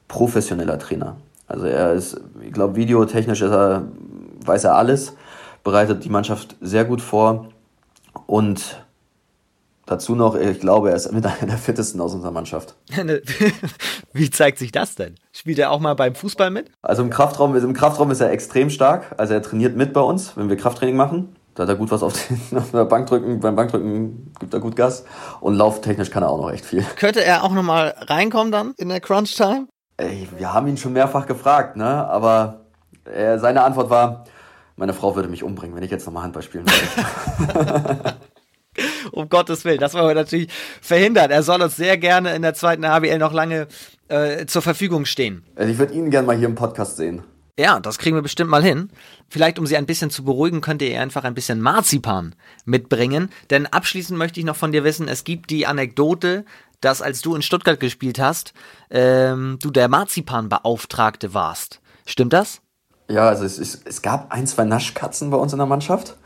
professioneller 0.07 0.79
Trainer. 0.79 1.17
Also 1.47 1.67
er 1.67 1.95
ist, 1.95 2.21
ich 2.43 2.53
glaube, 2.53 2.77
videotechnisch 2.77 3.41
ist 3.41 3.51
er, 3.51 3.89
weiß 4.45 4.65
er 4.65 4.77
alles, 4.77 5.15
bereitet 5.65 6.05
die 6.05 6.11
Mannschaft 6.11 6.57
sehr 6.61 6.85
gut 6.85 7.01
vor 7.01 7.49
und 8.27 8.85
Dazu 9.89 10.15
noch, 10.15 10.35
ich 10.35 10.61
glaube, 10.61 10.91
er 10.91 10.97
ist 10.97 11.11
mit 11.13 11.25
einer 11.25 11.47
der 11.47 11.57
fittesten 11.57 11.99
aus 12.03 12.13
unserer 12.13 12.31
Mannschaft. 12.31 12.75
Wie 14.13 14.29
zeigt 14.29 14.59
sich 14.59 14.71
das 14.71 14.97
denn? 14.97 15.15
Spielt 15.33 15.59
er 15.59 15.71
auch 15.71 15.81
mal 15.81 15.95
beim 15.95 16.15
Fußball 16.15 16.51
mit? 16.51 16.71
Also 16.83 17.03
im 17.03 17.09
Kraftraum, 17.09 17.57
im 17.57 17.73
Kraftraum 17.73 18.11
ist 18.11 18.21
er 18.21 18.31
extrem 18.31 18.69
stark. 18.69 19.15
Also 19.17 19.33
er 19.33 19.41
trainiert 19.41 19.77
mit 19.77 19.95
bei 19.95 20.03
uns, 20.03 20.37
wenn 20.37 20.51
wir 20.51 20.59
Krafttraining 20.59 20.95
machen. 20.95 21.35
Da 21.55 21.63
hat 21.63 21.71
er 21.71 21.77
gut 21.77 21.91
was 21.91 22.03
auf, 22.03 22.13
den, 22.13 22.59
auf 22.59 22.71
der 22.71 22.85
Bankdrücken. 22.85 23.41
Beim 23.41 23.57
Bankdrücken 23.57 24.35
gibt 24.39 24.53
er 24.53 24.61
gut 24.61 24.77
Gas. 24.77 25.07
Und 25.41 25.55
lauftechnisch 25.55 26.11
kann 26.11 26.23
er 26.23 26.29
auch 26.29 26.39
noch 26.39 26.53
echt 26.53 26.67
viel. 26.67 26.85
Könnte 26.97 27.25
er 27.25 27.43
auch 27.43 27.53
nochmal 27.53 27.95
reinkommen 27.99 28.53
dann 28.53 28.75
in 28.77 28.91
der 28.91 29.01
Crunch-Time? 29.01 29.69
Ey, 29.97 30.29
wir 30.37 30.53
haben 30.53 30.67
ihn 30.67 30.77
schon 30.77 30.93
mehrfach 30.93 31.25
gefragt, 31.25 31.77
ne? 31.77 32.07
Aber 32.09 32.67
er, 33.07 33.39
seine 33.39 33.63
Antwort 33.65 33.89
war, 33.89 34.25
meine 34.77 34.93
Frau 34.93 35.17
würde 35.17 35.29
mich 35.29 35.43
umbringen, 35.43 35.75
wenn 35.75 35.83
ich 35.83 35.91
jetzt 35.91 36.05
nochmal 36.05 36.25
Handball 36.25 36.43
spielen 36.43 36.67
würde. 36.67 38.17
um 39.13 39.29
Gottes 39.29 39.65
Willen. 39.65 39.79
Das 39.79 39.95
wollen 39.95 40.09
wir 40.09 40.15
natürlich 40.15 40.49
verhindern. 40.81 41.31
Er 41.31 41.43
soll 41.43 41.63
uns 41.63 41.77
sehr 41.77 41.97
gerne 41.99 42.35
in 42.35 42.43
der 42.43 42.55
zweiten 42.55 42.87
HBL 42.87 43.19
noch 43.19 43.33
lange 43.33 43.69
äh, 44.09 44.47
zur 44.47 44.63
Verfügung 44.63 45.05
stehen. 45.05 45.45
Also 45.57 45.73
ich 45.73 45.79
würde 45.79 45.95
ihn 45.95 46.11
gerne 46.11 46.27
mal 46.27 46.37
hier 46.37 46.49
im 46.49 46.55
Podcast 46.55 46.97
sehen. 46.97 47.23
Ja, 47.59 47.81
das 47.81 47.99
kriegen 47.99 48.15
wir 48.17 48.23
bestimmt 48.23 48.51
mal 48.51 48.63
hin. 48.63 48.89
Vielleicht, 49.29 49.59
um 49.59 49.67
Sie 49.67 49.77
ein 49.77 49.87
bisschen 49.87 50.11
zu 50.11 50.23
beruhigen, 50.23 50.61
könnt 50.61 50.81
ihr 50.81 51.01
einfach 51.01 51.25
ein 51.25 51.35
bisschen 51.35 51.61
Marzipan 51.61 52.37
mitbringen. 52.65 53.31
Denn 53.51 53.67
abschließend 53.67 54.17
möchte 54.17 54.39
ich 54.39 54.47
noch 54.47 54.55
von 54.55 54.71
dir 54.71 54.85
wissen, 54.85 55.09
es 55.09 55.25
gibt 55.25 55.51
die 55.51 55.67
Anekdote, 55.67 56.45
dass 56.81 57.03
als 57.03 57.21
du 57.21 57.35
in 57.35 57.43
Stuttgart 57.43 57.81
gespielt 57.81 58.21
hast, 58.21 58.53
ähm, 58.91 59.59
du 59.61 59.73
der 59.73 59.89
Marzipanbeauftragte 59.89 61.35
warst. 61.35 61.81
Stimmt 62.07 62.33
das? 62.33 62.61
Ja, 63.09 63.29
also 63.29 63.45
es, 63.45 63.59
es, 63.59 63.83
es 63.85 64.03
gab 64.03 64.33
ein, 64.33 64.47
zwei 64.47 64.65
Naschkatzen 64.65 65.31
bei 65.31 65.37
uns 65.37 65.53
in 65.53 65.59
der 65.59 65.67
Mannschaft. 65.67 66.17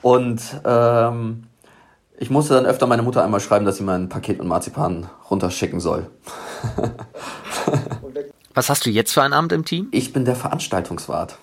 Und 0.00 0.40
ähm, 0.64 1.48
ich 2.22 2.30
musste 2.30 2.54
dann 2.54 2.66
öfter 2.66 2.86
meine 2.86 3.02
Mutter 3.02 3.24
einmal 3.24 3.40
schreiben, 3.40 3.64
dass 3.64 3.78
sie 3.78 3.82
mein 3.82 4.08
Paket 4.08 4.38
mit 4.38 4.46
Marzipan 4.46 5.08
runterschicken 5.28 5.80
soll. 5.80 6.08
Was 8.54 8.70
hast 8.70 8.86
du 8.86 8.90
jetzt 8.90 9.12
für 9.12 9.22
ein 9.22 9.32
Amt 9.32 9.50
im 9.50 9.64
Team? 9.64 9.88
Ich 9.90 10.12
bin 10.12 10.24
der 10.24 10.36
Veranstaltungswart. 10.36 11.38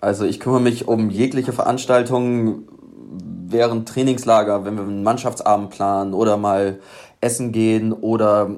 Also 0.00 0.24
ich 0.24 0.40
kümmere 0.40 0.60
mich 0.60 0.88
um 0.88 1.08
jegliche 1.08 1.52
Veranstaltungen 1.52 2.66
während 3.46 3.88
Trainingslager, 3.88 4.64
wenn 4.64 4.74
wir 4.74 4.82
einen 4.82 5.04
Mannschaftsabend 5.04 5.70
planen 5.70 6.14
oder 6.14 6.36
mal 6.36 6.80
essen 7.20 7.52
gehen 7.52 7.92
oder 7.92 8.50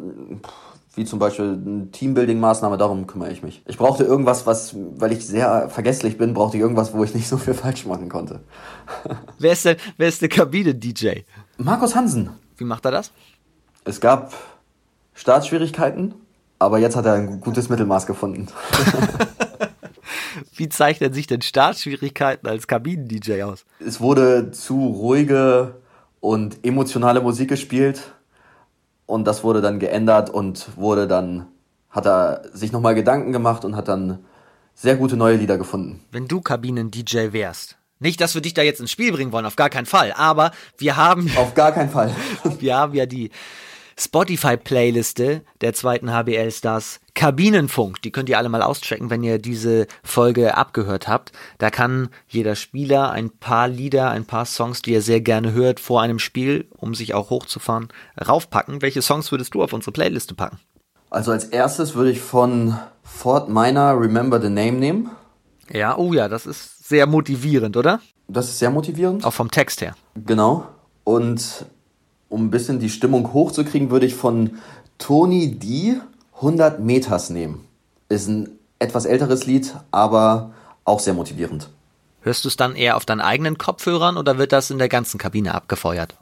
wie 0.94 1.04
zum 1.04 1.18
Beispiel 1.18 1.46
eine 1.46 1.90
Teambuilding-Maßnahme, 1.90 2.76
darum 2.76 3.06
kümmere 3.06 3.32
ich 3.32 3.42
mich. 3.42 3.62
Ich 3.66 3.78
brauchte 3.78 4.04
irgendwas, 4.04 4.46
was, 4.46 4.76
weil 4.96 5.12
ich 5.12 5.26
sehr 5.26 5.70
vergesslich 5.70 6.18
bin, 6.18 6.34
brauchte 6.34 6.58
ich 6.58 6.62
irgendwas, 6.62 6.92
wo 6.92 7.02
ich 7.02 7.14
nicht 7.14 7.28
so 7.28 7.38
viel 7.38 7.54
falsch 7.62 7.86
machen 7.86 8.08
konnte. 8.08 8.40
wer 9.38 9.52
ist 9.52 9.64
denn, 9.64 9.76
wer 9.96 10.08
ist 10.08 10.20
der 10.20 10.28
Kabine-DJ? 10.28 11.20
Markus 11.56 11.94
Hansen. 11.94 12.30
Wie 12.56 12.64
macht 12.64 12.84
er 12.84 12.90
das? 12.90 13.10
Es 13.84 14.00
gab 14.00 14.34
Startschwierigkeiten, 15.14 16.14
aber 16.58 16.78
jetzt 16.78 16.94
hat 16.94 17.06
er 17.06 17.14
ein 17.14 17.40
gutes 17.40 17.68
Mittelmaß 17.68 18.06
gefunden. 18.06 18.48
Wie 20.54 20.68
zeichnen 20.68 21.12
sich 21.12 21.26
denn 21.26 21.42
Startschwierigkeiten 21.42 22.48
als 22.48 22.66
Kabinen-DJ 22.66 23.42
aus? 23.42 23.64
Es 23.84 24.00
wurde 24.00 24.50
zu 24.50 24.86
ruhige 24.86 25.76
und 26.20 26.64
emotionale 26.64 27.20
Musik 27.20 27.48
gespielt 27.48 28.12
und 29.06 29.24
das 29.26 29.44
wurde 29.44 29.60
dann 29.60 29.78
geändert 29.78 30.30
und 30.30 30.76
wurde 30.76 31.06
dann, 31.06 31.46
hat 31.90 32.06
er 32.06 32.42
sich 32.52 32.72
nochmal 32.72 32.94
Gedanken 32.94 33.32
gemacht 33.32 33.64
und 33.64 33.76
hat 33.76 33.88
dann 33.88 34.24
sehr 34.74 34.96
gute 34.96 35.16
neue 35.16 35.36
Lieder 35.36 35.58
gefunden. 35.58 36.02
Wenn 36.10 36.28
du 36.28 36.40
Kabinen-DJ 36.40 37.32
wärst, 37.32 37.76
nicht, 37.98 38.20
dass 38.20 38.34
wir 38.34 38.42
dich 38.42 38.54
da 38.54 38.62
jetzt 38.62 38.80
ins 38.80 38.90
Spiel 38.90 39.12
bringen 39.12 39.30
wollen, 39.30 39.46
auf 39.46 39.56
gar 39.56 39.70
keinen 39.70 39.86
Fall, 39.86 40.12
aber 40.16 40.50
wir 40.76 40.96
haben. 40.96 41.30
Auf 41.36 41.54
gar 41.54 41.70
keinen 41.72 41.90
Fall. 41.90 42.14
wir 42.58 42.76
haben 42.76 42.94
ja 42.94 43.06
die 43.06 43.30
Spotify-Playliste 44.04 45.42
der 45.60 45.74
zweiten 45.74 46.12
HBL-Stars 46.12 47.00
Kabinenfunk. 47.14 48.02
Die 48.02 48.10
könnt 48.10 48.28
ihr 48.28 48.38
alle 48.38 48.48
mal 48.48 48.62
auschecken, 48.62 49.10
wenn 49.10 49.22
ihr 49.22 49.38
diese 49.38 49.86
Folge 50.02 50.56
abgehört 50.56 51.08
habt. 51.08 51.32
Da 51.58 51.70
kann 51.70 52.08
jeder 52.26 52.56
Spieler 52.56 53.10
ein 53.10 53.30
paar 53.30 53.68
Lieder, 53.68 54.10
ein 54.10 54.24
paar 54.24 54.46
Songs, 54.46 54.82
die 54.82 54.94
er 54.94 55.02
sehr 55.02 55.20
gerne 55.20 55.52
hört 55.52 55.78
vor 55.78 56.02
einem 56.02 56.18
Spiel, 56.18 56.68
um 56.70 56.94
sich 56.94 57.14
auch 57.14 57.30
hochzufahren, 57.30 57.88
raufpacken. 58.26 58.82
Welche 58.82 59.02
Songs 59.02 59.30
würdest 59.30 59.54
du 59.54 59.62
auf 59.62 59.72
unsere 59.72 59.92
Playliste 59.92 60.34
packen? 60.34 60.58
Also 61.10 61.30
als 61.30 61.44
erstes 61.44 61.94
würde 61.94 62.10
ich 62.10 62.20
von 62.20 62.76
Fort 63.02 63.48
Minor 63.48 64.00
Remember 64.00 64.40
the 64.40 64.48
Name 64.48 64.72
nehmen. 64.72 65.10
Ja, 65.70 65.96
oh 65.96 66.12
ja, 66.12 66.28
das 66.28 66.46
ist 66.46 66.88
sehr 66.88 67.06
motivierend, 67.06 67.76
oder? 67.76 68.00
Das 68.28 68.48
ist 68.48 68.58
sehr 68.58 68.70
motivierend. 68.70 69.24
Auch 69.24 69.32
vom 69.32 69.50
Text 69.50 69.80
her. 69.80 69.94
Genau. 70.14 70.66
Und 71.04 71.66
um 72.32 72.46
ein 72.46 72.50
bisschen 72.50 72.80
die 72.80 72.88
Stimmung 72.88 73.32
hochzukriegen, 73.32 73.90
würde 73.90 74.06
ich 74.06 74.14
von 74.14 74.58
Tony 74.98 75.58
D 75.58 75.96
100 76.36 76.80
Meters 76.80 77.30
nehmen. 77.30 77.66
Ist 78.08 78.28
ein 78.28 78.48
etwas 78.78 79.04
älteres 79.04 79.46
Lied, 79.46 79.74
aber 79.90 80.52
auch 80.84 80.98
sehr 80.98 81.14
motivierend. 81.14 81.68
Hörst 82.22 82.44
du 82.44 82.48
es 82.48 82.56
dann 82.56 82.74
eher 82.74 82.96
auf 82.96 83.04
deinen 83.04 83.20
eigenen 83.20 83.58
Kopfhörern 83.58 84.16
oder 84.16 84.38
wird 84.38 84.52
das 84.52 84.70
in 84.70 84.78
der 84.78 84.88
ganzen 84.88 85.18
Kabine 85.18 85.54
abgefeuert? 85.54 86.16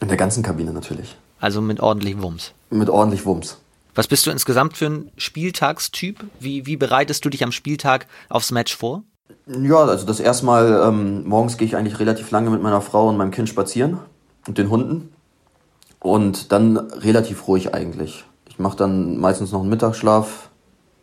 In 0.00 0.08
der 0.08 0.16
ganzen 0.16 0.42
Kabine 0.42 0.72
natürlich. 0.72 1.16
Also 1.40 1.60
mit 1.60 1.80
ordentlich 1.80 2.20
Wumms. 2.20 2.52
Mit 2.70 2.88
ordentlich 2.88 3.26
Wumms. 3.26 3.58
Was 3.94 4.06
bist 4.06 4.26
du 4.26 4.30
insgesamt 4.30 4.76
für 4.76 4.86
ein 4.86 5.10
Spieltagstyp? 5.16 6.24
Wie, 6.38 6.66
wie 6.66 6.76
bereitest 6.76 7.24
du 7.24 7.30
dich 7.30 7.42
am 7.42 7.52
Spieltag 7.52 8.06
aufs 8.28 8.50
Match 8.50 8.76
vor? 8.76 9.02
Ja, 9.46 9.84
also 9.84 10.06
das 10.06 10.20
erste 10.20 10.44
Mal, 10.44 10.82
ähm, 10.86 11.26
morgens 11.26 11.56
gehe 11.56 11.66
ich 11.66 11.76
eigentlich 11.76 11.98
relativ 11.98 12.30
lange 12.30 12.50
mit 12.50 12.62
meiner 12.62 12.82
Frau 12.82 13.08
und 13.08 13.16
meinem 13.16 13.30
Kind 13.30 13.48
spazieren 13.48 13.98
und 14.46 14.58
den 14.58 14.70
Hunden. 14.70 15.15
Und 16.00 16.52
dann 16.52 16.76
relativ 16.76 17.48
ruhig 17.48 17.74
eigentlich. 17.74 18.24
Ich 18.48 18.58
mache 18.58 18.76
dann 18.76 19.18
meistens 19.18 19.52
noch 19.52 19.60
einen 19.60 19.68
Mittagsschlaf, 19.68 20.50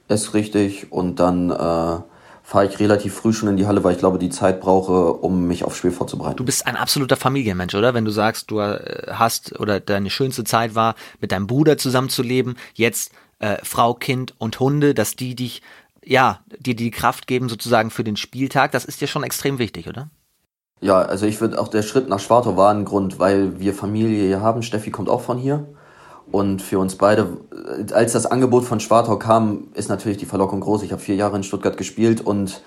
esse 0.08 0.34
richtig 0.34 0.92
und 0.92 1.20
dann 1.20 1.50
äh, 1.50 2.02
fahre 2.44 2.66
ich 2.68 2.80
relativ 2.80 3.14
früh 3.14 3.32
schon 3.32 3.50
in 3.50 3.58
die 3.58 3.66
Halle, 3.66 3.84
weil 3.84 3.94
ich 3.94 4.00
glaube, 4.00 4.20
die 4.20 4.30
Zeit 4.30 4.60
brauche, 4.60 5.14
um 5.14 5.48
mich 5.48 5.64
aufs 5.64 5.78
Spiel 5.78 5.92
vorzubereiten. 5.92 6.38
Du 6.38 6.46
bist 6.46 6.68
ein 6.68 6.76
absoluter 6.76 7.16
Familienmensch, 7.16 7.74
oder? 7.74 7.94
Wenn 7.94 8.06
du 8.06 8.12
sagst, 8.12 8.52
du 8.52 8.60
äh, 8.60 9.08
hast 9.12 9.60
oder 9.60 9.80
deine 9.80 10.10
schönste 10.10 10.44
Zeit 10.44 10.76
war, 10.76 10.96
mit 11.22 11.32
deinem 11.32 11.48
Bruder 11.48 11.78
zusammenzuleben, 11.78 12.56
jetzt 12.74 13.14
äh, 13.40 13.58
Frau, 13.64 13.94
Kind 13.94 14.34
und 14.38 14.60
Hunde, 14.60 14.94
dass 14.94 15.16
die 15.16 15.36
dich, 15.36 15.62
ja, 16.04 16.42
dir 16.60 16.76
die 16.76 16.92
Kraft 16.92 17.28
geben 17.28 17.50
sozusagen 17.50 17.92
für 17.92 18.04
den 18.04 18.18
Spieltag, 18.18 18.72
das 18.72 18.86
ist 18.86 19.00
dir 19.00 19.08
schon 19.08 19.24
extrem 19.24 19.58
wichtig, 19.58 19.88
oder? 19.88 20.10
Ja, 20.84 21.02
also 21.02 21.26
ich 21.26 21.40
würde 21.40 21.62
auch 21.62 21.70
der 21.70 21.82
Schritt 21.82 22.10
nach 22.10 22.20
Schwartau 22.20 22.58
war 22.58 22.70
ein 22.70 22.84
Grund, 22.84 23.18
weil 23.18 23.58
wir 23.58 23.74
Familie 23.74 24.28
hier 24.28 24.42
haben. 24.42 24.64
Steffi 24.64 24.92
kommt 24.92 25.08
auch 25.08 25.22
von 25.22 25.38
hier. 25.38 25.66
Und 26.30 26.62
für 26.62 26.78
uns 26.78 26.98
beide, 26.98 27.38
als 27.94 28.12
das 28.12 28.26
Angebot 28.26 28.66
von 28.66 28.82
Schwartau 28.82 29.18
kam, 29.18 29.70
ist 29.76 29.88
natürlich 29.88 30.18
die 30.18 30.26
Verlockung 30.26 30.60
groß. 30.60 30.84
Ich 30.84 30.92
habe 30.92 31.02
vier 31.02 31.16
Jahre 31.16 31.38
in 31.38 31.44
Stuttgart 31.44 31.78
gespielt 31.78 32.20
und 32.20 32.62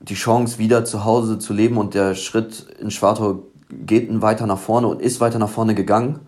die 0.00 0.14
Chance, 0.14 0.56
wieder 0.58 0.86
zu 0.86 1.04
Hause 1.04 1.38
zu 1.38 1.52
leben 1.52 1.76
und 1.76 1.92
der 1.92 2.14
Schritt 2.14 2.66
in 2.80 2.90
Schwartau 2.90 3.42
geht 3.68 4.08
weiter 4.22 4.46
nach 4.46 4.58
vorne 4.58 4.86
und 4.86 5.02
ist 5.02 5.20
weiter 5.20 5.38
nach 5.38 5.50
vorne 5.50 5.74
gegangen. 5.74 6.20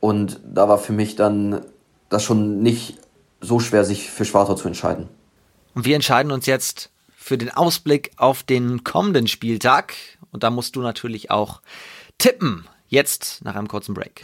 Und 0.00 0.38
da 0.44 0.68
war 0.68 0.76
für 0.76 0.92
mich 0.92 1.16
dann 1.16 1.62
das 2.10 2.24
schon 2.24 2.60
nicht 2.60 2.98
so 3.40 3.58
schwer, 3.58 3.86
sich 3.86 4.10
für 4.10 4.26
Schwartau 4.26 4.52
zu 4.52 4.68
entscheiden. 4.68 5.08
Und 5.74 5.86
wir 5.86 5.94
entscheiden 5.94 6.30
uns 6.30 6.44
jetzt 6.44 6.90
für 7.22 7.38
den 7.38 7.50
Ausblick 7.50 8.10
auf 8.16 8.42
den 8.42 8.82
kommenden 8.82 9.28
Spieltag. 9.28 9.94
Und 10.32 10.42
da 10.42 10.50
musst 10.50 10.74
du 10.74 10.82
natürlich 10.82 11.30
auch 11.30 11.62
tippen. 12.18 12.66
Jetzt 12.88 13.44
nach 13.44 13.54
einem 13.54 13.68
kurzen 13.68 13.94
Break. 13.94 14.22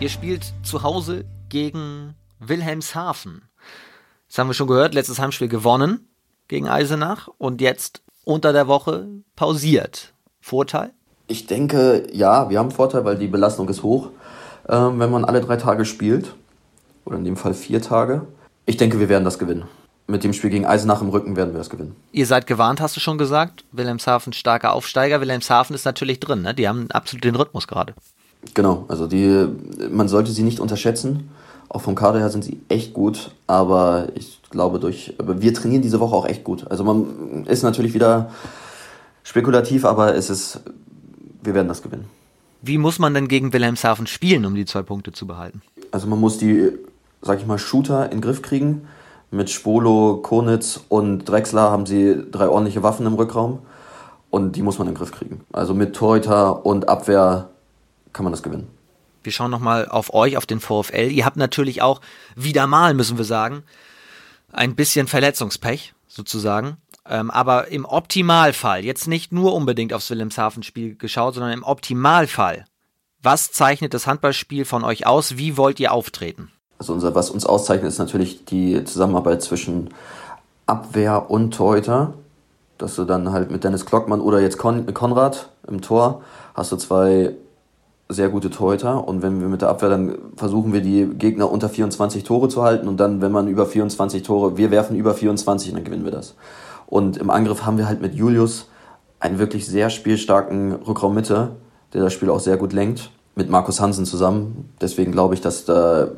Ihr 0.00 0.08
spielt 0.08 0.54
zu 0.62 0.82
Hause 0.82 1.24
gegen 1.48 2.14
Wilhelmshaven. 2.38 3.42
Das 4.28 4.38
haben 4.38 4.48
wir 4.48 4.54
schon 4.54 4.68
gehört, 4.68 4.94
letztes 4.94 5.18
Heimspiel 5.18 5.48
gewonnen 5.48 6.08
gegen 6.48 6.68
Eisenach 6.68 7.28
und 7.38 7.60
jetzt 7.60 8.02
unter 8.24 8.52
der 8.52 8.68
Woche 8.68 9.08
pausiert. 9.36 10.14
Vorteil? 10.40 10.92
Ich 11.26 11.46
denke, 11.46 12.06
ja, 12.12 12.50
wir 12.50 12.58
haben 12.58 12.70
Vorteil, 12.70 13.04
weil 13.04 13.16
die 13.16 13.26
Belastung 13.26 13.68
ist 13.68 13.82
hoch, 13.82 14.10
ähm, 14.68 15.00
wenn 15.00 15.10
man 15.10 15.24
alle 15.24 15.40
drei 15.40 15.56
Tage 15.56 15.84
spielt. 15.84 16.34
Oder 17.04 17.18
in 17.18 17.24
dem 17.24 17.36
Fall 17.36 17.54
vier 17.54 17.82
Tage. 17.82 18.26
Ich 18.66 18.76
denke, 18.76 19.00
wir 19.00 19.08
werden 19.08 19.24
das 19.24 19.38
gewinnen 19.38 19.64
mit 20.06 20.22
dem 20.22 20.32
Spiel 20.32 20.50
gegen 20.50 20.66
Eisenach 20.66 21.00
im 21.00 21.08
Rücken 21.08 21.36
werden 21.36 21.54
wir 21.54 21.58
das 21.58 21.70
gewinnen. 21.70 21.96
Ihr 22.12 22.26
seid 22.26 22.46
gewarnt, 22.46 22.80
hast 22.80 22.96
du 22.96 23.00
schon 23.00 23.16
gesagt. 23.16 23.64
Wilhelmshaven 23.72 24.32
starker 24.32 24.72
Aufsteiger. 24.74 25.20
Wilhelmshaven 25.20 25.74
ist 25.74 25.84
natürlich 25.84 26.20
drin, 26.20 26.42
ne? 26.42 26.54
Die 26.54 26.68
haben 26.68 26.90
absolut 26.90 27.24
den 27.24 27.36
Rhythmus 27.36 27.66
gerade. 27.66 27.94
Genau, 28.52 28.84
also 28.88 29.06
die, 29.06 29.48
man 29.90 30.08
sollte 30.08 30.30
sie 30.30 30.42
nicht 30.42 30.60
unterschätzen. 30.60 31.30
Auch 31.70 31.80
vom 31.80 31.94
Kader 31.94 32.18
her 32.18 32.28
sind 32.28 32.44
sie 32.44 32.60
echt 32.68 32.92
gut, 32.92 33.30
aber 33.46 34.08
ich 34.14 34.40
glaube 34.50 34.78
durch, 34.78 35.14
aber 35.18 35.40
wir 35.40 35.54
trainieren 35.54 35.82
diese 35.82 35.98
Woche 35.98 36.14
auch 36.14 36.26
echt 36.26 36.44
gut. 36.44 36.70
Also 36.70 36.84
man 36.84 37.46
ist 37.46 37.62
natürlich 37.62 37.94
wieder 37.94 38.30
spekulativ, 39.24 39.86
aber 39.86 40.14
es 40.14 40.28
ist, 40.28 40.60
wir 41.42 41.54
werden 41.54 41.68
das 41.68 41.82
gewinnen. 41.82 42.04
Wie 42.60 42.78
muss 42.78 42.98
man 42.98 43.14
denn 43.14 43.28
gegen 43.28 43.52
Wilhelmshaven 43.52 44.06
spielen, 44.06 44.44
um 44.44 44.54
die 44.54 44.66
zwei 44.66 44.82
Punkte 44.82 45.12
zu 45.12 45.26
behalten? 45.26 45.62
Also 45.90 46.06
man 46.06 46.20
muss 46.20 46.38
die, 46.38 46.70
sag 47.24 47.40
ich 47.40 47.46
mal, 47.46 47.58
Shooter 47.58 48.04
in 48.04 48.18
den 48.18 48.20
Griff 48.20 48.42
kriegen 48.42 48.86
mit 49.30 49.50
Spolo, 49.50 50.20
Konitz 50.22 50.80
und 50.88 51.24
Drexler 51.24 51.70
haben 51.70 51.86
sie 51.86 52.22
drei 52.30 52.48
ordentliche 52.48 52.82
Waffen 52.82 53.06
im 53.06 53.14
Rückraum 53.14 53.60
und 54.30 54.56
die 54.56 54.62
muss 54.62 54.78
man 54.78 54.86
in 54.86 54.94
den 54.94 54.98
Griff 54.98 55.10
kriegen. 55.10 55.44
Also 55.52 55.74
mit 55.74 55.96
Torhüter 55.96 56.64
und 56.64 56.88
Abwehr 56.88 57.50
kann 58.12 58.24
man 58.24 58.32
das 58.32 58.42
gewinnen. 58.42 58.68
Wir 59.22 59.32
schauen 59.32 59.50
nochmal 59.50 59.88
auf 59.88 60.12
euch, 60.12 60.36
auf 60.36 60.46
den 60.46 60.60
VfL. 60.60 61.10
Ihr 61.10 61.24
habt 61.24 61.38
natürlich 61.38 61.82
auch 61.82 62.00
wieder 62.36 62.66
mal, 62.66 62.94
müssen 62.94 63.16
wir 63.16 63.24
sagen, 63.24 63.64
ein 64.52 64.76
bisschen 64.76 65.08
Verletzungspech 65.08 65.94
sozusagen. 66.06 66.76
Ähm, 67.06 67.30
aber 67.30 67.68
im 67.68 67.86
Optimalfall, 67.86 68.84
jetzt 68.84 69.08
nicht 69.08 69.32
nur 69.32 69.54
unbedingt 69.54 69.92
aufs 69.92 70.10
Wilhelmshaven-Spiel 70.10 70.96
geschaut, 70.96 71.34
sondern 71.34 71.52
im 71.52 71.62
Optimalfall, 71.62 72.66
was 73.22 73.50
zeichnet 73.50 73.94
das 73.94 74.06
Handballspiel 74.06 74.64
von 74.64 74.84
euch 74.84 75.06
aus? 75.06 75.38
Wie 75.38 75.56
wollt 75.56 75.80
ihr 75.80 75.92
auftreten? 75.92 76.50
Also 76.78 76.92
unser, 76.92 77.14
was 77.14 77.30
uns 77.30 77.46
auszeichnet, 77.46 77.88
ist 77.88 77.98
natürlich 77.98 78.44
die 78.44 78.84
Zusammenarbeit 78.84 79.42
zwischen 79.42 79.90
Abwehr 80.66 81.30
und 81.30 81.54
Torhüter. 81.54 82.14
Dass 82.78 82.96
du 82.96 83.04
dann 83.04 83.30
halt 83.32 83.50
mit 83.50 83.62
Dennis 83.62 83.86
Klockmann 83.86 84.20
oder 84.20 84.40
jetzt 84.40 84.58
Kon 84.58 84.92
Konrad 84.92 85.50
im 85.68 85.80
Tor 85.80 86.22
hast 86.54 86.72
du 86.72 86.76
zwei 86.76 87.34
sehr 88.08 88.28
gute 88.28 88.50
Torhüter 88.50 89.06
und 89.06 89.22
wenn 89.22 89.40
wir 89.40 89.48
mit 89.48 89.62
der 89.62 89.70
Abwehr 89.70 89.88
dann 89.88 90.18
versuchen 90.36 90.72
wir 90.72 90.82
die 90.82 91.06
Gegner 91.06 91.50
unter 91.50 91.68
24 91.68 92.22
Tore 92.24 92.48
zu 92.48 92.62
halten 92.62 92.86
und 92.86 92.98
dann 92.98 93.22
wenn 93.22 93.32
man 93.32 93.48
über 93.48 93.64
24 93.64 94.22
Tore, 94.22 94.56
wir 94.56 94.70
werfen 94.70 94.96
über 94.96 95.14
24 95.14 95.70
und 95.70 95.76
dann 95.76 95.84
gewinnen 95.84 96.04
wir 96.04 96.12
das. 96.12 96.34
Und 96.86 97.16
im 97.16 97.30
Angriff 97.30 97.64
haben 97.64 97.78
wir 97.78 97.88
halt 97.88 98.02
mit 98.02 98.14
Julius 98.14 98.66
einen 99.20 99.38
wirklich 99.38 99.66
sehr 99.66 99.88
spielstarken 99.88 100.72
Rückraum 100.72 101.14
Mitte, 101.14 101.50
der 101.94 102.02
das 102.02 102.12
Spiel 102.12 102.28
auch 102.28 102.40
sehr 102.40 102.58
gut 102.58 102.72
lenkt, 102.72 103.10
mit 103.34 103.48
Markus 103.48 103.80
Hansen 103.80 104.04
zusammen. 104.04 104.68
Deswegen 104.80 105.12
glaube 105.12 105.34
ich, 105.34 105.40
dass 105.40 105.64
da 105.64 106.08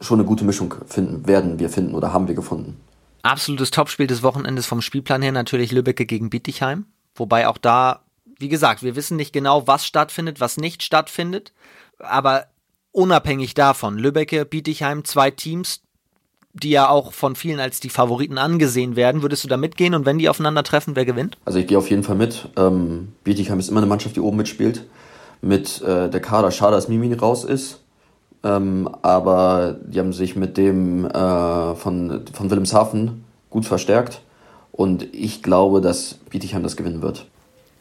schon 0.00 0.18
eine 0.18 0.28
gute 0.28 0.44
Mischung 0.44 0.74
finden 0.86 1.26
werden 1.26 1.58
wir 1.58 1.70
finden 1.70 1.94
oder 1.94 2.12
haben 2.12 2.28
wir 2.28 2.34
gefunden. 2.34 2.76
Absolutes 3.22 3.70
Topspiel 3.70 4.06
des 4.06 4.22
Wochenendes 4.22 4.66
vom 4.66 4.82
Spielplan 4.82 5.22
her 5.22 5.32
natürlich 5.32 5.72
Lübbecke 5.72 6.04
gegen 6.04 6.30
Bietigheim. 6.30 6.86
Wobei 7.14 7.48
auch 7.48 7.58
da, 7.58 8.00
wie 8.38 8.48
gesagt, 8.48 8.82
wir 8.82 8.96
wissen 8.96 9.16
nicht 9.16 9.32
genau, 9.32 9.66
was 9.66 9.86
stattfindet, 9.86 10.40
was 10.40 10.56
nicht 10.56 10.82
stattfindet. 10.82 11.52
Aber 11.98 12.46
unabhängig 12.92 13.54
davon, 13.54 13.98
Lübbecke, 13.98 14.44
Bietigheim, 14.44 15.04
zwei 15.04 15.30
Teams, 15.30 15.80
die 16.52 16.70
ja 16.70 16.88
auch 16.88 17.12
von 17.12 17.34
vielen 17.34 17.60
als 17.60 17.80
die 17.80 17.88
Favoriten 17.88 18.38
angesehen 18.38 18.94
werden. 18.94 19.22
Würdest 19.22 19.42
du 19.44 19.48
da 19.48 19.56
mitgehen 19.56 19.94
und 19.94 20.06
wenn 20.06 20.18
die 20.18 20.28
aufeinandertreffen, 20.28 20.94
wer 20.94 21.04
gewinnt? 21.04 21.36
Also 21.44 21.58
ich 21.58 21.66
gehe 21.66 21.78
auf 21.78 21.90
jeden 21.90 22.04
Fall 22.04 22.16
mit. 22.16 22.48
Ähm, 22.56 23.12
Bietigheim 23.24 23.58
ist 23.58 23.68
immer 23.68 23.80
eine 23.80 23.86
Mannschaft, 23.86 24.16
die 24.16 24.20
oben 24.20 24.36
mitspielt. 24.36 24.84
Mit 25.40 25.82
äh, 25.82 26.08
der 26.08 26.20
Kader. 26.20 26.50
Schade, 26.50 26.76
dass 26.76 26.88
Mimi 26.88 27.12
raus 27.14 27.44
ist. 27.44 27.80
Ähm, 28.44 28.88
aber 29.02 29.76
die 29.82 29.98
haben 29.98 30.12
sich 30.12 30.36
mit 30.36 30.56
dem 30.58 31.06
äh, 31.06 31.74
von, 31.74 32.24
von 32.32 32.50
Wilhelmshaven 32.50 33.24
gut 33.50 33.64
verstärkt. 33.64 34.20
Und 34.70 35.14
ich 35.14 35.42
glaube, 35.42 35.80
dass 35.80 36.14
Bietigheim 36.30 36.62
das 36.62 36.76
gewinnen 36.76 37.00
wird. 37.00 37.26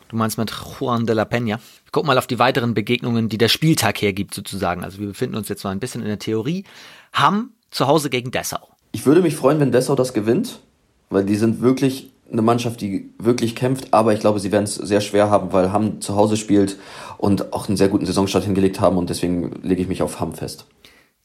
Du 0.08 0.16
meinst 0.16 0.38
mit 0.38 0.52
Juan 0.52 1.06
de 1.06 1.16
la 1.16 1.24
Peña. 1.24 1.58
Guck 1.92 2.06
mal 2.06 2.18
auf 2.18 2.28
die 2.28 2.40
weiteren 2.40 2.74
Begegnungen, 2.74 3.30
die 3.30 3.40
der 3.40 3.50
Spieltag 3.50 4.02
hergibt, 4.02 4.34
sozusagen. 4.34 4.84
Also 4.84 5.00
wir 5.00 5.08
befinden 5.08 5.36
uns 5.36 5.50
jetzt 5.50 5.64
mal 5.64 5.72
ein 5.72 5.80
bisschen 5.80 6.02
in 6.02 6.08
der 6.08 6.20
Theorie. 6.20 6.66
Hamm 7.12 7.52
zu 7.72 7.88
Hause 7.88 8.10
gegen 8.10 8.32
Dessau. 8.32 8.70
Ich 8.92 9.06
würde 9.08 9.24
mich 9.24 9.36
freuen, 9.36 9.60
wenn 9.60 9.72
Dessau 9.72 9.96
das 9.96 10.14
gewinnt, 10.14 10.60
weil 11.10 11.26
die 11.26 11.36
sind 11.36 11.62
wirklich 11.62 12.13
eine 12.32 12.42
Mannschaft, 12.42 12.82
die 12.82 13.14
wirklich 13.20 13.56
kämpft, 13.56 13.94
aber 13.94 14.14
ich 14.14 14.20
glaube, 14.20 14.40
sie 14.40 14.52
werden 14.52 14.64
es 14.64 14.76
sehr 14.76 15.02
schwer 15.02 15.30
haben, 15.30 15.54
weil 15.54 15.72
Hamm 15.72 16.02
zu 16.02 16.16
Hause 16.16 16.38
spielt 16.38 16.78
und 17.18 17.54
auch 17.54 17.68
einen 17.68 17.78
sehr 17.78 17.90
guten 17.90 18.06
Saisonstart 18.06 18.44
hingelegt 18.44 18.80
haben 18.80 18.98
und 18.98 19.10
deswegen 19.10 19.52
lege 19.62 19.82
ich 19.82 19.88
mich 19.88 20.02
auf 20.02 20.20
Hamm 20.20 20.34
fest. 20.34 20.66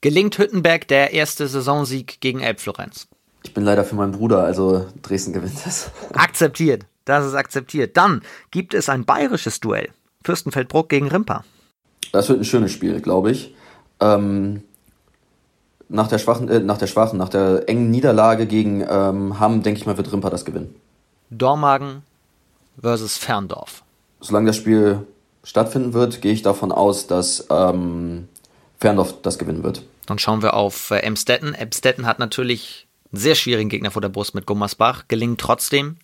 Gelingt 0.00 0.38
Hüttenberg 0.38 0.86
der 0.86 1.12
erste 1.12 1.48
Saisonsieg 1.48 2.20
gegen 2.20 2.40
Elbflorenz? 2.40 3.08
Ich 3.42 3.54
bin 3.54 3.64
leider 3.64 3.84
für 3.84 3.94
meinen 3.94 4.12
Bruder, 4.12 4.44
also 4.44 4.86
Dresden 5.02 5.32
gewinnt 5.32 5.58
es. 5.66 5.90
Akzeptiert, 6.12 6.84
das 7.04 7.26
ist 7.26 7.34
akzeptiert. 7.34 7.96
Dann 7.96 8.22
gibt 8.50 8.74
es 8.74 8.88
ein 8.88 9.04
bayerisches 9.04 9.60
Duell. 9.60 9.88
Fürstenfeldbruck 10.24 10.88
gegen 10.88 11.08
Rimpa. 11.08 11.44
Das 12.12 12.28
wird 12.28 12.40
ein 12.40 12.44
schönes 12.44 12.72
Spiel, 12.72 13.00
glaube 13.00 13.30
ich. 13.30 13.54
Ähm, 14.00 14.62
nach 15.88 16.08
der 16.08 16.18
schwachen, 16.18 16.48
äh, 16.48 16.60
nach 16.60 16.78
der 16.78 16.86
schwachen, 16.86 17.18
nach 17.18 17.28
der 17.28 17.68
engen 17.68 17.90
Niederlage 17.90 18.46
gegen 18.46 18.84
ähm, 18.88 19.40
Hamm, 19.40 19.62
denke 19.62 19.80
ich 19.80 19.86
mal, 19.86 19.96
wird 19.96 20.12
Rimpa 20.12 20.30
das 20.30 20.44
gewinnen. 20.44 20.74
Dormagen 21.30 22.02
versus 22.80 23.16
Ferndorf. 23.16 23.82
Solange 24.20 24.48
das 24.48 24.56
Spiel 24.56 25.06
stattfinden 25.44 25.92
wird, 25.92 26.20
gehe 26.20 26.32
ich 26.32 26.42
davon 26.42 26.72
aus, 26.72 27.06
dass 27.06 27.46
ähm, 27.50 28.28
Ferndorf 28.78 29.14
das 29.22 29.38
gewinnen 29.38 29.62
wird. 29.62 29.82
Dann 30.06 30.18
schauen 30.18 30.42
wir 30.42 30.54
auf 30.54 30.90
äh, 30.90 30.98
Emstetten. 30.98 31.54
Emstetten 31.54 32.06
hat 32.06 32.18
natürlich 32.18 32.86
einen 33.12 33.20
sehr 33.20 33.34
schwierigen 33.34 33.68
Gegner 33.68 33.90
vor 33.90 34.02
der 34.02 34.08
Brust 34.08 34.34
mit 34.34 34.46
Gummersbach, 34.46 35.04
gelingen 35.08 35.36
trotzdem 35.36 35.96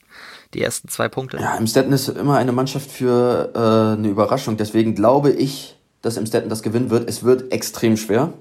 die 0.53 0.63
ersten 0.63 0.89
zwei 0.89 1.09
Punkte. 1.09 1.39
Ja, 1.39 1.57
Emstetten 1.57 1.93
ist 1.93 2.09
immer 2.09 2.37
eine 2.37 2.53
Mannschaft 2.53 2.91
für 2.91 3.51
äh, 3.55 3.99
eine 3.99 4.09
Überraschung. 4.09 4.57
Deswegen 4.57 4.95
glaube 4.95 5.31
ich, 5.31 5.77
dass 6.03 6.17
Emstetten 6.17 6.49
das 6.49 6.63
gewinnen 6.63 6.91
wird. 6.91 7.09
Es 7.09 7.25
wird 7.25 7.53
extrem 7.53 7.97
schwer. 7.97 8.33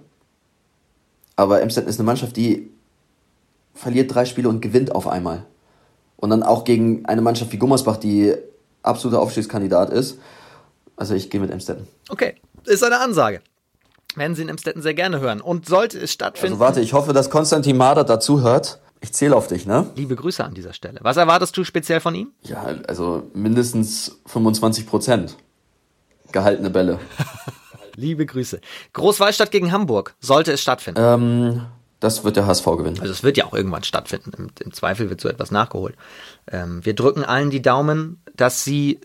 Aber 1.36 1.62
Emstetten 1.62 1.90
ist 1.90 2.00
eine 2.00 2.06
Mannschaft, 2.06 2.38
die 2.38 2.70
verliert 3.74 4.14
drei 4.14 4.26
Spiele 4.26 4.50
und 4.50 4.62
gewinnt 4.62 4.94
auf 4.94 5.08
einmal. 5.08 5.46
Und 6.24 6.30
dann 6.30 6.42
auch 6.42 6.64
gegen 6.64 7.06
eine 7.06 7.22
Mannschaft 7.22 7.52
wie 7.52 7.58
Gummersbach, 7.58 7.98
die 7.98 8.34
absoluter 8.82 9.20
Aufstiegskandidat 9.22 9.90
ist. 9.90 10.20
Also 10.96 11.16
ich 11.16 11.30
gehe 11.30 11.42
mit 11.42 11.52
Emstetten. 11.52 11.86
Okay, 12.08 12.36
ist 12.64 12.82
eine 12.82 13.02
Ansage. 13.02 13.42
Werden 14.16 14.34
Sie 14.34 14.42
in 14.42 14.48
Emstetten 14.48 14.82
sehr 14.82 14.94
gerne 14.94 15.20
hören. 15.20 15.42
Und 15.42 15.68
sollte 15.68 16.00
es 16.00 16.14
stattfinden. 16.14 16.54
Also 16.54 16.60
warte, 16.62 16.80
ich 16.80 16.94
hoffe, 16.94 17.12
dass 17.12 17.30
Konstantin 17.30 17.76
Mader 17.76 18.06
dazu 18.06 18.40
hört. 18.42 18.80
Ich 19.02 19.12
zähle 19.12 19.36
auf 19.36 19.48
dich, 19.48 19.66
ne? 19.66 19.88
Liebe 19.98 20.16
Grüße 20.16 20.42
an 20.42 20.54
dieser 20.54 20.72
Stelle. 20.72 21.02
Was 21.02 21.18
erwartest 21.18 21.58
du 21.58 21.66
speziell 21.66 22.00
von 22.00 22.16
ihm? 22.16 22.32
Ja, 22.44 22.74
also 22.88 23.24
mindestens 23.34 24.22
25 24.28 24.88
Prozent. 24.88 25.36
Gehaltene 26.32 26.70
Bälle. 26.70 27.00
Liebe 27.98 28.26
Grüße. 28.26 28.62
Großwallstadt 28.94 29.52
gegen 29.52 29.74
Hamburg. 29.74 30.16
Sollte 30.22 30.54
es 30.54 30.62
stattfinden? 30.62 31.02
Ähm, 31.04 31.62
das 32.04 32.26
wird 32.26 32.36
der 32.36 32.46
HSV 32.46 32.66
gewinnen. 32.66 33.00
Also 33.00 33.12
es 33.12 33.24
wird 33.24 33.38
ja 33.38 33.46
auch 33.46 33.54
irgendwann 33.54 33.84
stattfinden. 33.84 34.32
Im, 34.38 34.50
im 34.60 34.74
Zweifel 34.74 35.10
wird 35.10 35.22
so 35.22 35.30
etwas 35.30 35.52
nachgeholt. 35.52 35.96
Ähm, 36.52 36.86
wir 36.86 36.94
drücken 36.94 37.24
allen 37.24 37.50
die 37.50 37.62
Daumen, 37.62 38.22
dass 38.36 38.64
sie, 38.64 39.00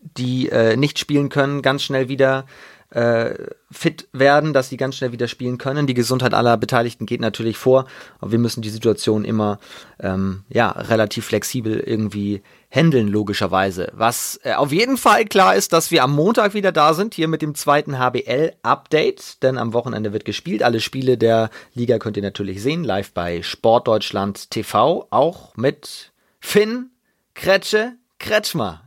die 0.00 0.48
äh, 0.50 0.76
nicht 0.76 0.98
spielen 0.98 1.30
können, 1.30 1.62
ganz 1.62 1.82
schnell 1.82 2.08
wieder 2.08 2.46
äh, 2.90 3.34
fit 3.72 4.06
werden, 4.12 4.52
dass 4.52 4.68
sie 4.68 4.76
ganz 4.76 4.94
schnell 4.94 5.10
wieder 5.10 5.26
spielen 5.26 5.58
können. 5.58 5.88
Die 5.88 5.94
Gesundheit 5.94 6.32
aller 6.32 6.56
Beteiligten 6.56 7.06
geht 7.06 7.20
natürlich 7.20 7.56
vor, 7.58 7.86
aber 8.20 8.30
wir 8.30 8.38
müssen 8.38 8.62
die 8.62 8.70
Situation 8.70 9.24
immer 9.24 9.58
ähm, 9.98 10.44
ja 10.48 10.70
relativ 10.70 11.26
flexibel 11.26 11.80
irgendwie 11.80 12.42
handeln, 12.74 13.08
logischerweise. 13.08 13.92
Was 13.94 14.40
äh, 14.42 14.54
auf 14.54 14.72
jeden 14.72 14.96
Fall 14.96 15.24
klar 15.24 15.54
ist, 15.54 15.72
dass 15.72 15.90
wir 15.90 16.02
am 16.02 16.14
Montag 16.14 16.54
wieder 16.54 16.72
da 16.72 16.94
sind, 16.94 17.14
hier 17.14 17.28
mit 17.28 17.42
dem 17.42 17.54
zweiten 17.54 17.98
HBL-Update, 17.98 19.42
denn 19.42 19.58
am 19.58 19.72
Wochenende 19.72 20.12
wird 20.12 20.24
gespielt. 20.24 20.62
Alle 20.62 20.80
Spiele 20.80 21.16
der 21.16 21.50
Liga 21.74 21.98
könnt 21.98 22.16
ihr 22.16 22.22
natürlich 22.22 22.62
sehen, 22.62 22.84
live 22.84 23.12
bei 23.12 23.42
Sportdeutschland 23.42 24.50
TV, 24.50 25.06
auch 25.10 25.56
mit 25.56 26.12
Finn 26.40 26.90
Kretsche 27.34 27.92
Kretschmer. 28.18 28.82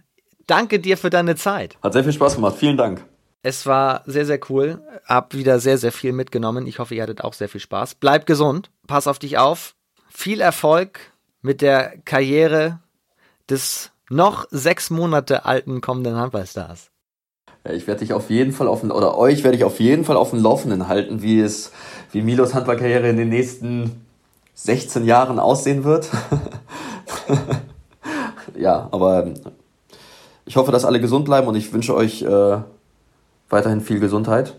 Danke 0.48 0.80
dir 0.80 0.98
für 0.98 1.10
deine 1.10 1.36
Zeit. 1.36 1.78
Hat 1.82 1.94
sehr 1.94 2.04
viel 2.04 2.14
Spaß 2.14 2.36
gemacht. 2.36 2.56
Vielen 2.58 2.78
Dank. 2.78 3.04
Es 3.44 3.66
war 3.66 4.04
sehr, 4.06 4.26
sehr 4.26 4.40
cool. 4.50 4.82
Hab 5.06 5.34
wieder 5.34 5.60
sehr, 5.60 5.78
sehr 5.78 5.92
viel 5.92 6.12
mitgenommen. 6.12 6.66
Ich 6.66 6.80
hoffe, 6.80 6.96
ihr 6.96 7.04
hattet 7.04 7.24
auch 7.24 7.34
sehr 7.34 7.50
viel 7.50 7.62
Spaß. 7.62 7.96
Bleib 7.96 8.26
gesund. 8.26 8.70
Pass 8.88 9.08
auf 9.08 9.20
dich 9.20 9.38
auf. 9.38 9.76
Viel 10.10 10.42
Erfolg 10.42 11.00
mit 11.42 11.62
der 11.62 11.98
Karriere 12.04 12.80
des 13.50 13.92
noch 14.10 14.48
sechs 14.52 14.90
Monate 14.90 15.46
alten 15.46 15.82
kommenden 15.82 16.16
Handballstars. 16.16 16.90
Ich 17.74 17.88
werde 17.88 18.00
dich 18.00 18.14
auf 18.14 18.30
jeden 18.30 18.54
Fall 18.54 18.68
auf 18.68 18.84
oder 18.84 19.18
euch 19.18 19.44
werde 19.44 19.58
ich 19.58 19.64
auf 19.64 19.80
jeden 19.80 20.06
Fall 20.06 20.16
auf 20.16 20.30
dem 20.30 20.42
Laufenden 20.42 20.88
halten, 20.88 21.22
wie 21.22 21.42
es, 21.42 21.72
wie 22.12 22.22
Milos 22.22 22.54
Handballkarriere 22.54 23.10
in 23.10 23.18
den 23.18 23.30
nächsten 23.30 24.06
16 24.54 25.06
Jahren 25.06 25.40
aussehen 25.40 25.84
wird. 25.84 26.10
ja, 28.58 28.88
aber 28.92 29.34
ich 30.46 30.56
hoffe, 30.56 30.72
dass 30.72 30.86
alle 30.86 31.02
gesund 31.02 31.26
bleiben 31.26 31.48
und 31.48 31.56
ich 31.56 31.74
wünsche 31.74 31.94
euch 31.94 32.22
äh, 32.22 32.58
weiterhin 33.50 33.82
viel 33.82 34.00
Gesundheit 34.00 34.56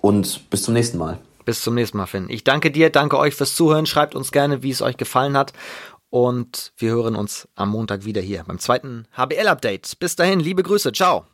und 0.00 0.48
bis 0.50 0.62
zum 0.62 0.74
nächsten 0.74 0.98
Mal. 0.98 1.18
Bis 1.44 1.60
zum 1.60 1.74
nächsten 1.74 1.98
Mal, 1.98 2.06
Finn. 2.06 2.26
Ich 2.30 2.44
danke 2.44 2.70
dir, 2.70 2.90
danke 2.90 3.18
euch 3.18 3.34
fürs 3.34 3.54
Zuhören. 3.54 3.84
Schreibt 3.84 4.14
uns 4.14 4.32
gerne, 4.32 4.62
wie 4.62 4.70
es 4.70 4.80
euch 4.80 4.96
gefallen 4.96 5.36
hat. 5.36 5.52
Und 6.14 6.72
wir 6.76 6.92
hören 6.92 7.16
uns 7.16 7.48
am 7.56 7.70
Montag 7.70 8.04
wieder 8.04 8.20
hier 8.20 8.44
beim 8.44 8.60
zweiten 8.60 9.08
HBL-Update. 9.16 9.98
Bis 9.98 10.14
dahin, 10.14 10.38
liebe 10.38 10.62
Grüße. 10.62 10.92
Ciao. 10.92 11.26